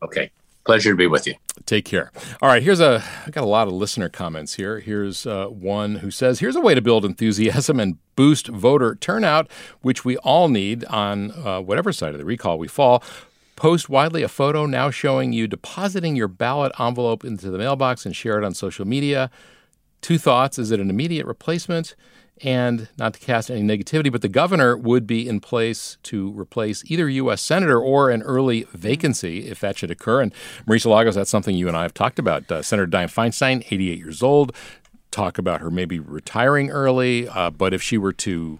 Okay. 0.00 0.30
Pleasure 0.64 0.90
to 0.90 0.96
be 0.96 1.08
with 1.08 1.26
you. 1.26 1.34
Take 1.64 1.84
care. 1.84 2.12
All 2.40 2.48
right, 2.48 2.62
here's 2.62 2.78
a 2.78 3.02
I 3.26 3.30
got 3.30 3.42
a 3.42 3.48
lot 3.48 3.66
of 3.66 3.74
listener 3.74 4.08
comments 4.08 4.54
here. 4.54 4.78
Here's 4.78 5.26
uh, 5.26 5.46
one 5.46 5.96
who 5.96 6.12
says, 6.12 6.38
"Here's 6.38 6.54
a 6.54 6.60
way 6.60 6.76
to 6.76 6.80
build 6.80 7.04
enthusiasm 7.04 7.80
and 7.80 7.98
boost 8.14 8.46
voter 8.46 8.94
turnout, 8.94 9.50
which 9.82 10.04
we 10.04 10.16
all 10.18 10.48
need 10.48 10.84
on 10.84 11.32
uh, 11.32 11.60
whatever 11.60 11.92
side 11.92 12.12
of 12.12 12.18
the 12.18 12.24
recall 12.24 12.56
we 12.56 12.68
fall." 12.68 13.02
Post 13.56 13.88
widely 13.88 14.22
a 14.22 14.28
photo 14.28 14.64
now 14.64 14.90
showing 14.90 15.32
you 15.32 15.48
depositing 15.48 16.14
your 16.14 16.28
ballot 16.28 16.70
envelope 16.78 17.24
into 17.24 17.50
the 17.50 17.58
mailbox 17.58 18.06
and 18.06 18.14
share 18.14 18.38
it 18.38 18.44
on 18.44 18.54
social 18.54 18.86
media. 18.86 19.28
Two 20.02 20.18
thoughts: 20.18 20.56
Is 20.56 20.70
it 20.70 20.78
an 20.78 20.88
immediate 20.88 21.26
replacement? 21.26 21.96
And 22.42 22.88
not 22.98 23.14
to 23.14 23.20
cast 23.20 23.50
any 23.50 23.62
negativity, 23.62 24.12
but 24.12 24.22
the 24.22 24.28
governor 24.28 24.76
would 24.76 25.06
be 25.06 25.28
in 25.28 25.40
place 25.40 25.96
to 26.04 26.30
replace 26.38 26.84
either 26.90 27.08
U.S. 27.08 27.40
senator 27.40 27.80
or 27.80 28.10
an 28.10 28.22
early 28.22 28.66
vacancy 28.72 29.48
if 29.48 29.60
that 29.60 29.78
should 29.78 29.90
occur. 29.90 30.20
And 30.20 30.32
Marisa 30.66 30.94
Lagos, 30.94 31.14
that's 31.14 31.30
something 31.30 31.56
you 31.56 31.68
and 31.68 31.76
I 31.76 31.82
have 31.82 31.94
talked 31.94 32.18
about. 32.18 32.50
Uh, 32.50 32.62
Senator 32.62 32.86
Dianne 32.86 33.12
Feinstein, 33.12 33.64
88 33.70 33.98
years 33.98 34.22
old, 34.22 34.54
talk 35.10 35.38
about 35.38 35.60
her 35.60 35.70
maybe 35.70 35.98
retiring 35.98 36.70
early, 36.70 37.28
uh, 37.28 37.50
but 37.50 37.72
if 37.72 37.82
she 37.82 37.96
were 37.96 38.12
to 38.12 38.58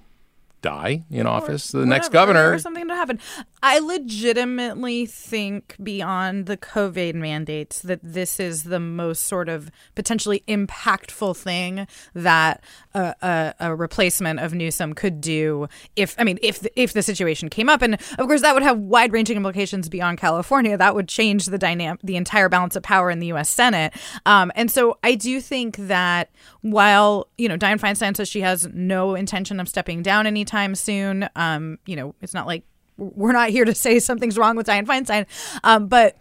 die 0.62 1.05
in 1.11 1.27
office, 1.27 1.70
the 1.70 1.87
next 1.87 2.09
governor. 2.11 2.53
Or 2.53 2.59
something 2.59 2.89
to 2.89 2.95
happen. 2.95 3.20
I 3.69 3.81
legitimately 3.81 5.07
think 5.07 5.75
beyond 5.83 6.47
the 6.47 6.57
COVID 6.57 7.17
mandates 7.17 7.81
that 7.81 7.99
this 8.01 8.39
is 8.39 8.62
the 8.62 8.79
most 8.79 9.25
sort 9.25 9.49
of 9.49 9.73
potentially 9.97 10.45
impactful 10.47 11.37
thing 11.37 11.89
that 12.14 12.62
a, 12.95 13.17
a, 13.21 13.55
a 13.59 13.75
replacement 13.75 14.39
of 14.39 14.55
Newsom 14.55 14.93
could 14.95 15.21
do 15.21 15.67
if 15.97 16.14
I 16.17 16.23
mean 16.23 16.39
if 16.45 16.64
if 16.77 16.93
the 16.93 17.03
situation 17.03 17.49
came 17.49 17.69
up, 17.69 17.83
and 17.83 17.95
of 17.95 18.29
course 18.29 18.43
that 18.43 18.55
would 18.55 18.62
have 18.62 18.79
wide 18.79 19.12
ranging 19.12 19.37
implications 19.37 19.89
beyond 19.89 20.19
California. 20.19 20.77
That 20.77 20.95
would 20.95 21.09
change 21.09 21.47
the 21.47 21.59
dynamic, 21.59 21.99
the 22.05 22.14
entire 22.14 22.49
balance 22.49 22.77
of 22.77 22.85
power 22.85 23.11
in 23.11 23.19
the 23.19 23.27
U.S. 23.27 23.49
Senate. 23.49 23.93
Um, 24.27 24.53
and 24.55 24.71
so 24.71 24.97
I 25.03 25.17
do 25.17 25.41
think 25.41 25.77
that 25.79 26.31
while 26.61 27.27
you 27.37 27.49
know 27.49 27.59
Dianne 27.59 27.81
Feinstein 27.81 28.17
says 28.17 28.29
she 28.29 28.43
has 28.43 28.69
no 28.73 29.17
intention 29.17 29.59
of 29.59 29.69
stepping 29.69 30.05
down 30.05 30.25
anytime 30.25 30.77
soon, 30.77 31.29
um, 31.35 31.81
you 31.85 31.97
know 31.97 32.14
it's 32.23 32.33
not 32.33 32.47
like 32.47 32.62
we're 32.97 33.33
not 33.33 33.51
here 33.51 33.65
to 33.65 33.75
say 33.75 33.99
something's 33.99 34.39
wrong 34.39 34.57
with 34.57 34.67
Dianne 34.67 34.87
Feinstein, 34.87 35.27
um, 35.65 35.89
but 35.89 36.17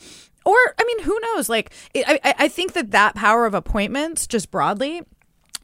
or 0.45 0.55
I 0.79 0.83
mean, 0.85 1.03
who 1.03 1.19
knows? 1.21 1.49
Like, 1.49 1.71
it, 1.93 2.05
I 2.07 2.35
I 2.39 2.47
think 2.47 2.73
that 2.73 2.91
that 2.91 3.15
power 3.15 3.45
of 3.45 3.53
appointments, 3.53 4.27
just 4.27 4.51
broadly, 4.51 5.01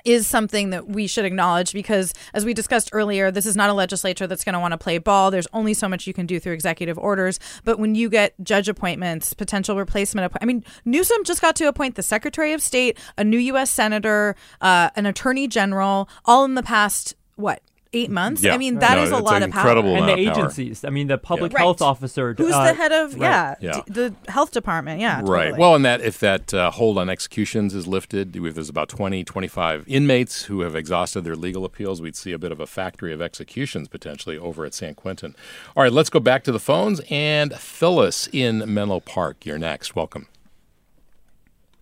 is 0.05 0.28
something 0.28 0.72
that 0.72 0.88
we 0.88 1.07
should 1.07 1.26
acknowledge 1.26 1.74
because, 1.74 2.14
as 2.34 2.45
we 2.45 2.53
discussed 2.53 2.89
earlier, 2.93 3.32
this 3.32 3.45
is 3.45 3.55
not 3.55 3.70
a 3.70 3.74
legislature 3.74 4.28
that's 4.28 4.43
going 4.43 4.53
to 4.53 4.59
want 4.59 4.72
to 4.72 4.78
play 4.78 4.97
ball. 4.97 5.32
There's 5.32 5.47
only 5.53 5.74
so 5.74 5.88
much 5.88 6.07
you 6.07 6.14
can 6.14 6.26
do 6.26 6.39
through 6.39 6.53
executive 6.53 6.97
orders. 6.97 7.39
But 7.64 7.80
when 7.80 7.95
you 7.95 8.09
get 8.09 8.34
judge 8.43 8.70
appointments, 8.70 9.34
potential 9.34 9.76
replacement, 9.76 10.34
I 10.41 10.45
mean, 10.45 10.64
Newsom 10.86 11.24
just 11.24 11.41
got 11.41 11.55
to 11.57 11.68
appoint 11.68 11.95
the 11.95 12.03
Secretary 12.03 12.53
of 12.53 12.62
State, 12.62 12.97
a 13.18 13.24
new 13.24 13.38
U.S. 13.38 13.70
Senator, 13.70 14.36
uh, 14.62 14.89
an 14.95 15.05
Attorney 15.05 15.47
General, 15.47 16.09
all 16.26 16.45
in 16.45 16.55
the 16.55 16.64
past, 16.64 17.16
what, 17.36 17.62
eight 17.93 18.09
months. 18.09 18.43
Yeah. 18.43 18.53
I 18.53 18.57
mean, 18.57 18.79
that 18.79 18.95
no, 18.95 19.03
is 19.03 19.11
a 19.11 19.17
lot 19.17 19.43
of 19.43 19.51
power. 19.51 19.77
And 19.77 20.07
the 20.07 20.17
agencies. 20.17 20.85
I 20.85 20.89
mean, 20.89 21.07
the 21.07 21.17
public 21.17 21.51
yeah. 21.51 21.59
health 21.59 21.81
right. 21.81 21.87
officer. 21.87 22.33
Who's 22.37 22.53
uh, 22.53 22.63
the 22.63 22.73
head 22.73 22.91
of, 22.91 23.13
right. 23.13 23.21
yeah, 23.21 23.55
yeah. 23.59 23.81
D- 23.85 23.93
the 23.93 24.31
health 24.31 24.51
department. 24.51 25.01
Yeah. 25.01 25.21
Right. 25.23 25.45
Totally. 25.45 25.59
Well, 25.59 25.75
and 25.75 25.85
that 25.85 26.01
if 26.01 26.19
that 26.19 26.53
uh, 26.53 26.71
hold 26.71 26.97
on 26.97 27.09
executions 27.09 27.73
is 27.73 27.87
lifted, 27.87 28.35
if 28.35 28.55
there's 28.55 28.69
about 28.69 28.89
20, 28.89 29.23
25 29.23 29.85
inmates 29.87 30.43
who 30.43 30.61
have 30.61 30.75
exhausted 30.75 31.21
their 31.21 31.35
legal 31.35 31.65
appeals, 31.65 32.01
we'd 32.01 32.15
see 32.15 32.31
a 32.31 32.39
bit 32.39 32.51
of 32.51 32.59
a 32.59 32.67
factory 32.67 33.13
of 33.13 33.21
executions 33.21 33.87
potentially 33.87 34.37
over 34.37 34.65
at 34.65 34.73
San 34.73 34.95
Quentin. 34.95 35.35
All 35.75 35.83
right, 35.83 35.91
let's 35.91 36.09
go 36.09 36.19
back 36.19 36.43
to 36.45 36.51
the 36.51 36.59
phones. 36.59 37.01
And 37.09 37.53
Phyllis 37.55 38.29
in 38.31 38.63
Menlo 38.73 38.99
Park, 38.99 39.45
you're 39.45 39.59
next. 39.59 39.95
Welcome. 39.95 40.27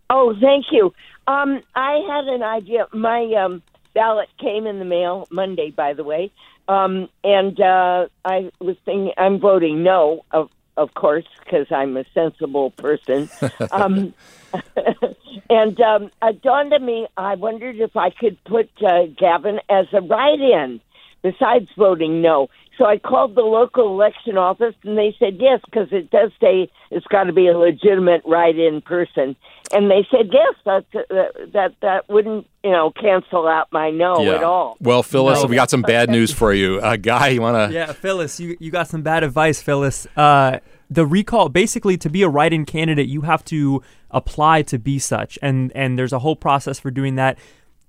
Oh, 0.09 0.35
thank 0.41 0.65
you. 0.71 0.91
Um, 1.27 1.61
I 1.75 2.01
had 2.09 2.25
an 2.25 2.41
idea. 2.41 2.87
My 2.91 3.31
um, 3.33 3.61
ballot 3.99 4.29
came 4.39 4.65
in 4.65 4.79
the 4.79 4.85
mail 4.85 5.27
Monday, 5.29 5.71
by 5.71 5.91
the 5.91 6.05
way. 6.05 6.31
Um, 6.69 7.09
and 7.21 7.59
uh, 7.59 8.07
I 8.23 8.49
was 8.61 8.77
thinking, 8.85 9.11
I'm 9.17 9.41
voting 9.41 9.83
no, 9.83 10.23
of, 10.31 10.49
of 10.77 10.93
course, 10.93 11.25
because 11.43 11.67
I'm 11.69 11.97
a 11.97 12.05
sensible 12.13 12.71
person. 12.71 13.29
um, 13.71 14.13
and 15.49 15.81
um, 15.81 16.11
it 16.23 16.41
dawned 16.41 16.73
on 16.73 16.85
me, 16.85 17.07
I 17.17 17.35
wondered 17.35 17.75
if 17.75 17.97
I 17.97 18.09
could 18.09 18.41
put 18.45 18.69
uh, 18.81 19.07
Gavin 19.17 19.59
as 19.69 19.87
a 19.91 19.99
write 19.99 20.39
in 20.39 20.79
besides 21.21 21.67
voting 21.77 22.21
no. 22.21 22.47
So 22.77 22.85
I 22.85 22.99
called 22.99 23.35
the 23.35 23.41
local 23.41 23.87
election 23.87 24.37
office 24.37 24.75
and 24.85 24.97
they 24.97 25.13
said 25.19 25.39
yes, 25.41 25.59
because 25.65 25.89
it 25.91 26.09
does 26.09 26.31
say 26.39 26.71
it's 26.89 27.05
got 27.07 27.25
to 27.25 27.33
be 27.33 27.47
a 27.47 27.57
legitimate 27.57 28.21
write 28.25 28.57
in 28.57 28.79
person 28.79 29.35
and 29.71 29.89
they 29.89 30.07
said 30.09 30.29
yes 30.31 30.55
that 30.65 30.85
that 31.53 31.73
that 31.81 32.09
wouldn't 32.09 32.47
you 32.63 32.71
know 32.71 32.91
cancel 32.91 33.47
out 33.47 33.67
my 33.71 33.89
no 33.89 34.21
yeah. 34.21 34.35
at 34.35 34.43
all 34.43 34.77
well 34.79 35.03
phyllis 35.03 35.41
no. 35.41 35.47
we 35.47 35.55
got 35.55 35.69
some 35.69 35.81
bad 35.81 36.09
news 36.09 36.31
for 36.31 36.53
you 36.53 36.79
uh, 36.79 36.95
guy 36.95 37.29
you 37.29 37.41
want 37.41 37.55
to 37.55 37.73
yeah 37.73 37.91
phyllis 37.91 38.39
you, 38.39 38.57
you 38.59 38.71
got 38.71 38.87
some 38.87 39.01
bad 39.01 39.23
advice 39.23 39.61
phyllis 39.61 40.07
uh, 40.17 40.59
the 40.89 41.05
recall 41.05 41.49
basically 41.49 41.97
to 41.97 42.09
be 42.09 42.21
a 42.21 42.29
write-in 42.29 42.65
candidate 42.65 43.07
you 43.07 43.21
have 43.21 43.43
to 43.43 43.81
apply 44.11 44.61
to 44.61 44.79
be 44.79 44.99
such 44.99 45.37
and 45.41 45.71
and 45.75 45.97
there's 45.97 46.13
a 46.13 46.19
whole 46.19 46.35
process 46.35 46.79
for 46.79 46.91
doing 46.91 47.15
that 47.15 47.37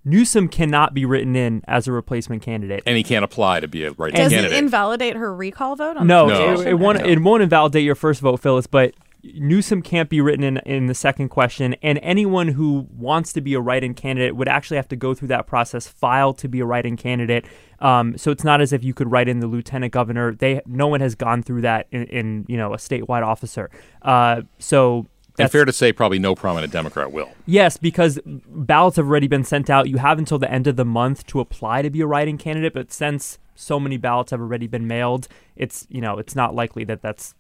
Newsom 0.03 0.49
cannot 0.49 0.95
be 0.95 1.05
written 1.05 1.37
in 1.37 1.63
as 1.69 1.87
a 1.87 1.93
replacement 1.93 2.41
candidate, 2.41 2.83
and 2.87 2.97
he 2.97 3.03
can't 3.03 3.23
apply 3.23 3.61
to 3.61 3.69
be 3.69 3.85
a 3.85 3.91
write-in 3.91 4.17
Does 4.17 4.33
candidate. 4.33 4.51
Does 4.51 4.59
it 4.59 4.65
invalidate 4.65 5.15
her 5.15 5.35
recall 5.35 5.77
vote? 5.77 6.03
no, 6.03 6.27
no. 6.27 6.61
It, 6.61 6.69
it, 6.69 6.75
won't. 6.75 7.03
It 7.03 7.19
won't 7.21 7.43
invalidate 7.43 7.85
your 7.85 7.95
first 7.95 8.23
vote, 8.23 8.41
Phyllis. 8.41 8.67
But 8.67 8.95
Newsom 9.23 9.83
can't 9.83 10.09
be 10.09 10.21
written 10.21 10.43
in 10.43 10.57
in 10.59 10.87
the 10.87 10.95
second 10.95 11.29
question, 11.29 11.75
and 11.83 11.99
anyone 12.03 12.49
who 12.49 12.87
wants 12.97 13.33
to 13.35 13.41
be 13.41 13.55
a 13.55 13.61
write-in 13.61 13.95
candidate 13.95 14.35
would 14.37 14.49
actually 14.49 14.77
have 14.77 14.89
to 14.89 14.97
go 14.97 15.15
through 15.15 15.29
that 15.29 15.47
process, 15.47 15.87
file 15.87 16.33
to 16.35 16.49
be 16.49 16.61
a 16.61 16.65
write-in 16.65 16.97
candidate. 16.97 17.45
Um, 17.81 18.17
so 18.17 18.31
it's 18.31 18.45
not 18.45 18.61
as 18.61 18.73
if 18.73 18.83
you 18.83 18.95
could 18.95 19.11
write 19.11 19.29
in 19.29 19.41
the 19.41 19.47
lieutenant 19.47 19.93
governor. 19.93 20.35
They 20.35 20.61
no 20.67 20.87
one 20.87 21.01
has 21.01 21.15
gone 21.15 21.43
through 21.43 21.63
that 21.63 21.87
in, 21.91 22.05
in 22.05 22.47
you 22.49 22.57
know 22.57 22.73
a 22.73 22.79
statewide 22.79 23.27
officer. 23.27 23.71
Uh, 24.03 24.43
so 24.59 25.07
and 25.39 25.51
fair 25.51 25.65
to 25.65 25.73
say, 25.73 25.93
probably 25.93 26.19
no 26.19 26.35
prominent 26.35 26.73
Democrat 26.73 27.13
will. 27.13 27.31
Yes, 27.47 27.77
because 27.77 28.19
ballots 28.25 28.97
have 28.97 29.07
already 29.07 29.29
been 29.29 29.45
sent 29.45 29.71
out. 29.71 29.89
You 29.89 29.99
have 29.99 30.19
until 30.19 30.39
the 30.39 30.51
end 30.51 30.67
of 30.67 30.77
the 30.77 30.85
month 30.85 31.27
to 31.29 31.41
apply 31.41 31.83
to 31.83 31.91
be 31.91 32.01
a 32.01 32.07
writing 32.07 32.39
candidate, 32.39 32.75
but 32.75 32.93
since 32.93 33.39
so 33.61 33.79
many 33.79 33.97
ballots 33.97 34.31
have 34.31 34.41
already 34.41 34.67
been 34.67 34.87
mailed, 34.87 35.29
it's 35.57 35.87
you 35.91 36.01
know 36.01 36.19
it's 36.19 36.35
not 36.35 36.55
likely 36.55 36.85
that 36.85 37.03
that's 37.03 37.35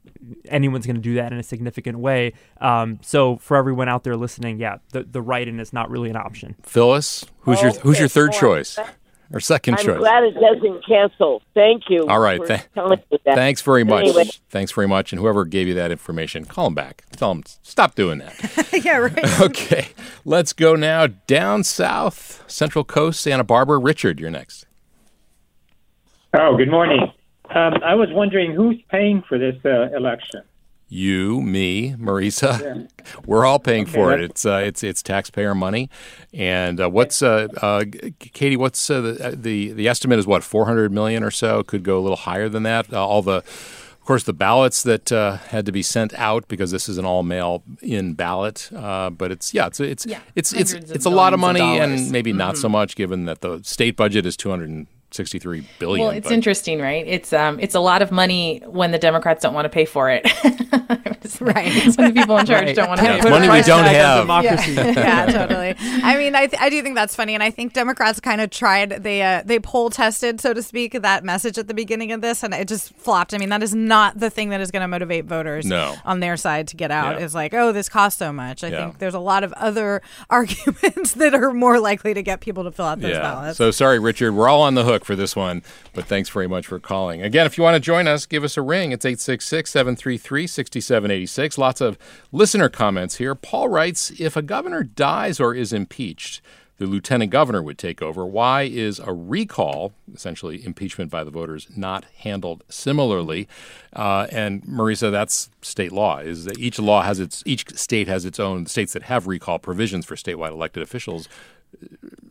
anyone's 0.48 0.86
going 0.86 0.96
to 0.96 1.02
do 1.02 1.14
that 1.14 1.32
in 1.32 1.38
a 1.38 1.42
significant 1.42 1.98
way. 1.98 2.32
Um, 2.60 2.98
so 3.02 3.36
for 3.38 3.56
everyone 3.56 3.88
out 3.88 4.04
there 4.04 4.16
listening, 4.16 4.58
yeah, 4.58 4.78
the 4.92 5.04
the 5.04 5.22
write-in 5.22 5.58
is 5.58 5.72
not 5.72 5.90
really 5.90 6.10
an 6.10 6.16
option. 6.16 6.56
Phyllis, 6.62 7.24
who's 7.40 7.60
your 7.62 7.72
who's 7.72 7.98
your 7.98 8.08
third 8.08 8.32
choice? 8.32 8.78
Or 9.32 9.38
second 9.38 9.74
I'm 9.78 9.84
choice. 9.84 9.98
glad 9.98 10.24
it 10.24 10.34
doesn't 10.34 10.84
cancel. 10.84 11.40
Thank 11.54 11.84
you. 11.88 12.04
All 12.08 12.18
right. 12.18 12.40
for 12.40 12.48
Th- 12.48 12.62
telling 12.74 12.98
me 13.12 13.18
that. 13.24 13.36
Thanks 13.36 13.62
very 13.62 13.84
much. 13.84 14.02
Anyway, 14.08 14.24
Thanks 14.48 14.72
very 14.72 14.88
much. 14.88 15.12
And 15.12 15.20
whoever 15.20 15.44
gave 15.44 15.68
you 15.68 15.74
that 15.74 15.92
information, 15.92 16.46
call 16.46 16.64
them 16.64 16.74
back. 16.74 17.04
Tell 17.12 17.32
them 17.32 17.44
stop 17.62 17.94
doing 17.94 18.18
that. 18.18 18.68
yeah, 18.84 18.96
right. 18.96 19.40
okay. 19.40 19.90
Let's 20.24 20.52
go 20.52 20.74
now 20.74 21.06
down 21.06 21.62
south, 21.62 22.42
Central 22.48 22.82
Coast, 22.84 23.20
Santa 23.20 23.44
Barbara. 23.44 23.78
Richard, 23.78 24.18
you're 24.18 24.30
next. 24.32 24.66
Oh, 26.34 26.56
good 26.56 26.70
morning. 26.70 27.12
Um, 27.54 27.74
I 27.84 27.94
was 27.94 28.08
wondering 28.12 28.52
who's 28.54 28.80
paying 28.88 29.22
for 29.28 29.38
this 29.38 29.56
uh, 29.64 29.88
election. 29.96 30.42
You, 30.88 31.40
me, 31.40 31.94
Marisa, 31.98 32.60
Yeah. 32.60 33.04
we're 33.24 33.44
all 33.46 33.58
paying 33.60 33.82
Okay, 33.84 33.92
for 33.92 34.12
it. 34.12 34.20
It's 34.20 34.44
uh, 34.44 34.60
it's 34.64 34.82
it's 34.82 35.02
taxpayer 35.02 35.54
money, 35.54 35.88
and 36.32 36.80
uh, 36.80 36.88
what's 36.90 37.22
uh, 37.22 37.46
uh, 37.62 37.84
Katie? 38.18 38.56
What's 38.56 38.90
uh, 38.90 39.00
the, 39.00 39.36
the 39.40 39.72
the 39.72 39.88
estimate 39.88 40.18
is 40.18 40.26
what 40.26 40.42
four 40.42 40.66
hundred 40.66 40.90
million 40.92 41.22
or 41.22 41.30
so? 41.30 41.62
Could 41.62 41.84
go 41.84 41.98
a 41.98 42.00
little 42.02 42.16
higher 42.16 42.48
than 42.48 42.64
that. 42.64 42.92
Uh, 42.92 43.04
all 43.06 43.22
the, 43.22 43.36
of 43.36 44.00
course, 44.04 44.24
the 44.24 44.32
ballots 44.32 44.82
that 44.82 45.12
uh, 45.12 45.36
had 45.36 45.64
to 45.66 45.72
be 45.72 45.82
sent 45.82 46.12
out 46.14 46.48
because 46.48 46.72
this 46.72 46.88
is 46.88 46.98
an 46.98 47.04
all 47.04 47.22
mail 47.22 47.62
in 47.82 48.14
ballot. 48.14 48.68
Uh, 48.74 49.10
but 49.10 49.30
it's 49.30 49.54
yeah, 49.54 49.66
it's 49.68 49.78
it's 49.78 50.06
Yeah, 50.06 50.18
it's 50.34 50.52
it's 50.52 50.72
it's 50.74 51.04
a 51.04 51.10
lot 51.10 51.34
of 51.34 51.38
billions 51.40 51.60
of 51.60 51.66
money, 51.68 51.78
dollars. 51.78 52.00
and 52.02 52.10
maybe 52.12 52.32
not 52.32 52.56
so 52.56 52.66
Mhm. 52.68 52.72
much 52.72 52.96
given 52.96 53.26
that 53.26 53.42
the 53.42 53.60
state 53.62 53.96
budget 53.96 54.26
is 54.26 54.36
two 54.36 54.50
hundred 54.50 54.70
and 54.70 54.88
sixty 55.10 55.38
three 55.38 55.66
billion. 55.78 56.06
Well, 56.06 56.16
it's 56.16 56.26
but- 56.28 56.32
interesting, 56.34 56.80
right? 56.80 57.06
It's 57.06 57.32
um, 57.32 57.58
it's 57.60 57.74
a 57.74 57.80
lot 57.80 58.02
of 58.02 58.10
money 58.12 58.62
when 58.66 58.90
the 58.92 58.98
Democrats 58.98 59.42
don't 59.42 59.54
want 59.54 59.64
to 59.66 59.70
pay 59.70 59.84
for 59.84 60.10
it. 60.10 60.24
right. 61.40 61.72
when 61.96 62.08
the 62.08 62.12
people 62.14 62.36
in 62.38 62.46
charge 62.46 62.64
Right. 62.66 62.76
don't 62.76 62.88
want 62.88 63.00
to 63.00 63.04
Yeah, 63.06 63.12
pay 63.12 63.16
it's 63.18 63.24
for 63.24 63.30
money 63.30 63.46
it. 63.46 63.52
we 63.52 63.62
don't 63.62 63.84
have. 63.84 64.22
Democracy. 64.22 64.72
Yeah, 64.72 64.90
yeah 64.92 65.26
totally. 65.46 65.74
I 66.02 66.16
mean, 66.18 66.34
I, 66.34 66.46
th- 66.46 66.60
I 66.60 66.68
do 66.70 66.82
think 66.82 66.94
that's 66.96 67.14
funny, 67.14 67.34
and 67.34 67.42
I 67.42 67.50
think 67.50 67.72
Democrats 67.72 68.20
kind 68.20 68.40
of 68.40 68.50
tried 68.50 69.02
they 69.02 69.22
uh, 69.22 69.42
they 69.44 69.58
poll 69.60 69.90
tested, 69.90 70.40
so 70.40 70.52
to 70.52 70.62
speak, 70.62 71.00
that 71.00 71.24
message 71.24 71.58
at 71.58 71.68
the 71.68 71.74
beginning 71.74 72.12
of 72.12 72.20
this, 72.20 72.42
and 72.42 72.52
it 72.54 72.68
just 72.68 72.92
flopped. 72.94 73.32
I 73.34 73.38
mean, 73.38 73.48
that 73.50 73.62
is 73.62 73.74
not 73.74 74.18
the 74.18 74.30
thing 74.30 74.50
that 74.50 74.60
is 74.60 74.70
going 74.70 74.82
to 74.82 74.88
motivate 74.88 75.24
voters 75.24 75.66
No. 75.66 75.94
on 76.04 76.20
their 76.20 76.36
side 76.36 76.68
to 76.68 76.76
get 76.76 76.90
out. 76.90 77.18
Yeah. 77.18 77.24
Is 77.24 77.34
like, 77.34 77.54
oh, 77.54 77.72
this 77.72 77.88
costs 77.88 78.18
so 78.18 78.32
much. 78.32 78.62
I 78.64 78.68
Yeah. 78.68 78.86
think 78.86 78.98
there's 78.98 79.14
a 79.14 79.20
lot 79.20 79.44
of 79.44 79.52
other 79.54 80.02
arguments 80.28 81.12
that 81.14 81.34
are 81.34 81.52
more 81.52 81.78
likely 81.80 82.14
to 82.14 82.22
get 82.22 82.40
people 82.40 82.64
to 82.64 82.70
fill 82.72 82.86
out 82.86 83.00
those 83.00 83.12
yeah. 83.12 83.20
ballots. 83.20 83.58
So 83.58 83.70
sorry, 83.70 83.98
Richard. 83.98 84.32
We're 84.32 84.48
all 84.48 84.62
on 84.62 84.74
the 84.74 84.84
hook 84.84 84.99
for 85.04 85.16
this 85.16 85.34
one, 85.36 85.62
but 85.92 86.06
thanks 86.06 86.28
very 86.28 86.46
much 86.46 86.66
for 86.66 86.78
calling. 86.78 87.22
Again, 87.22 87.46
if 87.46 87.56
you 87.58 87.64
want 87.64 87.74
to 87.74 87.80
join 87.80 88.06
us, 88.06 88.26
give 88.26 88.44
us 88.44 88.56
a 88.56 88.62
ring. 88.62 88.92
It's 88.92 89.04
866 89.04 89.70
733 89.70 90.46
6786. 90.46 91.58
Lots 91.58 91.80
of 91.80 91.98
listener 92.32 92.68
comments 92.68 93.16
here. 93.16 93.34
Paul 93.34 93.68
writes 93.68 94.10
If 94.18 94.36
a 94.36 94.42
governor 94.42 94.82
dies 94.82 95.40
or 95.40 95.54
is 95.54 95.72
impeached, 95.72 96.40
the 96.80 96.86
lieutenant 96.86 97.30
governor 97.30 97.62
would 97.62 97.76
take 97.76 98.00
over. 98.00 98.24
Why 98.24 98.62
is 98.62 98.98
a 99.00 99.12
recall, 99.12 99.92
essentially 100.14 100.64
impeachment 100.64 101.10
by 101.10 101.24
the 101.24 101.30
voters, 101.30 101.66
not 101.76 102.06
handled 102.20 102.64
similarly? 102.70 103.46
Uh, 103.92 104.26
and 104.32 104.62
Marisa, 104.64 105.10
that's 105.10 105.50
state 105.60 105.92
law. 105.92 106.20
Is 106.20 106.46
that 106.46 106.58
each 106.58 106.78
law 106.78 107.02
has 107.02 107.20
its 107.20 107.42
each 107.44 107.68
state 107.76 108.08
has 108.08 108.24
its 108.24 108.40
own 108.40 108.64
states 108.64 108.94
that 108.94 109.02
have 109.04 109.26
recall 109.26 109.58
provisions 109.58 110.06
for 110.06 110.14
statewide 110.16 110.52
elected 110.52 110.82
officials. 110.82 111.28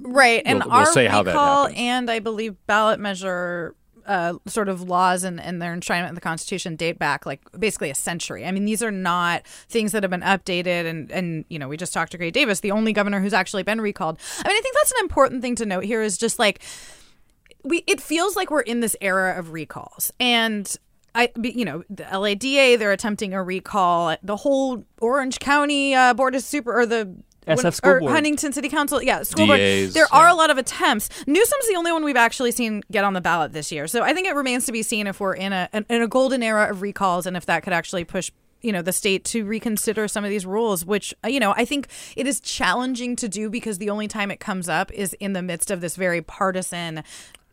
Right, 0.02 0.41
and 0.45 0.60
We'll- 0.60 0.68
we'll 0.70 0.78
our 0.80 0.86
say 0.88 1.06
how 1.06 1.22
that 1.24 1.32
recall 1.32 1.64
happens. 1.68 1.80
and 1.80 2.10
I 2.12 2.18
believe 2.20 2.56
ballot 2.66 3.00
measure 3.00 3.76
uh, 4.10 4.34
sort 4.47 4.68
of 4.68 4.82
laws 4.82 5.24
and, 5.24 5.39
and 5.39 5.62
their 5.62 5.74
enshrinement 5.74 6.10
in 6.10 6.16
the 6.16 6.22
Constitution 6.22 6.76
date 6.76 6.97
back 6.97 7.28
like 7.28 7.41
basically 7.57 7.91
a 7.91 7.95
century. 7.95 8.43
I 8.43 8.51
mean, 8.51 8.66
these 8.66 8.82
are 8.82 8.89
not 8.89 9.45
things 9.45 9.91
that 9.91 10.01
have 10.01 10.10
been 10.10 10.22
updated. 10.22 10.89
And 10.89 11.12
and 11.12 11.45
you 11.47 11.60
know, 11.60 11.68
we 11.68 11.78
just 11.78 11.93
talked 11.93 12.12
to 12.14 12.18
Gray 12.18 12.32
Davis, 12.32 12.62
the 12.62 12.72
only 12.72 12.91
governor 12.91 13.22
who's 13.22 13.34
actually 13.34 13.62
been 13.62 13.80
recalled. 13.80 14.20
I 14.39 14.47
mean, 14.47 14.57
I 14.57 14.62
think 14.62 14.76
that's 14.76 14.91
an 14.93 14.97
important 15.01 15.43
thing 15.43 15.55
to 15.55 15.66
note 15.66 15.84
here 15.84 16.01
is 16.01 16.18
just 16.18 16.39
like 16.39 16.64
we 17.64 17.84
it 17.86 18.01
feels 18.01 18.36
like 18.36 18.49
we're 18.49 18.62
in 18.62 18.80
this 18.80 18.95
era 18.99 19.38
of 19.38 19.51
recalls 19.51 20.12
and 20.20 20.76
I, 21.16 21.32
you 21.41 21.66
know, 21.66 21.84
the 21.89 22.03
LADA, 22.03 22.78
they're 22.78 22.91
attempting 22.91 23.34
a 23.34 23.41
recall. 23.41 24.16
The 24.22 24.36
whole 24.36 24.86
Orange 25.01 25.39
County 25.39 25.95
uh, 25.95 26.14
Board 26.14 26.36
of 26.36 26.43
Super 26.43 26.72
or 26.72 26.86
the 26.86 27.14
SF 27.58 27.76
School 27.76 27.91
or 27.91 28.00
Board. 28.00 28.12
Huntington 28.12 28.54
City 28.54 28.70
Council, 28.70 29.02
yeah, 29.02 29.24
school 29.24 29.47
board. 29.47 29.60
DAs, 29.60 29.93
There 29.93 30.08
are 30.14 30.28
a 30.28 30.34
lot 30.34 30.50
of 30.50 30.58
attempts. 30.58 31.10
Newsom's 31.28 31.68
the 31.68 31.76
only 31.76 31.91
one 31.91 32.04
we've 32.04 32.16
actually 32.16 32.52
seen 32.52 32.82
get 32.91 33.04
on 33.04 33.14
the 33.14 33.22
ballot 33.22 33.54
this 33.54 33.72
year. 33.72 33.88
So 33.88 34.04
I 34.04 34.14
think 34.14 34.28
it 34.28 34.36
remains 34.36 34.66
to 34.66 34.72
be 34.72 34.84
seen 34.84 35.08
if 35.08 35.20
we're 35.20 35.36
in 35.36 35.54
a 35.54 35.70
in 35.74 36.02
a 36.02 36.08
golden 36.08 36.43
era 36.43 36.70
of 36.70 36.82
recalls 36.82 37.26
and 37.26 37.36
if 37.36 37.45
that 37.47 37.64
could 37.64 37.74
actually 37.74 38.04
push 38.04 38.32
you 38.62 38.72
know 38.72 38.82
the 38.82 38.91
state 38.91 39.24
to 39.26 39.45
reconsider 39.45 40.08
some 40.08 40.24
of 40.24 40.30
these 40.30 40.45
rules 40.45 40.86
which 40.86 41.14
uh, 41.24 41.28
you 41.28 41.39
know 41.39 41.54
i 41.56 41.64
think 41.64 41.88
it 42.16 42.28
is 42.28 42.39
challenging 42.39 43.16
to 43.16 43.30
do 43.30 43.50
because 43.50 43.78
the 43.78 43.89
only 43.89 44.08
time 44.08 44.32
it 44.32 44.39
comes 44.39 44.68
up 44.68 44.91
is 44.91 45.14
in 45.14 45.34
the 45.34 45.41
midst 45.41 45.72
of 45.72 45.82
this 45.82 45.95
very 45.95 46.22
partisan 46.22 47.04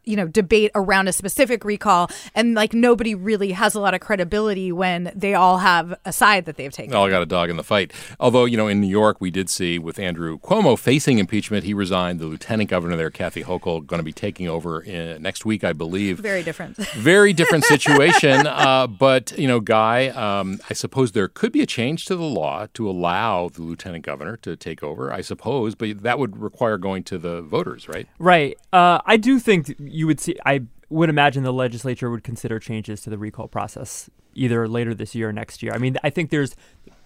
you 0.07 0.16
know 0.16 0.26
debate 0.26 0.70
around 0.74 1.09
a 1.09 1.12
specific 1.12 1.64
recall 1.64 2.09
and 2.34 2.54
like 2.54 2.72
nobody 2.72 3.14
really 3.14 3.52
has 3.52 3.74
a 3.74 3.80
lot 3.80 3.92
of 3.92 4.00
credibility 4.00 4.72
when 4.72 5.12
they 5.14 5.34
all 5.34 5.59
have 5.59 5.98
a 6.04 6.12
side 6.12 6.44
that 6.46 6.57
they've 6.57 6.72
taken 6.72 6.92
They 6.92 6.96
all 6.96 7.09
got 7.09 7.22
a 7.22 7.26
dog 7.26 7.50
in 7.50 7.57
the 7.57 7.64
fight. 7.64 7.92
Although, 8.18 8.44
you 8.44 8.57
know, 8.57 8.68
in 8.68 8.80
New 8.80 8.86
York, 8.86 9.20
we 9.20 9.30
did 9.30 9.50
see 9.50 9.78
with 9.78 9.98
Andrew 9.98 10.38
Cuomo 10.38 10.78
facing 10.78 11.18
impeachment, 11.18 11.64
he 11.64 11.74
resigned. 11.74 12.20
The 12.20 12.26
lieutenant 12.26 12.70
governor 12.70 12.96
there, 12.96 13.11
Kathy 13.11 13.42
Hochul, 13.42 13.86
going 13.86 13.98
to 13.98 14.04
be 14.04 14.12
taking 14.12 14.48
over 14.48 14.80
in, 14.80 15.20
next 15.20 15.44
week, 15.44 15.64
I 15.64 15.72
believe. 15.72 16.18
very 16.18 16.42
different 16.42 16.76
Very 16.94 17.32
different 17.32 17.64
situation. 17.64 18.46
uh, 18.46 18.86
but, 18.86 19.36
you 19.38 19.48
know, 19.48 19.61
Guy, 19.61 20.09
um, 20.09 20.61
I 20.70 20.74
suppose 20.74 21.12
there 21.12 21.28
could 21.28 21.52
be 21.52 21.62
a 21.62 21.66
change 21.66 22.04
to 22.07 22.16
the 22.16 22.22
law 22.22 22.66
to 22.74 22.88
allow 22.88 23.48
the 23.48 23.62
lieutenant 23.62 24.04
governor 24.04 24.36
to 24.38 24.57
take 24.57 24.82
over, 24.82 25.12
I 25.12 25.20
suppose, 25.20 25.74
but 25.74 26.02
that 26.02 26.18
would 26.18 26.36
require 26.40 26.78
going 26.78 27.02
to 27.04 27.18
the 27.18 27.42
voters, 27.42 27.88
right? 27.88 28.07
Right. 28.18 28.57
Uh, 28.72 29.00
I 29.04 29.16
do 29.16 29.38
think 29.38 29.74
you 29.97 30.07
would 30.07 30.20
see. 30.20 30.36
I 30.44 30.62
would 30.90 31.09
imagine 31.09 31.42
the 31.42 31.53
legislature 31.53 32.11
would 32.11 32.22
consider 32.22 32.59
changes 32.59 33.01
to 33.03 33.11
the 33.11 33.18
recall 33.18 33.49
process 33.49 34.11
either 34.34 34.68
later 34.68 34.94
this 34.94 35.14
year 35.14 35.30
or 35.30 35.32
next 35.32 35.62
year. 35.62 35.72
I 35.72 35.78
mean, 35.78 35.97
I 36.05 36.11
think 36.11 36.30
there's 36.30 36.55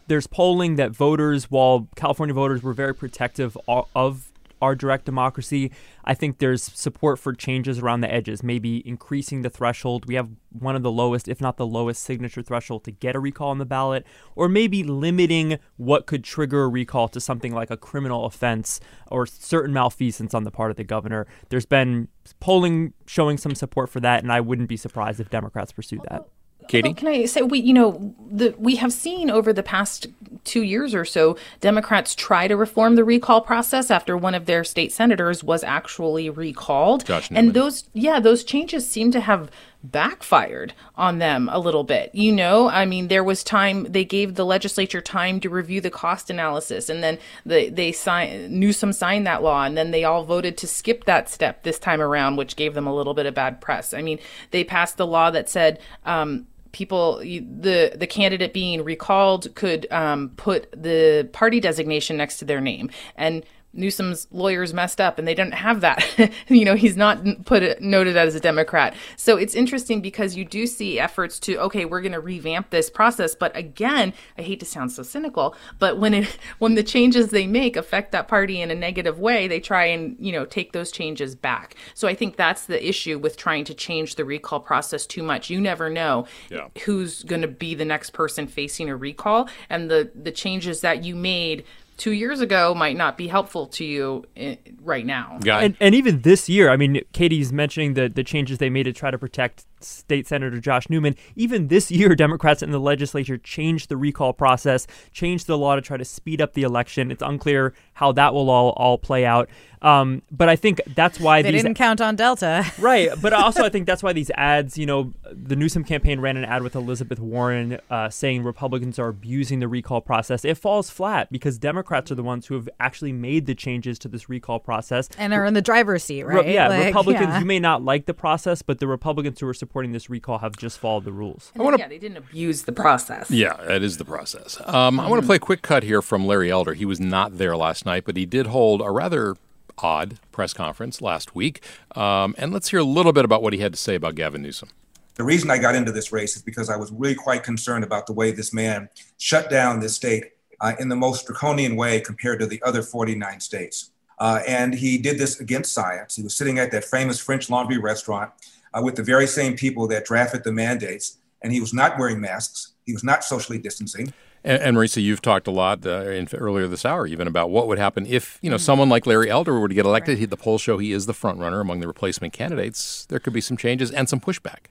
there's 0.09 0.27
polling 0.27 0.75
that 0.77 0.91
voters, 0.91 1.51
while 1.51 1.89
California 1.95 2.35
voters 2.35 2.63
were 2.63 2.73
very 2.73 2.95
protective 2.95 3.57
of 3.95 4.30
our 4.61 4.75
direct 4.75 5.05
democracy, 5.05 5.73
I 6.05 6.15
think 6.15 6.39
there's 6.39 6.63
support 6.63 7.19
for 7.19 7.33
changes 7.33 7.79
around 7.79 8.01
the 8.01 8.13
edges, 8.13 8.43
maybe 8.43 8.87
increasing 8.87 9.43
the 9.43 9.51
threshold. 9.51 10.07
We 10.07 10.15
have 10.15 10.29
one 10.51 10.77
of 10.77 10.83
the 10.83 10.91
lowest, 10.91 11.29
if 11.29 11.41
not 11.41 11.57
the 11.57 11.67
lowest, 11.67 12.03
signature 12.03 12.43
threshold 12.43 12.85
to 12.85 12.91
get 12.91 13.15
a 13.17 13.21
recall 13.21 13.51
on 13.51 13.59
the 13.59 13.67
ballot, 13.67 14.07
or 14.35 14.49
maybe 14.49 14.83
limiting 14.83 15.59
what 15.77 16.07
could 16.07 16.25
trigger 16.25 16.65
a 16.65 16.69
recall 16.69 17.09
to 17.09 17.21
something 17.21 17.55
like 17.55 17.71
a 17.71 17.77
criminal 17.77 18.27
offense 18.27 18.81
or 19.11 19.27
certain 19.27 19.73
malfeasance 19.73 20.35
on 20.35 20.45
the 20.45 20.51
part 20.51 20.71
of 20.71 20.77
the 20.77 20.85
governor. 20.85 21.27
There's 21.49 21.67
been 21.67 22.09
polling 22.41 22.93
showing 23.07 23.39
some 23.39 23.55
support 23.55 23.91
for 23.91 24.01
that, 24.01 24.23
and 24.23 24.33
I 24.33 24.41
wouldn't 24.41 24.69
be 24.69 24.77
surprised 24.77 25.21
if 25.21 25.31
Democrats 25.31 25.73
pursued 25.73 26.03
that. 26.11 26.27
Katie? 26.71 26.89
Well, 26.89 26.95
can 26.95 27.09
I 27.09 27.25
say 27.27 27.43
we 27.43 27.61
you 27.61 27.75
know 27.75 28.15
the 28.31 28.55
we 28.59 28.77
have 28.77 28.93
seen 28.93 29.31
over 29.31 29.53
the 29.53 29.63
past 29.63 30.07
two 30.45 30.63
years 30.63 30.95
or 30.95 31.05
so 31.05 31.37
Democrats 31.61 32.15
try 32.15 32.49
to 32.49 32.57
reform 32.57 32.95
the 32.95 33.05
recall 33.05 33.41
process 33.41 33.91
after 33.91 34.17
one 34.17 34.35
of 34.35 34.47
their 34.47 34.65
state 34.65 34.93
senators 34.93 35.43
was 35.45 35.65
actually 35.65 36.31
recalled, 36.31 37.05
and 37.31 37.55
those 37.55 37.89
yeah 37.93 38.21
those 38.21 38.45
changes 38.45 38.89
seem 38.89 39.11
to 39.11 39.21
have 39.21 39.51
backfired 39.83 40.75
on 40.95 41.19
them 41.19 41.49
a 41.51 41.59
little 41.59 41.85
bit. 41.85 42.15
You 42.15 42.33
know, 42.33 42.69
I 42.69 42.85
mean, 42.85 43.09
there 43.09 43.25
was 43.25 43.43
time 43.43 43.85
they 43.85 44.05
gave 44.05 44.35
the 44.35 44.45
legislature 44.45 45.01
time 45.01 45.41
to 45.41 45.49
review 45.49 45.81
the 45.81 45.91
cost 45.91 46.31
analysis, 46.31 46.89
and 46.89 47.03
then 47.03 47.19
they 47.45 47.69
they 47.69 47.93
signed 47.93 48.51
Newsom 48.53 48.93
signed 48.93 49.27
that 49.27 49.43
law, 49.43 49.65
and 49.65 49.77
then 49.77 49.91
they 49.91 50.05
all 50.05 50.25
voted 50.25 50.57
to 50.59 50.67
skip 50.67 51.05
that 51.05 51.29
step 51.29 51.63
this 51.63 51.79
time 51.79 52.01
around, 52.01 52.37
which 52.37 52.57
gave 52.57 52.75
them 52.75 52.87
a 52.87 52.95
little 52.95 53.15
bit 53.15 53.27
of 53.27 53.35
bad 53.35 53.61
press. 53.61 53.95
I 53.95 54.03
mean, 54.03 54.19
they 54.51 54.65
passed 54.65 54.97
the 54.97 55.07
law 55.07 55.31
that 55.31 55.49
said. 55.49 55.81
Um, 56.05 56.47
people 56.73 57.19
the 57.19 57.93
the 57.95 58.07
candidate 58.07 58.53
being 58.53 58.85
recalled 58.85 59.55
could 59.55 59.91
um, 59.91 60.31
put 60.37 60.71
the 60.73 61.29
party 61.33 61.61
designation 61.61 62.17
next 62.17 62.39
to 62.39 62.45
their 62.45 62.61
name. 62.61 62.91
And 63.17 63.45
Newsom's 63.73 64.27
lawyers 64.31 64.75
messed 64.75 65.01
up 65.01 65.19
and 65.19 65.29
they 65.29 65.35
didn't 65.35 65.55
have 65.55 65.81
that. 65.81 66.05
you 66.49 66.65
know, 66.65 66.75
he's 66.75 66.97
not 66.97 67.45
put 67.45 67.63
it, 67.63 67.81
noted 67.81 68.17
as 68.17 68.35
a 68.35 68.41
Democrat. 68.41 68.95
So 69.17 69.37
it's 69.37 69.55
interesting 69.55 70.01
because 70.01 70.37
you 70.37 70.45
do 70.45 70.67
see 70.67 70.99
efforts 70.99 71.39
to, 71.41 71.57
okay, 71.59 71.85
we're 71.85 72.01
going 72.01 72.13
to 72.13 72.21
revamp 72.21 72.71
this 72.71 72.91
process. 72.91 73.35
But 73.35 73.57
again, 73.57 74.13
I 74.37 74.43
hate 74.43 74.61
to 74.61 74.67
sound 74.67 74.93
so 74.93 75.03
cynical, 75.03 75.55
but 75.79 75.99
when 75.99 76.15
it, 76.15 76.39
when 76.59 76.75
the 76.75 76.83
changes 76.83 77.29
they 77.29 77.47
make 77.47 77.77
affect 77.77 78.13
that 78.13 78.29
party 78.29 78.61
in 78.61 78.71
a 78.71 78.75
negative 78.75 79.19
way, 79.19 79.47
they 79.47 79.61
try 79.61 79.87
and, 79.87 80.17
you 80.19 80.33
know, 80.33 80.45
take 80.45 80.73
those 80.73 80.91
changes 80.91 81.35
back. 81.35 81.77
So 81.95 82.09
I 82.09 82.15
think 82.15 82.37
that's 82.37 82.67
the 82.67 82.89
issue 82.89 83.19
with 83.19 83.37
trying 83.37 83.65
to 83.65 83.75
change 83.75 84.17
the 84.17 84.25
recall 84.25 84.61
process 84.61 85.07
too 85.07 85.23
much. 85.23 85.49
You 85.49 85.61
never 85.61 85.89
know 85.89 86.27
yeah. 86.51 86.69
who's 86.85 87.23
going 87.23 87.43
to 87.43 87.49
be 87.49 87.75
the 87.75 87.85
next 87.85 88.11
person 88.11 88.47
facing 88.47 88.89
a 88.89 88.97
recall 88.97 89.49
and 89.69 89.91
the, 89.91 90.11
the 90.15 90.33
changes 90.33 90.81
that 90.81 91.05
you 91.05 91.15
made 91.15 91.65
two 92.01 92.13
years 92.13 92.41
ago 92.41 92.75
might 92.75 92.97
not 92.97 93.19
be 93.19 93.29
helpful 93.29 93.67
to 93.67 93.85
you 93.85 94.25
in, 94.35 94.59
right 94.81 95.05
now. 95.05 95.39
And, 95.63 95.77
and, 95.81 95.95
even 95.95 96.23
this 96.23 96.49
year, 96.49 96.71
I 96.71 96.77
mean, 96.77 97.03
Katie's 97.13 97.53
mentioning 97.53 97.95
the, 97.95 98.09
the 98.09 98.25
changes 98.25 98.59
they 98.59 98.71
made 98.71 98.85
to 98.85 98.93
try 98.93 99.11
to 99.11 99.19
protect 99.19 99.67
State 99.85 100.27
Senator 100.27 100.59
Josh 100.59 100.89
Newman. 100.89 101.17
Even 101.37 101.69
this 101.69 101.91
year, 101.91 102.15
Democrats 102.17 102.63
in 102.63 102.71
the 102.71 102.81
legislature 102.81 103.39
changed 103.39 103.89
the 103.89 103.97
recall 103.97 104.33
process, 104.33 104.87
changed 105.13 105.47
the 105.47 105.59
law 105.59 105.77
to 105.77 105.83
try 105.83 105.97
to 105.97 106.05
speed 106.05 106.41
up 106.41 106.55
the 106.55 106.63
election. 106.63 107.11
It's 107.11 107.23
unclear 107.23 107.75
how 107.95 108.13
that 108.13 108.35
will 108.35 108.51
all, 108.51 108.71
all 108.71 108.99
play 108.99 109.25
out. 109.25 109.49
Um, 109.83 110.23
but 110.31 110.49
I 110.49 110.57
think 110.57 110.81
that's 110.95 111.19
why 111.19 111.41
they 111.41 111.51
these, 111.51 111.63
didn't 111.63 111.77
count 111.77 112.01
on 112.01 112.15
Delta, 112.17 112.67
right? 112.79 113.11
But 113.21 113.33
also, 113.33 113.65
I 113.65 113.71
think 113.71 113.87
that's 113.87 114.03
why 114.03 114.13
these 114.13 114.31
ads. 114.37 114.77
You 114.77 114.87
know, 114.87 115.13
the 115.33 115.57
Newsom 115.57 115.85
campaign 115.85 116.21
ran 116.21 116.37
an 116.37 116.45
ad 116.45 116.63
with 116.63 116.77
Elizabeth 116.77 117.19
Warren 117.19 117.79
uh, 117.89 118.11
saying 118.11 118.43
Republicans 118.43 118.99
are 118.99 119.09
abusing 119.09 119.61
the 119.61 119.69
recall 119.69 120.01
process. 120.01 120.45
It 120.45 120.59
falls 120.59 120.91
flat 120.91 121.33
because 121.33 121.59
Democrats 121.59 122.11
are 122.11 122.15
the 122.15 122.23
ones 122.23 122.47
who 122.47 122.55
have 122.55 122.69
actually 122.79 123.13
made 123.13 123.47
the 123.47 123.55
changes 123.55 123.99
to 124.01 124.09
this 124.09 124.29
recall 124.29 124.59
process 124.59 125.09
and 125.17 125.33
are 125.33 125.47
in 125.47 125.55
the 125.55 125.63
driver's 125.63 126.05
seat, 126.05 126.25
right? 126.25 126.45
Re- 126.45 126.55
yeah, 126.55 126.69
like, 126.69 126.87
Republicans. 126.87 127.29
Yeah. 127.29 127.39
You 127.39 127.47
may 127.47 127.59
not 127.59 127.83
like 127.83 128.05
the 128.05 128.15
process, 128.15 128.61
but 128.61 128.81
the 128.81 128.87
Republicans 128.87 129.41
who 129.41 129.49
are 129.49 129.55
supporting 129.71 129.93
this 129.93 130.11
recall 130.11 130.39
have 130.39 130.57
just 130.57 130.81
followed 130.81 131.05
the 131.05 131.13
rules. 131.13 131.53
I 131.57 131.63
wanna, 131.63 131.79
yeah, 131.79 131.87
they 131.87 131.99
didn't 131.99 132.17
abuse 132.17 132.65
the 132.65 132.73
process. 132.73 133.31
Yeah, 133.31 133.55
that 133.69 133.85
is 133.85 133.99
the 133.99 134.05
process. 134.05 134.61
Um, 134.65 134.97
mm-hmm. 134.97 135.01
I 135.01 135.09
want 135.09 135.23
to 135.23 135.27
play 135.27 135.37
a 135.37 135.39
quick 135.39 135.63
cut 135.63 135.85
here 135.85 136.03
from 136.03 136.27
Larry 136.27 136.51
Elder. 136.51 136.75
He 136.75 136.85
was 136.85 136.99
not 136.99 137.39
there 137.39 137.57
last 137.57 137.87
night, 137.87 138.03
but 138.05 138.17
he 138.17 138.27
did 138.27 138.49
hold 138.49 138.81
a 138.81 138.91
rather 138.91 139.37
odd 139.79 140.19
press 140.33 140.53
conference 140.53 141.01
last 141.01 141.37
week. 141.37 141.63
Um, 141.95 142.35
and 142.37 142.53
let's 142.53 142.71
hear 142.71 142.81
a 142.81 142.85
little 142.85 143.13
bit 143.13 143.25
about 143.25 143.45
what 143.45 143.53
he 143.53 143.61
had 143.61 143.73
to 143.73 143.79
say 143.79 143.95
about 143.95 144.17
Gavin 144.17 144.43
Newsom. 144.43 144.71
The 145.15 145.23
reason 145.23 145.53
I 145.53 145.59
got 145.59 145.77
into 145.77 145.93
this 145.93 146.11
race 146.11 146.35
is 146.35 146.43
because 146.43 146.69
I 146.69 146.75
was 146.75 146.91
really 146.91 147.15
quite 147.15 147.45
concerned 147.45 147.85
about 147.85 148.09
the 148.09 148.13
way 148.13 148.33
this 148.33 148.53
man 148.53 148.89
shut 149.19 149.51
down 149.51 149.79
this 149.79 149.95
state 149.95 150.33
uh, 150.61 150.73
in 150.81 150.89
the 150.89 150.97
most 150.97 151.27
draconian 151.27 151.77
way 151.77 152.01
compared 152.01 152.41
to 152.41 152.47
the 152.47 152.61
other 152.65 152.83
49 152.83 153.39
states. 153.39 153.93
Uh, 154.19 154.41
and 154.49 154.75
he 154.75 154.99
did 154.99 155.17
this 155.17 155.39
against 155.39 155.73
science. 155.73 156.17
He 156.17 156.25
was 156.25 156.35
sitting 156.35 156.59
at 156.59 156.73
that 156.73 156.85
famous 156.85 157.21
French 157.21 157.49
Laundry 157.49 157.79
restaurant 157.79 158.33
uh, 158.73 158.81
with 158.83 158.97
the 158.97 159.03
very 159.03 159.27
same 159.27 159.57
people 159.57 159.87
that 159.89 160.05
drafted 160.05 160.45
the 160.45 160.53
mandates, 160.53 161.19
and 161.43 161.53
he 161.53 161.61
was 161.61 161.73
not 161.73 161.99
wearing 161.99 162.21
masks. 162.21 162.73
He 162.85 162.93
was 162.93 163.05
not 163.05 163.25
socially 163.25 163.59
distancing. 163.59 164.13
And, 164.43 164.63
and 164.63 164.77
Marisa, 164.77 165.03
you've 165.03 165.23
talked 165.23 165.47
a 165.47 165.51
lot 165.51 165.85
uh, 165.85 166.03
in, 166.11 166.29
earlier 166.33 166.67
this 166.67 166.85
hour 166.85 167.07
even 167.07 167.27
about 167.27 167.51
what 167.51 167.69
would 167.69 167.79
happen 167.79 168.07
if 168.07 168.39
you 168.43 168.51
know 168.51 168.57
mm-hmm. 168.57 168.63
someone 168.63 168.89
like 168.89 169.07
Larry 169.07 169.31
Elder 169.31 169.59
were 169.59 169.69
to 169.69 169.75
get 169.75 169.85
elected. 169.85 170.15
Right. 170.15 170.21
He, 170.21 170.27
the 170.27 170.37
polls 170.37 170.61
show 170.61 170.79
he 170.79 170.93
is 170.93 171.07
the 171.07 171.15
front 171.15 171.39
runner 171.39 171.61
among 171.61 171.81
the 171.81 171.87
replacement 171.87 172.33
candidates. 172.33 173.07
There 173.07 173.19
could 173.19 173.33
be 173.33 173.41
some 173.41 173.57
changes 173.57 173.91
and 173.91 174.09
some 174.09 174.21
pushback. 174.21 174.69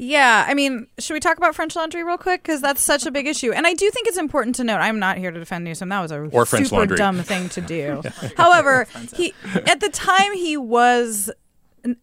Yeah, 0.00 0.44
I 0.46 0.54
mean, 0.54 0.86
should 1.00 1.14
we 1.14 1.18
talk 1.18 1.38
about 1.38 1.56
French 1.56 1.74
laundry 1.74 2.04
real 2.04 2.18
quick? 2.18 2.44
Because 2.44 2.60
that's 2.60 2.80
such 2.80 3.04
a 3.04 3.10
big 3.10 3.26
issue, 3.26 3.50
and 3.50 3.66
I 3.66 3.74
do 3.74 3.90
think 3.90 4.06
it's 4.06 4.16
important 4.16 4.54
to 4.56 4.64
note. 4.64 4.76
I'm 4.76 5.00
not 5.00 5.18
here 5.18 5.32
to 5.32 5.38
defend 5.40 5.64
Newsom. 5.64 5.88
That 5.88 6.00
was 6.00 6.12
a 6.12 6.20
or 6.20 6.46
super 6.46 6.86
dumb 6.86 7.20
thing 7.22 7.48
to 7.50 7.60
do. 7.60 8.02
However, 8.36 8.86
he 9.16 9.34
at 9.66 9.80
the 9.80 9.88
time 9.88 10.34
he 10.34 10.56
was 10.56 11.32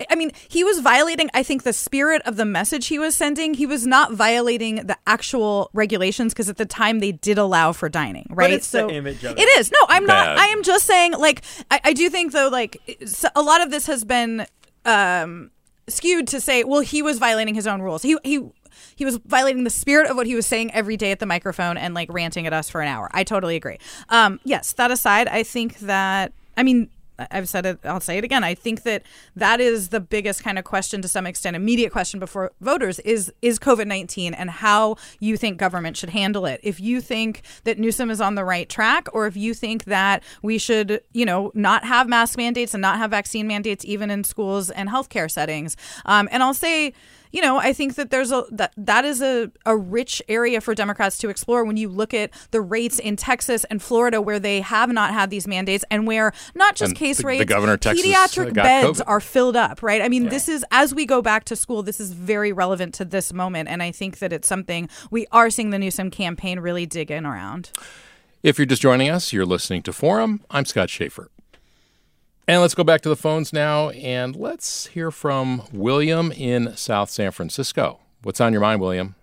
I 0.10 0.16
mean, 0.16 0.32
he 0.48 0.64
was 0.64 0.80
violating, 0.80 1.30
I 1.34 1.44
think, 1.44 1.64
the 1.64 1.74
spirit 1.74 2.22
of 2.26 2.38
the 2.38 2.46
message 2.46 2.88
he 2.88 3.00
was 3.00 3.16
sending. 3.16 3.54
He 3.54 3.66
was 3.66 3.86
not 3.86 4.14
violating 4.14 4.76
the 4.88 4.98
actual 5.08 5.70
regulations 5.74 6.34
because 6.34 6.50
at 6.50 6.58
the 6.58 6.66
time 6.66 7.00
they 7.00 7.12
did 7.12 7.38
allow 7.38 7.72
for 7.72 7.90
dining, 7.90 8.28
right? 8.30 8.46
But 8.46 8.52
it's 8.52 8.68
so 8.68 8.88
the 8.88 8.94
image 8.94 9.24
of 9.24 9.38
it. 9.38 9.40
It 9.40 9.60
is. 9.60 9.72
No, 9.72 9.80
I'm 9.90 10.06
Bad. 10.06 10.26
not. 10.26 10.38
I 10.40 10.48
am 10.48 10.64
just 10.64 10.86
saying, 10.86 11.14
like, 11.14 11.44
I, 11.72 11.82
I 11.86 11.94
do 11.94 12.10
think, 12.10 12.32
though, 12.32 12.48
like, 12.48 12.78
a 13.36 13.42
lot 13.42 13.62
of 13.62 13.72
this 13.72 13.88
has 13.88 14.04
been 14.04 14.46
um, 14.86 15.52
skewed 15.88 16.28
to 16.30 16.42
say, 16.42 16.64
well, 16.64 16.82
he 16.82 17.02
was 17.02 17.20
violating 17.20 17.56
his 17.56 17.68
own 17.68 17.82
rules. 17.82 18.02
He, 18.02 18.18
he, 18.24 18.42
he 18.96 19.06
was 19.06 19.18
violating 19.26 19.64
the 19.64 19.70
spirit 19.70 20.10
of 20.10 20.16
what 20.16 20.28
he 20.28 20.36
was 20.36 20.46
saying 20.46 20.74
every 20.74 20.98
day 20.98 21.12
at 21.12 21.20
the 21.20 21.26
microphone 21.26 21.78
and 21.78 21.94
like 21.94 22.12
ranting 22.12 22.48
at 22.48 22.54
us 22.54 22.70
for 22.70 22.82
an 22.82 22.88
hour. 22.88 23.10
I 23.14 23.24
totally 23.24 23.56
agree. 23.56 23.78
Um, 24.10 24.40
yes, 24.44 24.74
that 24.74 24.92
aside, 24.92 25.28
I 25.28 25.44
think 25.44 25.80
that 25.80 26.34
I 26.58 26.64
mean 26.64 26.90
I've 27.18 27.48
said 27.48 27.66
it, 27.66 27.80
I'll 27.84 28.00
say 28.00 28.18
it 28.18 28.24
again. 28.24 28.44
I 28.44 28.56
think 28.56 28.84
that 28.84 29.04
that 29.36 29.60
is 29.62 29.90
the 29.90 30.00
biggest 30.00 30.44
kind 30.44 30.60
of 30.60 30.66
question 30.66 31.02
to 31.02 31.08
some 31.08 31.26
extent, 31.26 31.56
immediate 31.56 31.92
question 31.92 32.20
before 32.20 32.52
voters 32.62 33.00
is 33.00 33.32
is 33.42 33.60
COVID-19 33.60 34.34
and 34.38 34.50
how 34.50 34.98
you 35.20 35.38
think 35.38 35.58
government 35.58 35.98
should 35.98 36.10
handle 36.10 36.46
it. 36.46 36.60
If 36.64 36.80
you 36.80 37.02
think 37.02 37.42
that 37.64 37.80
Newsom 37.80 38.10
is 38.10 38.22
on 38.22 38.36
the 38.36 38.44
right 38.44 38.68
track 38.68 39.08
or 39.14 39.28
if 39.28 39.38
you 39.38 39.54
think 39.54 39.86
that 39.86 40.24
we 40.42 40.58
should, 40.58 41.02
you 41.14 41.26
know, 41.26 41.52
not 41.54 41.86
have 41.86 42.08
mask 42.08 42.38
mandates 42.38 42.74
and 42.74 42.82
not 42.82 42.98
have 42.98 43.12
vaccine 43.12 43.48
mandates 43.48 43.86
even 43.86 44.10
in 44.10 44.24
schools 44.24 44.70
and 44.70 44.90
healthcare 44.90 45.30
settings. 45.30 45.78
Um, 46.06 46.28
and 46.32 46.44
I'll 46.44 46.54
say 46.54 46.94
you 47.32 47.42
know, 47.42 47.58
I 47.58 47.74
think 47.74 47.96
that 47.96 48.10
there's 48.12 48.32
a 48.32 48.46
that 48.52 48.74
that 48.78 49.06
is 49.06 49.22
a, 49.22 49.52
a 49.66 49.76
rich 49.76 50.22
area 50.28 50.62
for 50.62 50.76
Democrats 50.76 51.18
to 51.20 51.30
explore 51.30 51.64
when 51.64 51.78
you 51.78 51.90
look 51.90 52.14
at 52.14 52.32
the 52.52 52.62
rates 52.62 53.00
in 53.00 53.16
Texas 53.16 53.64
and 53.66 53.82
Florida 53.82 54.22
where 54.22 54.40
they 54.40 54.62
have 54.62 54.92
not 54.92 55.14
had 55.14 55.30
these 55.30 55.48
mandates 55.48 55.84
and 55.92 56.08
where 56.08 56.34
not 56.54 56.76
just 56.76 56.92
and 56.92 56.98
case 56.98 57.18
the, 57.18 57.28
rates, 57.28 57.40
the 57.40 57.46
governor 57.46 57.78
Texas 57.78 58.06
pediatric 58.06 58.54
beds 58.54 59.02
COVID. 59.02 59.08
are 59.08 59.20
filled 59.20 59.56
up, 59.56 59.82
right? 59.84 60.02
I 60.02 60.10
mean, 60.10 60.26
yeah. 60.26 60.30
this 60.30 60.50
is 60.50 60.66
as 60.72 60.94
we 60.94 61.06
go 61.06 61.22
back 61.22 61.46
to 61.46 61.56
school, 61.56 61.84
this 61.84 62.00
is 62.00 62.12
very 62.14 62.52
relevant 62.52 62.94
to 62.96 63.06
this 63.06 63.34
moment, 63.34 63.70
and 63.70 63.82
I 63.84 63.92
think 63.92 64.20
that 64.20 64.32
it's 64.32 64.48
something 64.48 64.90
we 65.12 65.28
are 65.32 65.50
seeing 65.50 65.70
the 65.70 65.80
Newsom 65.80 66.10
campaign 66.10 66.60
really 66.60 66.86
dig 66.86 67.12
in 67.12 67.26
around. 67.26 67.72
If 68.44 68.60
you're 68.60 68.68
just 68.68 68.82
joining 68.82 69.10
us, 69.10 69.34
you're 69.34 69.46
listening 69.46 69.82
to 69.84 69.94
Forum. 69.94 70.42
I'm 70.52 70.66
Scott 70.66 70.90
Shafer. 70.90 71.30
And 72.48 72.62
let's 72.62 72.76
go 72.76 72.84
back 72.84 73.02
to 73.02 73.10
the 73.10 73.16
phones 73.16 73.52
now 73.52 73.90
and 73.90 74.36
let's 74.36 74.88
hear 74.88 75.10
from 75.10 75.64
William 75.74 76.32
in 76.32 76.78
South 76.78 77.10
San 77.10 77.32
Francisco. 77.32 78.00
What's 78.22 78.40
on 78.40 78.54
your 78.54 78.62
mind, 78.62 78.82
William? 78.82 79.16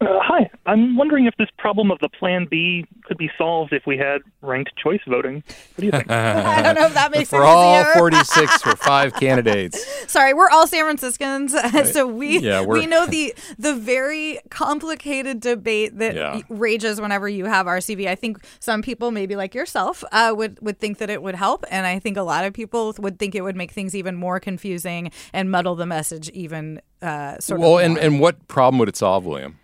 Uh, 0.00 0.18
hi. 0.20 0.50
I'm 0.64 0.96
wondering 0.96 1.26
if 1.26 1.34
this 1.38 1.48
problem 1.58 1.90
of 1.90 1.98
the 1.98 2.08
Plan 2.08 2.46
B 2.48 2.86
could 3.04 3.18
be 3.18 3.28
solved 3.36 3.72
if 3.72 3.84
we 3.84 3.98
had 3.98 4.22
ranked 4.42 4.70
choice 4.76 5.00
voting. 5.08 5.42
What 5.46 5.78
do 5.78 5.86
you 5.86 5.90
think? 5.90 6.10
I 6.10 6.62
don't 6.62 6.76
know 6.76 6.86
if 6.86 6.94
that 6.94 7.10
makes 7.10 7.30
sense. 7.30 7.40
for 7.40 7.44
all 7.44 7.84
46 7.94 8.62
for 8.62 8.76
five 8.76 9.14
candidates. 9.14 9.84
Sorry, 10.10 10.32
we're 10.34 10.50
all 10.50 10.68
San 10.68 10.84
Franciscans, 10.84 11.54
so 11.92 12.06
we 12.06 12.38
yeah, 12.38 12.62
we 12.62 12.86
know 12.86 13.06
the 13.06 13.34
the 13.58 13.74
very 13.74 14.38
complicated 14.50 15.40
debate 15.40 15.98
that 15.98 16.14
yeah. 16.14 16.40
rages 16.48 17.00
whenever 17.00 17.28
you 17.28 17.46
have 17.46 17.66
RCV. 17.66 18.06
I 18.06 18.14
think 18.14 18.44
some 18.60 18.82
people, 18.82 19.10
maybe 19.10 19.34
like 19.34 19.56
yourself, 19.56 20.04
uh, 20.12 20.32
would 20.36 20.60
would 20.60 20.78
think 20.78 20.98
that 20.98 21.10
it 21.10 21.22
would 21.22 21.34
help, 21.34 21.64
and 21.72 21.86
I 21.86 21.98
think 21.98 22.16
a 22.16 22.22
lot 22.22 22.44
of 22.44 22.52
people 22.52 22.94
would 22.98 23.18
think 23.18 23.34
it 23.34 23.40
would 23.40 23.56
make 23.56 23.72
things 23.72 23.96
even 23.96 24.14
more 24.14 24.38
confusing 24.38 25.10
and 25.32 25.50
muddle 25.50 25.74
the 25.74 25.86
message 25.86 26.28
even 26.30 26.80
uh, 27.00 27.38
sort 27.40 27.58
well, 27.58 27.70
of. 27.70 27.74
Well, 27.74 27.84
and 27.84 27.98
and 27.98 28.20
what 28.20 28.46
problem 28.46 28.78
would 28.78 28.88
it 28.88 28.96
solve, 28.96 29.26
William? 29.26 29.58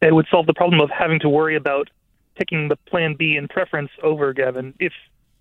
It 0.00 0.14
would 0.14 0.26
solve 0.30 0.46
the 0.46 0.54
problem 0.54 0.80
of 0.80 0.90
having 0.90 1.20
to 1.20 1.28
worry 1.28 1.56
about 1.56 1.88
picking 2.36 2.68
the 2.68 2.76
plan 2.76 3.14
B 3.18 3.36
in 3.36 3.48
preference 3.48 3.90
over 4.02 4.32
Gavin 4.32 4.74
if 4.78 4.92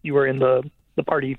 you 0.04 0.14
were 0.14 0.28
in 0.28 0.40
the, 0.40 0.64
the 0.96 1.04
party. 1.04 1.38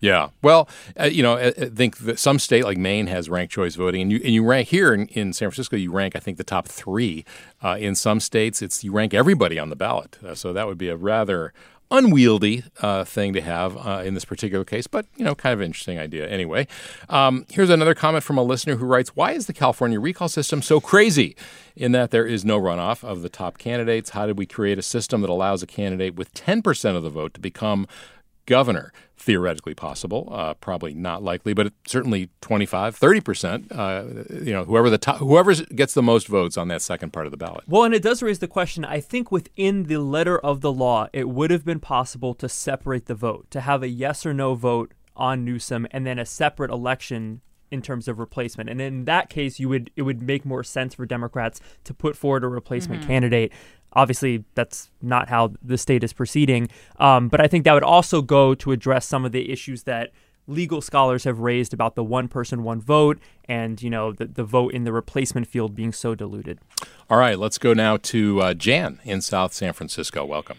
Yeah. 0.00 0.30
Well, 0.42 0.68
uh, 0.98 1.04
you 1.04 1.22
know, 1.22 1.36
I, 1.36 1.50
think 1.50 1.98
that 1.98 2.18
some 2.18 2.38
state 2.38 2.64
like 2.64 2.78
Maine 2.78 3.06
has 3.08 3.28
ranked 3.28 3.52
choice 3.52 3.74
voting, 3.74 4.00
and 4.00 4.12
you 4.12 4.18
and 4.24 4.32
you 4.32 4.44
rank 4.44 4.68
here 4.68 4.94
in, 4.94 5.06
in 5.08 5.34
San 5.34 5.50
Francisco. 5.50 5.76
You 5.76 5.92
rank, 5.92 6.16
I 6.16 6.20
think, 6.20 6.38
the 6.38 6.44
top 6.44 6.66
three. 6.66 7.24
Uh, 7.62 7.76
in 7.78 7.94
some 7.94 8.18
states, 8.18 8.62
it's 8.62 8.82
you 8.82 8.92
rank 8.92 9.12
everybody 9.12 9.58
on 9.58 9.68
the 9.68 9.76
ballot. 9.76 10.16
Uh, 10.24 10.34
so 10.34 10.54
that 10.54 10.66
would 10.66 10.78
be 10.78 10.88
a 10.88 10.96
rather 10.96 11.52
unwieldy 11.90 12.64
uh, 12.80 13.04
thing 13.04 13.32
to 13.32 13.40
have 13.40 13.76
uh, 13.76 14.02
in 14.04 14.14
this 14.14 14.24
particular 14.24 14.64
case, 14.64 14.86
but 14.86 15.06
you 15.16 15.24
know, 15.24 15.34
kind 15.34 15.52
of 15.52 15.60
interesting 15.60 15.98
idea 15.98 16.28
anyway. 16.28 16.66
Um, 17.08 17.46
here's 17.50 17.70
another 17.70 17.94
comment 17.94 18.24
from 18.24 18.38
a 18.38 18.42
listener 18.42 18.76
who 18.76 18.86
writes, 18.86 19.16
"Why 19.16 19.32
is 19.32 19.46
the 19.46 19.52
California 19.52 19.98
recall 20.00 20.28
system 20.28 20.62
so 20.62 20.80
crazy? 20.80 21.36
In 21.76 21.92
that 21.92 22.10
there 22.10 22.26
is 22.26 22.44
no 22.44 22.60
runoff 22.60 23.02
of 23.02 23.22
the 23.22 23.28
top 23.28 23.56
candidates. 23.56 24.10
How 24.10 24.26
did 24.26 24.36
we 24.36 24.44
create 24.44 24.78
a 24.78 24.82
system 24.82 25.20
that 25.22 25.30
allows 25.30 25.62
a 25.62 25.66
candidate 25.66 26.14
with 26.14 26.34
10% 26.34 26.96
of 26.96 27.02
the 27.02 27.08
vote 27.08 27.32
to 27.34 27.40
become 27.40 27.86
governor. 28.50 28.92
Theoretically 29.16 29.74
possible, 29.74 30.28
uh, 30.32 30.54
probably 30.54 30.94
not 30.94 31.22
likely, 31.22 31.52
but 31.52 31.74
certainly 31.86 32.30
25, 32.40 32.96
30 32.96 33.20
percent. 33.20 33.70
Uh, 33.70 34.04
you 34.30 34.52
know, 34.52 34.64
whoever 34.64 34.88
the 34.88 34.96
top, 34.96 35.18
whoever 35.18 35.54
gets 35.54 35.92
the 35.92 36.02
most 36.02 36.26
votes 36.26 36.56
on 36.56 36.68
that 36.68 36.80
second 36.80 37.12
part 37.12 37.26
of 37.26 37.30
the 37.30 37.36
ballot. 37.36 37.64
Well, 37.68 37.84
and 37.84 37.94
it 37.94 38.02
does 38.02 38.22
raise 38.22 38.38
the 38.38 38.48
question. 38.48 38.82
I 38.82 39.00
think 39.00 39.30
within 39.30 39.84
the 39.84 39.98
letter 39.98 40.38
of 40.38 40.62
the 40.62 40.72
law, 40.72 41.08
it 41.12 41.28
would 41.28 41.50
have 41.50 41.66
been 41.66 41.80
possible 41.80 42.34
to 42.34 42.48
separate 42.48 43.06
the 43.06 43.14
vote, 43.14 43.46
to 43.50 43.60
have 43.60 43.82
a 43.82 43.88
yes 43.88 44.24
or 44.24 44.32
no 44.32 44.54
vote 44.54 44.94
on 45.14 45.44
Newsom, 45.44 45.86
and 45.90 46.06
then 46.06 46.18
a 46.18 46.24
separate 46.24 46.70
election 46.70 47.42
in 47.70 47.82
terms 47.82 48.08
of 48.08 48.18
replacement. 48.18 48.68
And 48.68 48.80
in 48.80 49.04
that 49.04 49.28
case, 49.28 49.60
you 49.60 49.68
would 49.68 49.90
it 49.96 50.02
would 50.02 50.22
make 50.22 50.44
more 50.44 50.64
sense 50.64 50.94
for 50.94 51.06
Democrats 51.06 51.60
to 51.84 51.94
put 51.94 52.16
forward 52.16 52.44
a 52.44 52.48
replacement 52.48 53.02
mm-hmm. 53.02 53.10
candidate. 53.10 53.52
Obviously, 53.92 54.44
that's 54.54 54.90
not 55.02 55.28
how 55.28 55.52
the 55.62 55.76
state 55.76 56.04
is 56.04 56.12
proceeding. 56.12 56.68
Um, 56.98 57.28
but 57.28 57.40
I 57.40 57.48
think 57.48 57.64
that 57.64 57.72
would 57.72 57.82
also 57.82 58.22
go 58.22 58.54
to 58.54 58.72
address 58.72 59.06
some 59.06 59.24
of 59.24 59.32
the 59.32 59.50
issues 59.50 59.84
that 59.84 60.10
legal 60.46 60.80
scholars 60.80 61.24
have 61.24 61.38
raised 61.38 61.72
about 61.72 61.94
the 61.94 62.04
one 62.04 62.28
person, 62.28 62.62
one 62.62 62.80
vote, 62.80 63.18
and 63.46 63.82
you 63.82 63.90
know 63.90 64.12
the, 64.12 64.26
the 64.26 64.44
vote 64.44 64.74
in 64.74 64.84
the 64.84 64.92
replacement 64.92 65.46
field 65.46 65.74
being 65.74 65.92
so 65.92 66.14
diluted. 66.14 66.58
All 67.08 67.18
right, 67.18 67.38
let's 67.38 67.58
go 67.58 67.72
now 67.72 67.96
to 67.98 68.40
uh, 68.40 68.54
Jan 68.54 69.00
in 69.04 69.20
South 69.20 69.52
San 69.52 69.72
Francisco. 69.72 70.24
Welcome. 70.24 70.58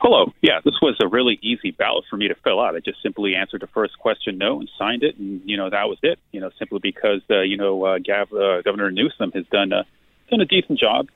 Hello. 0.00 0.32
Yeah, 0.42 0.60
this 0.64 0.74
was 0.82 0.96
a 1.02 1.08
really 1.08 1.38
easy 1.42 1.70
ballot 1.70 2.04
for 2.10 2.16
me 2.16 2.28
to 2.28 2.34
fill 2.44 2.60
out. 2.60 2.76
I 2.76 2.80
just 2.80 3.02
simply 3.02 3.34
answered 3.34 3.62
the 3.62 3.66
first 3.68 3.98
question 3.98 4.38
no 4.38 4.60
and 4.60 4.70
signed 4.78 5.02
it, 5.02 5.16
and 5.16 5.40
you 5.44 5.56
know 5.56 5.70
that 5.70 5.88
was 5.88 5.98
it. 6.02 6.18
You 6.32 6.40
know, 6.40 6.50
simply 6.58 6.78
because 6.78 7.22
uh, 7.30 7.40
you 7.40 7.56
know 7.56 7.84
uh, 7.84 7.98
Gav, 7.98 8.32
uh, 8.32 8.62
Governor 8.62 8.90
Newsom 8.90 9.32
has 9.32 9.46
done 9.50 9.72
a 9.72 9.84
done 10.30 10.40
a 10.40 10.44
decent 10.44 10.78
job. 10.78 11.08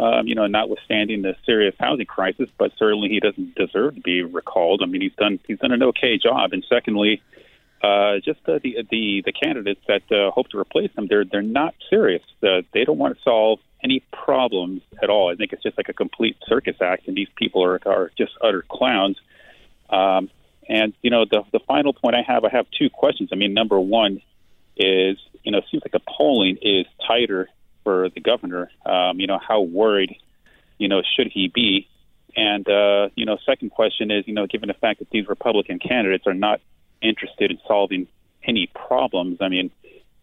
Um, 0.00 0.26
you 0.26 0.34
know, 0.34 0.46
notwithstanding 0.46 1.20
the 1.20 1.36
serious 1.44 1.74
housing 1.78 2.06
crisis, 2.06 2.48
but 2.56 2.72
certainly 2.78 3.10
he 3.10 3.20
doesn't 3.20 3.54
deserve 3.54 3.96
to 3.96 4.00
be 4.00 4.22
recalled. 4.22 4.80
I 4.82 4.86
mean, 4.86 5.02
he's 5.02 5.14
done 5.14 5.38
he's 5.46 5.58
done 5.58 5.72
an 5.72 5.82
okay 5.82 6.16
job. 6.16 6.54
And 6.54 6.64
secondly, 6.70 7.20
uh, 7.82 8.14
just 8.24 8.40
uh, 8.48 8.58
the 8.62 8.78
the 8.90 9.22
the 9.26 9.32
candidates 9.32 9.82
that 9.88 10.10
uh, 10.10 10.30
hope 10.30 10.48
to 10.50 10.58
replace 10.58 10.90
him, 10.96 11.06
they're 11.06 11.26
they're 11.26 11.42
not 11.42 11.74
serious. 11.90 12.22
Uh, 12.42 12.62
they 12.72 12.84
don't 12.84 12.96
want 12.96 13.14
to 13.14 13.22
solve 13.22 13.58
any 13.84 14.02
problems 14.10 14.80
at 15.02 15.10
all. 15.10 15.30
I 15.30 15.34
think 15.34 15.52
it's 15.52 15.62
just 15.62 15.76
like 15.76 15.90
a 15.90 15.94
complete 15.94 16.38
circus 16.48 16.76
act, 16.80 17.06
and 17.06 17.14
these 17.14 17.28
people 17.36 17.62
are 17.62 17.78
are 17.84 18.10
just 18.16 18.32
utter 18.40 18.64
clowns. 18.70 19.18
Um, 19.90 20.30
and 20.66 20.94
you 21.02 21.10
know, 21.10 21.26
the 21.26 21.42
the 21.52 21.60
final 21.60 21.92
point 21.92 22.14
I 22.14 22.22
have, 22.22 22.44
I 22.44 22.48
have 22.50 22.66
two 22.70 22.88
questions. 22.88 23.30
I 23.32 23.36
mean, 23.36 23.52
number 23.52 23.78
one 23.78 24.22
is, 24.76 25.18
you 25.42 25.52
know, 25.52 25.58
it 25.58 25.64
seems 25.70 25.82
like 25.82 25.92
the 25.92 26.00
polling 26.00 26.56
is 26.62 26.86
tighter 27.06 27.50
for 27.84 28.08
the 28.10 28.20
governor. 28.20 28.70
Um, 28.84 29.20
you 29.20 29.26
know, 29.26 29.38
how 29.38 29.60
worried, 29.60 30.16
you 30.78 30.88
know, 30.88 31.02
should 31.16 31.28
he 31.32 31.48
be? 31.48 31.88
And 32.36 32.68
uh, 32.68 33.08
you 33.14 33.26
know, 33.26 33.38
second 33.44 33.70
question 33.70 34.10
is, 34.10 34.26
you 34.26 34.34
know, 34.34 34.46
given 34.46 34.68
the 34.68 34.74
fact 34.74 35.00
that 35.00 35.10
these 35.10 35.28
Republican 35.28 35.78
candidates 35.78 36.26
are 36.26 36.34
not 36.34 36.60
interested 37.02 37.50
in 37.50 37.58
solving 37.66 38.06
any 38.44 38.70
problems, 38.74 39.38
I 39.40 39.48
mean, 39.48 39.70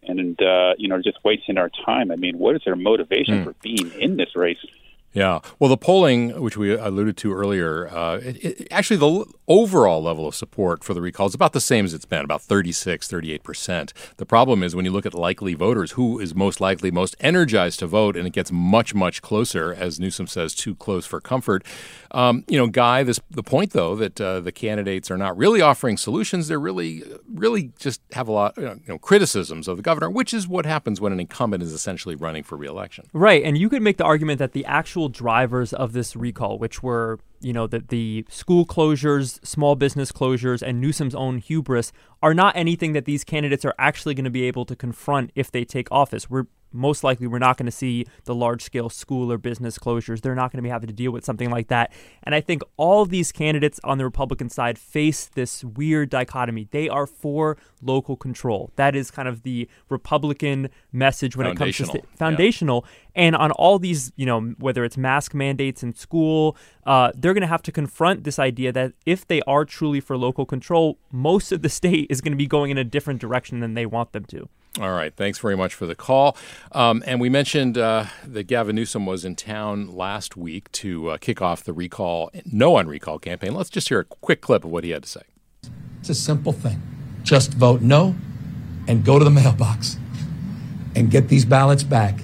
and 0.02 0.40
uh, 0.40 0.74
you 0.78 0.88
know, 0.88 1.00
just 1.02 1.18
wasting 1.24 1.58
our 1.58 1.70
time. 1.84 2.10
I 2.10 2.16
mean, 2.16 2.38
what 2.38 2.56
is 2.56 2.62
their 2.64 2.76
motivation 2.76 3.40
mm. 3.40 3.44
for 3.44 3.54
being 3.62 3.90
in 4.00 4.16
this 4.16 4.34
race? 4.34 4.64
Yeah. 5.12 5.40
Well, 5.58 5.70
the 5.70 5.76
polling, 5.76 6.40
which 6.40 6.56
we 6.56 6.74
alluded 6.74 7.16
to 7.18 7.32
earlier, 7.32 7.88
uh, 7.88 8.18
it, 8.18 8.44
it, 8.44 8.68
actually 8.70 8.98
the 8.98 9.26
overall 9.48 10.02
level 10.02 10.28
of 10.28 10.34
support 10.34 10.84
for 10.84 10.94
the 10.94 11.00
recall 11.00 11.26
is 11.26 11.34
about 11.34 11.52
the 11.52 11.60
same 11.60 11.84
as 11.84 11.94
it's 11.94 12.04
been, 12.04 12.24
about 12.24 12.42
36, 12.42 13.08
38%. 13.08 13.92
The 14.16 14.26
problem 14.26 14.62
is 14.62 14.76
when 14.76 14.84
you 14.84 14.90
look 14.90 15.06
at 15.06 15.14
likely 15.14 15.54
voters, 15.54 15.92
who 15.92 16.18
is 16.18 16.34
most 16.34 16.60
likely, 16.60 16.90
most 16.90 17.16
energized 17.20 17.78
to 17.80 17.86
vote, 17.86 18.16
and 18.16 18.26
it 18.26 18.32
gets 18.32 18.52
much, 18.52 18.94
much 18.94 19.22
closer, 19.22 19.72
as 19.72 19.98
Newsom 19.98 20.26
says, 20.26 20.54
too 20.54 20.74
close 20.74 21.06
for 21.06 21.20
comfort. 21.20 21.64
Um, 22.10 22.44
you 22.46 22.58
know, 22.58 22.66
Guy, 22.66 23.02
this 23.02 23.20
the 23.30 23.42
point, 23.42 23.72
though, 23.72 23.96
that 23.96 24.20
uh, 24.20 24.40
the 24.40 24.52
candidates 24.52 25.10
are 25.10 25.18
not 25.18 25.36
really 25.36 25.60
offering 25.60 25.96
solutions. 25.96 26.48
They're 26.48 26.60
really, 26.60 27.02
really 27.32 27.72
just 27.78 28.00
have 28.12 28.28
a 28.28 28.32
lot, 28.32 28.56
you 28.56 28.80
know, 28.86 28.98
criticisms 28.98 29.68
of 29.68 29.76
the 29.76 29.82
governor, 29.82 30.10
which 30.10 30.34
is 30.34 30.46
what 30.46 30.66
happens 30.66 31.00
when 31.00 31.12
an 31.12 31.20
incumbent 31.20 31.62
is 31.62 31.72
essentially 31.72 32.14
running 32.14 32.42
for 32.42 32.56
reelection. 32.56 33.08
Right. 33.12 33.42
And 33.42 33.56
you 33.56 33.68
could 33.68 33.82
make 33.82 33.96
the 33.96 34.04
argument 34.04 34.38
that 34.38 34.52
the 34.52 34.64
actual 34.66 35.08
drivers 35.08 35.72
of 35.72 35.92
this 35.92 36.14
recall, 36.14 36.58
which 36.58 36.82
were 36.82 37.18
you 37.40 37.52
know, 37.52 37.66
that 37.66 37.88
the 37.88 38.24
school 38.28 38.66
closures, 38.66 39.44
small 39.46 39.76
business 39.76 40.12
closures, 40.12 40.62
and 40.62 40.80
Newsom's 40.80 41.14
own 41.14 41.38
hubris 41.38 41.92
are 42.22 42.34
not 42.34 42.56
anything 42.56 42.92
that 42.92 43.04
these 43.04 43.24
candidates 43.24 43.64
are 43.64 43.74
actually 43.78 44.14
going 44.14 44.24
to 44.24 44.30
be 44.30 44.44
able 44.44 44.64
to 44.64 44.76
confront 44.76 45.30
if 45.34 45.50
they 45.50 45.64
take 45.64 45.88
office. 45.90 46.28
We're 46.28 46.46
most 46.72 47.04
likely 47.04 47.26
we're 47.26 47.38
not 47.38 47.56
going 47.56 47.66
to 47.66 47.72
see 47.72 48.06
the 48.24 48.34
large 48.34 48.62
scale 48.62 48.88
school 48.88 49.32
or 49.32 49.38
business 49.38 49.78
closures. 49.78 50.20
They're 50.20 50.34
not 50.34 50.52
going 50.52 50.58
to 50.58 50.62
be 50.62 50.68
having 50.68 50.88
to 50.88 50.94
deal 50.94 51.12
with 51.12 51.24
something 51.24 51.50
like 51.50 51.68
that. 51.68 51.92
And 52.22 52.34
I 52.34 52.40
think 52.40 52.62
all 52.76 53.02
of 53.02 53.10
these 53.10 53.32
candidates 53.32 53.80
on 53.84 53.98
the 53.98 54.04
Republican 54.04 54.48
side 54.48 54.78
face 54.78 55.26
this 55.26 55.64
weird 55.64 56.10
dichotomy. 56.10 56.68
They 56.70 56.88
are 56.88 57.06
for 57.06 57.56
local 57.82 58.16
control. 58.16 58.70
That 58.76 58.94
is 58.94 59.10
kind 59.10 59.28
of 59.28 59.42
the 59.42 59.68
Republican 59.88 60.68
message 60.92 61.36
when 61.36 61.46
it 61.46 61.56
comes 61.56 61.76
to 61.76 61.86
st- 61.86 62.04
foundational. 62.16 62.84
Yeah. 62.84 63.24
And 63.26 63.36
on 63.36 63.50
all 63.52 63.78
these, 63.78 64.12
you 64.16 64.26
know, 64.26 64.54
whether 64.58 64.84
it's 64.84 64.96
mask 64.96 65.34
mandates 65.34 65.82
in 65.82 65.94
school, 65.94 66.56
uh, 66.86 67.12
they're 67.16 67.34
going 67.34 67.42
to 67.42 67.48
have 67.48 67.62
to 67.62 67.72
confront 67.72 68.24
this 68.24 68.38
idea 68.38 68.72
that 68.72 68.92
if 69.06 69.26
they 69.26 69.40
are 69.42 69.64
truly 69.64 70.00
for 70.00 70.16
local 70.16 70.46
control, 70.46 70.98
most 71.10 71.52
of 71.52 71.62
the 71.62 71.68
state 71.68 72.06
is 72.10 72.20
going 72.20 72.32
to 72.32 72.36
be 72.36 72.46
going 72.46 72.70
in 72.70 72.78
a 72.78 72.84
different 72.84 73.20
direction 73.20 73.60
than 73.60 73.74
they 73.74 73.86
want 73.86 74.12
them 74.12 74.24
to. 74.26 74.48
All 74.80 74.92
right. 74.92 75.14
Thanks 75.14 75.38
very 75.38 75.56
much 75.56 75.74
for 75.74 75.86
the 75.86 75.96
call. 75.96 76.36
Um, 76.72 77.02
and 77.06 77.20
we 77.20 77.28
mentioned 77.28 77.76
uh, 77.76 78.06
that 78.24 78.44
Gavin 78.44 78.76
Newsom 78.76 79.06
was 79.06 79.24
in 79.24 79.34
town 79.34 79.88
last 79.96 80.36
week 80.36 80.70
to 80.72 81.10
uh, 81.10 81.16
kick 81.16 81.42
off 81.42 81.64
the 81.64 81.72
recall, 81.72 82.30
no 82.44 82.76
on 82.76 82.86
recall 82.86 83.18
campaign. 83.18 83.54
Let's 83.54 83.70
just 83.70 83.88
hear 83.88 84.00
a 84.00 84.04
quick 84.04 84.40
clip 84.40 84.64
of 84.64 84.70
what 84.70 84.84
he 84.84 84.90
had 84.90 85.02
to 85.02 85.08
say. 85.08 85.22
It's 86.00 86.10
a 86.10 86.14
simple 86.14 86.52
thing 86.52 86.80
just 87.24 87.52
vote 87.52 87.82
no 87.82 88.14
and 88.86 89.04
go 89.04 89.18
to 89.18 89.24
the 89.24 89.30
mailbox 89.42 89.98
and 90.94 91.10
get 91.10 91.28
these 91.28 91.44
ballots 91.44 91.82
back. 91.82 92.20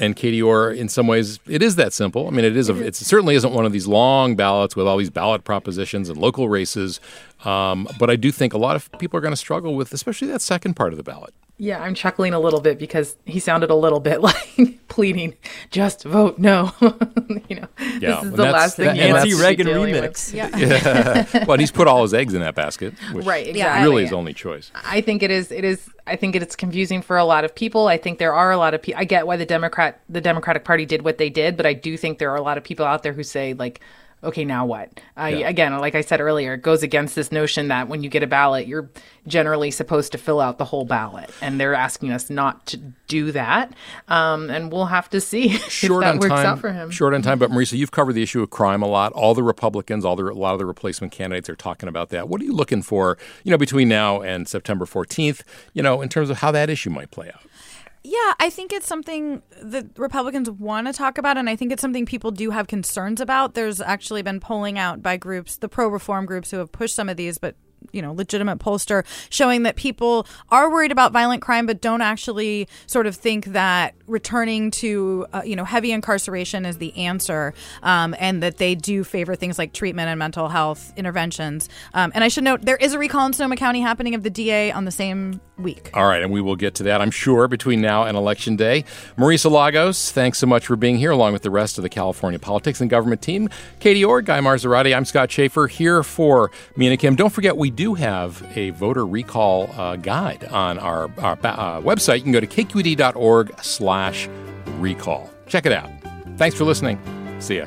And 0.00 0.14
Katie 0.14 0.40
Orr, 0.40 0.70
in 0.70 0.88
some 0.88 1.08
ways, 1.08 1.40
it 1.48 1.60
is 1.60 1.74
that 1.76 1.92
simple. 1.92 2.28
I 2.28 2.30
mean, 2.30 2.44
it 2.44 2.56
is. 2.56 2.68
A, 2.68 2.86
it 2.86 2.94
certainly 2.94 3.34
isn't 3.34 3.52
one 3.52 3.66
of 3.66 3.72
these 3.72 3.88
long 3.88 4.36
ballots 4.36 4.76
with 4.76 4.86
all 4.86 4.96
these 4.96 5.10
ballot 5.10 5.42
propositions 5.42 6.08
and 6.08 6.16
local 6.16 6.48
races. 6.48 7.00
Um, 7.44 7.88
but 7.98 8.08
I 8.08 8.14
do 8.14 8.30
think 8.30 8.54
a 8.54 8.58
lot 8.58 8.76
of 8.76 8.90
people 8.98 9.18
are 9.18 9.20
going 9.20 9.32
to 9.32 9.36
struggle 9.36 9.74
with, 9.74 9.92
especially 9.92 10.28
that 10.28 10.40
second 10.40 10.74
part 10.74 10.92
of 10.92 10.98
the 10.98 11.02
ballot. 11.02 11.34
Yeah, 11.60 11.82
I'm 11.82 11.94
chuckling 11.94 12.34
a 12.34 12.38
little 12.38 12.60
bit 12.60 12.78
because 12.78 13.16
he 13.24 13.40
sounded 13.40 13.68
a 13.68 13.74
little 13.74 13.98
bit 13.98 14.20
like 14.22 14.86
pleading, 14.86 15.34
"Just 15.70 16.04
vote 16.04 16.38
no." 16.38 16.72
you 16.80 17.56
know, 17.56 17.68
yeah, 17.98 17.98
this 17.98 18.24
is 18.24 18.30
the 18.32 18.44
last 18.44 18.76
thing 18.76 18.96
Nancy 18.96 19.34
Reagan 19.34 19.66
remix. 19.66 20.32
Yeah. 20.32 20.56
yeah. 20.56 21.44
well, 21.46 21.58
he's 21.58 21.72
put 21.72 21.88
all 21.88 22.02
his 22.02 22.14
eggs 22.14 22.32
in 22.32 22.40
that 22.42 22.54
basket, 22.54 22.94
which 23.12 23.26
right, 23.26 23.48
exactly. 23.48 23.88
really 23.88 24.04
his 24.04 24.12
only 24.12 24.32
choice. 24.32 24.70
I 24.72 25.00
think 25.00 25.24
it 25.24 25.32
is. 25.32 25.50
It 25.50 25.64
is. 25.64 25.90
I 26.06 26.14
think 26.14 26.36
it's 26.36 26.54
confusing 26.54 27.02
for 27.02 27.16
a 27.16 27.24
lot 27.24 27.44
of 27.44 27.54
people. 27.54 27.88
I 27.88 27.96
think 27.96 28.20
there 28.20 28.32
are 28.32 28.52
a 28.52 28.56
lot 28.56 28.74
of 28.74 28.80
people. 28.80 29.00
I 29.00 29.04
get 29.04 29.26
why 29.26 29.36
the 29.36 29.44
Democrat, 29.44 30.00
the 30.08 30.20
Democratic 30.20 30.64
Party 30.64 30.86
did 30.86 31.02
what 31.02 31.18
they 31.18 31.28
did, 31.28 31.56
but 31.56 31.66
I 31.66 31.72
do 31.72 31.96
think 31.96 32.18
there 32.18 32.30
are 32.30 32.36
a 32.36 32.42
lot 32.42 32.56
of 32.56 32.62
people 32.62 32.86
out 32.86 33.02
there 33.02 33.12
who 33.12 33.24
say 33.24 33.54
like 33.54 33.80
okay, 34.22 34.44
now 34.44 34.66
what? 34.66 35.00
Uh, 35.16 35.26
yeah. 35.26 35.48
Again, 35.48 35.76
like 35.78 35.94
I 35.94 36.00
said 36.00 36.20
earlier, 36.20 36.54
it 36.54 36.62
goes 36.62 36.82
against 36.82 37.14
this 37.14 37.30
notion 37.30 37.68
that 37.68 37.88
when 37.88 38.02
you 38.02 38.08
get 38.08 38.22
a 38.22 38.26
ballot, 38.26 38.66
you're 38.66 38.90
generally 39.26 39.70
supposed 39.70 40.12
to 40.12 40.18
fill 40.18 40.40
out 40.40 40.58
the 40.58 40.64
whole 40.64 40.84
ballot, 40.84 41.30
and 41.40 41.60
they're 41.60 41.74
asking 41.74 42.12
us 42.12 42.30
not 42.30 42.66
to 42.66 42.76
do 43.06 43.32
that. 43.32 43.72
Um, 44.08 44.50
and 44.50 44.72
we'll 44.72 44.86
have 44.86 45.08
to 45.10 45.20
see 45.20 45.48
short 45.68 46.04
if 46.04 46.12
that 46.12 46.20
works 46.20 46.28
time, 46.28 46.46
out 46.46 46.58
for 46.60 46.72
him. 46.72 46.90
Short 46.90 47.14
on 47.14 47.22
time, 47.22 47.38
but 47.38 47.50
Marisa, 47.50 47.76
you've 47.76 47.92
covered 47.92 48.14
the 48.14 48.22
issue 48.22 48.42
of 48.42 48.50
crime 48.50 48.82
a 48.82 48.88
lot. 48.88 49.12
All 49.12 49.34
the 49.34 49.42
Republicans, 49.42 50.04
all 50.04 50.16
the 50.16 50.28
a 50.28 50.32
lot 50.32 50.52
of 50.52 50.58
the 50.58 50.66
replacement 50.66 51.12
candidates 51.12 51.48
are 51.48 51.56
talking 51.56 51.88
about 51.88 52.10
that. 52.10 52.28
What 52.28 52.40
are 52.40 52.44
you 52.44 52.52
looking 52.52 52.82
for? 52.82 53.18
You 53.44 53.50
know, 53.50 53.58
between 53.58 53.88
now 53.88 54.20
and 54.20 54.48
September 54.48 54.84
14th, 54.84 55.42
you 55.72 55.82
know, 55.82 56.02
in 56.02 56.08
terms 56.08 56.30
of 56.30 56.38
how 56.38 56.50
that 56.52 56.68
issue 56.68 56.90
might 56.90 57.10
play 57.10 57.28
out. 57.28 57.42
Yeah, 58.04 58.34
I 58.38 58.48
think 58.50 58.72
it's 58.72 58.86
something 58.86 59.42
that 59.60 59.98
Republicans 59.98 60.50
want 60.50 60.86
to 60.86 60.92
talk 60.92 61.18
about, 61.18 61.36
and 61.36 61.50
I 61.50 61.56
think 61.56 61.72
it's 61.72 61.82
something 61.82 62.06
people 62.06 62.30
do 62.30 62.50
have 62.50 62.66
concerns 62.66 63.20
about. 63.20 63.54
There's 63.54 63.80
actually 63.80 64.22
been 64.22 64.40
polling 64.40 64.78
out 64.78 65.02
by 65.02 65.16
groups, 65.16 65.56
the 65.56 65.68
pro 65.68 65.88
reform 65.88 66.24
groups 66.24 66.50
who 66.50 66.58
have 66.58 66.70
pushed 66.70 66.94
some 66.94 67.08
of 67.08 67.16
these, 67.16 67.38
but 67.38 67.56
you 67.92 68.02
know 68.02 68.12
legitimate 68.12 68.58
pollster 68.58 69.04
showing 69.30 69.62
that 69.62 69.76
people 69.76 70.26
are 70.50 70.70
worried 70.70 70.92
about 70.92 71.12
violent 71.12 71.40
crime 71.40 71.64
but 71.64 71.80
don't 71.80 72.00
actually 72.00 72.68
sort 72.86 73.06
of 73.06 73.14
think 73.14 73.46
that 73.46 73.94
returning 74.06 74.70
to 74.70 75.26
uh, 75.32 75.42
you 75.44 75.56
know 75.56 75.64
heavy 75.64 75.92
incarceration 75.92 76.66
is 76.66 76.78
the 76.78 76.94
answer 76.96 77.54
um, 77.82 78.14
and 78.18 78.42
that 78.42 78.58
they 78.58 78.74
do 78.74 79.04
favor 79.04 79.34
things 79.34 79.58
like 79.58 79.72
treatment 79.72 80.08
and 80.08 80.18
mental 80.18 80.48
health 80.48 80.92
interventions 80.96 81.68
um, 81.94 82.10
and 82.14 82.24
i 82.24 82.28
should 82.28 82.44
note 82.44 82.62
there 82.62 82.76
is 82.76 82.94
a 82.94 82.98
recall 82.98 83.26
in 83.26 83.32
sonoma 83.32 83.56
county 83.56 83.80
happening 83.80 84.14
of 84.14 84.22
the 84.22 84.30
da 84.30 84.72
on 84.72 84.84
the 84.84 84.90
same 84.90 85.40
week 85.58 85.90
all 85.94 86.06
right 86.06 86.22
and 86.22 86.32
we 86.32 86.40
will 86.40 86.56
get 86.56 86.74
to 86.74 86.82
that 86.82 87.00
i'm 87.00 87.10
sure 87.10 87.48
between 87.48 87.80
now 87.80 88.04
and 88.04 88.16
election 88.16 88.56
day 88.56 88.84
marisa 89.16 89.50
lagos 89.50 90.12
thanks 90.12 90.38
so 90.38 90.46
much 90.46 90.66
for 90.66 90.76
being 90.76 90.96
here 90.96 91.10
along 91.10 91.32
with 91.32 91.42
the 91.42 91.50
rest 91.50 91.78
of 91.78 91.82
the 91.82 91.88
california 91.88 92.38
politics 92.38 92.80
and 92.80 92.90
government 92.90 93.20
team 93.20 93.48
katie 93.80 94.04
orr 94.04 94.22
guy 94.22 94.40
marzorati 94.40 94.96
i'm 94.96 95.04
scott 95.04 95.30
Shafer 95.30 95.66
here 95.66 96.02
for 96.02 96.50
mina 96.76 96.96
kim 96.96 97.16
don't 97.16 97.32
forget 97.32 97.56
we 97.56 97.70
do 97.70 97.94
have 97.94 98.42
a 98.56 98.70
voter 98.70 99.06
recall 99.06 99.68
uh, 99.76 99.96
guide 99.96 100.44
on 100.44 100.78
our, 100.78 101.10
our 101.18 101.32
uh, 101.32 101.80
website. 101.80 102.18
You 102.18 102.22
can 102.24 102.32
go 102.32 102.40
to 102.40 102.46
kqed.org 102.46 103.62
slash 103.62 104.28
recall. 104.78 105.30
Check 105.46 105.66
it 105.66 105.72
out. 105.72 105.90
Thanks 106.36 106.56
for 106.56 106.64
listening. 106.64 106.98
See 107.40 107.58
ya. 107.58 107.66